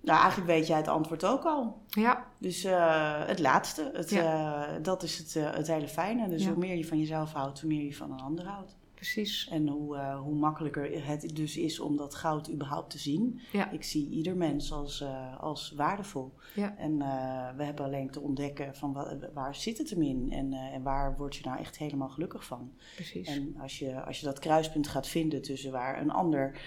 nou, 0.01 0.21
eigenlijk 0.21 0.47
weet 0.51 0.67
jij 0.67 0.77
het 0.77 0.89
antwoord 0.89 1.25
ook 1.25 1.45
al. 1.45 1.83
ja, 1.89 2.25
Dus 2.39 2.65
eh, 2.65 3.27
het 3.27 3.39
laatste, 3.39 3.91
het, 3.95 4.13
eh, 4.13 4.63
dat 4.83 5.03
is 5.03 5.19
het, 5.19 5.37
eh, 5.37 5.51
het 5.57 5.67
hele 5.67 5.89
fijne. 5.89 6.29
Dus 6.29 6.43
Ja. 6.43 6.49
hoe 6.49 6.59
meer 6.59 6.77
je 6.77 6.87
van 6.87 6.99
jezelf 6.99 7.33
houdt, 7.33 7.61
hoe 7.61 7.69
meer 7.69 7.85
je 7.85 7.95
van 7.97 8.13
een 8.13 8.21
ander 8.21 8.47
houdt. 8.47 8.77
Precies. 9.03 9.49
En 9.51 9.69
hoe, 9.69 9.97
eh, 9.97 10.21
hoe 10.21 10.35
makkelijker 10.35 11.07
het 11.07 11.37
dus 11.37 11.57
is 11.57 11.81
om 11.81 11.97
dat 11.97 12.15
goud 12.15 12.51
überhaupt 12.51 12.91
te 12.91 12.99
zien. 12.99 13.41
Ja. 13.53 13.71
Ik 13.71 13.85
zie 13.85 14.09
ieder 14.11 14.37
mens 14.37 14.73
als, 14.73 15.01
eh, 15.01 15.41
als 15.41 15.73
waardevol. 15.77 16.33
Ja. 16.55 16.77
En 16.77 17.03
eh, 17.03 17.57
we 17.57 17.65
hebben 17.65 17.85
alleen 17.85 18.11
te 18.11 18.21
ontdekken 18.21 18.75
van 18.75 18.93
wa- 18.93 19.17
waar 19.35 19.55
zit 19.55 19.79
het 19.79 19.91
hem 19.91 20.03
in 20.03 20.27
en, 20.33 20.53
en 20.53 20.83
waar 20.83 21.17
word 21.17 21.37
je 21.37 21.45
nou 21.45 21.59
echt 21.59 21.79
helemaal 21.79 22.09
gelukkig 22.09 22.45
van. 22.45 22.73
precies. 22.95 23.29
En 23.29 23.57
als 23.61 23.79
je, 23.79 24.03
als 24.05 24.21
je 24.21 24.27
dat 24.27 24.39
kruispunt 24.39 24.89
gaat 24.89 25.09
vinden 25.09 25.43
tussen 25.43 25.73
waar 25.73 26.01
een 26.01 26.11
ander 26.11 26.61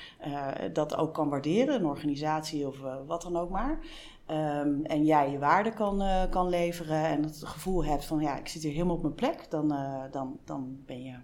dat 0.74 0.96
ook 0.96 1.14
kan 1.14 1.30
waarderen, 1.30 1.76
een 1.76 1.86
organisatie 1.86 2.68
of 2.68 2.78
wat 3.08 3.22
dan 3.22 3.38
ook 3.38 3.50
maar. 3.50 3.80
ehm, 4.26 4.84
en 4.84 5.06
jij 5.06 5.32
je 5.32 5.40
waarde 5.40 5.74
kan, 5.74 6.04
kan 6.30 6.50
leveren 6.50 7.06
en 7.06 7.24
het 7.24 7.42
gevoel 7.46 7.86
hebt 7.86 8.06
van 8.06 8.20
ja, 8.20 8.38
ik 8.38 8.48
zit 8.48 8.62
hier 8.64 8.72
helemaal 8.74 8.96
op 8.96 9.02
mijn 9.02 9.14
plek, 9.16 9.46
dan, 9.50 9.68
dan, 10.12 10.40
dan 10.46 10.78
ben, 10.86 11.04
je, 11.04 11.16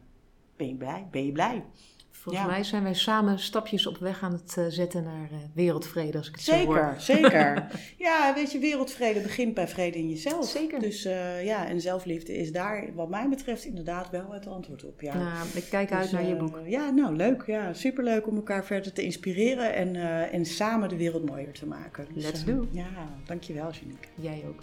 ben 0.55 0.67
je 0.67 0.75
blij. 0.75 1.07
Ben 1.11 1.25
je 1.25 1.31
blij. 1.31 1.63
Volgens 2.21 2.45
ja. 2.45 2.51
mij 2.51 2.63
zijn 2.63 2.83
wij 2.83 2.93
samen 2.93 3.39
stapjes 3.39 3.87
op 3.87 3.97
weg 3.97 4.23
aan 4.23 4.31
het 4.31 4.57
eh, 4.57 4.65
zetten 4.67 5.03
naar 5.03 5.29
eh, 5.31 5.37
wereldvrede, 5.53 6.17
als 6.17 6.27
ik 6.27 6.35
het 6.35 6.43
zo 6.43 6.65
hoor. 6.65 6.95
Zeker, 6.97 7.29
zeker. 7.29 7.67
Ja, 7.97 8.33
weet 8.33 8.51
je, 8.51 8.59
wereldvrede 8.59 9.19
begint 9.19 9.53
bij 9.53 9.67
vrede 9.67 9.97
in 9.97 10.09
jezelf. 10.09 10.49
Zeker. 10.49 10.79
Dus 10.79 11.05
eh, 11.05 11.45
ja, 11.45 11.67
en 11.67 11.81
zelfliefde 11.81 12.37
is 12.37 12.51
daar 12.51 12.93
wat 12.95 13.09
mij 13.09 13.29
betreft 13.29 13.65
inderdaad 13.65 14.09
wel 14.09 14.31
het 14.31 14.47
antwoord 14.47 14.85
op. 14.85 15.01
Ja. 15.01 15.17
Nou, 15.17 15.47
ik 15.53 15.65
kijk 15.69 15.91
uit 15.91 16.01
Dus, 16.03 16.11
naar 16.11 16.25
je 16.25 16.35
boek. 16.35 16.59
Ja, 16.65 16.89
nou 16.89 17.15
leuk. 17.15 17.43
Ja, 17.45 17.73
superleuk 17.73 18.27
om 18.27 18.35
elkaar 18.35 18.65
verder 18.65 18.93
te 18.93 19.03
inspireren 19.03 19.73
en, 19.73 19.95
en 20.31 20.45
samen 20.45 20.89
de 20.89 20.97
wereld 20.97 21.25
mooier 21.25 21.53
te 21.53 21.65
maken. 21.65 22.07
Dus, 22.13 22.23
Let's 22.23 22.45
do. 22.45 22.67
Ja, 22.71 22.87
dankjewel, 23.25 23.71
Janiek. 23.71 24.07
Jij 24.15 24.43
ook. 24.47 24.61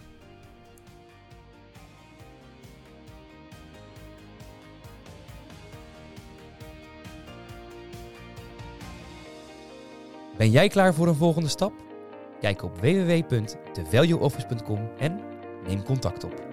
Ben 10.38 10.50
jij 10.50 10.68
klaar 10.68 10.94
voor 10.94 11.08
een 11.08 11.14
volgende 11.14 11.48
stap? 11.48 11.72
Kijk 12.40 12.62
op 12.62 12.80
www.thevalueoffice.com 12.80 14.88
en 14.98 15.20
neem 15.66 15.82
contact 15.82 16.24
op. 16.24 16.47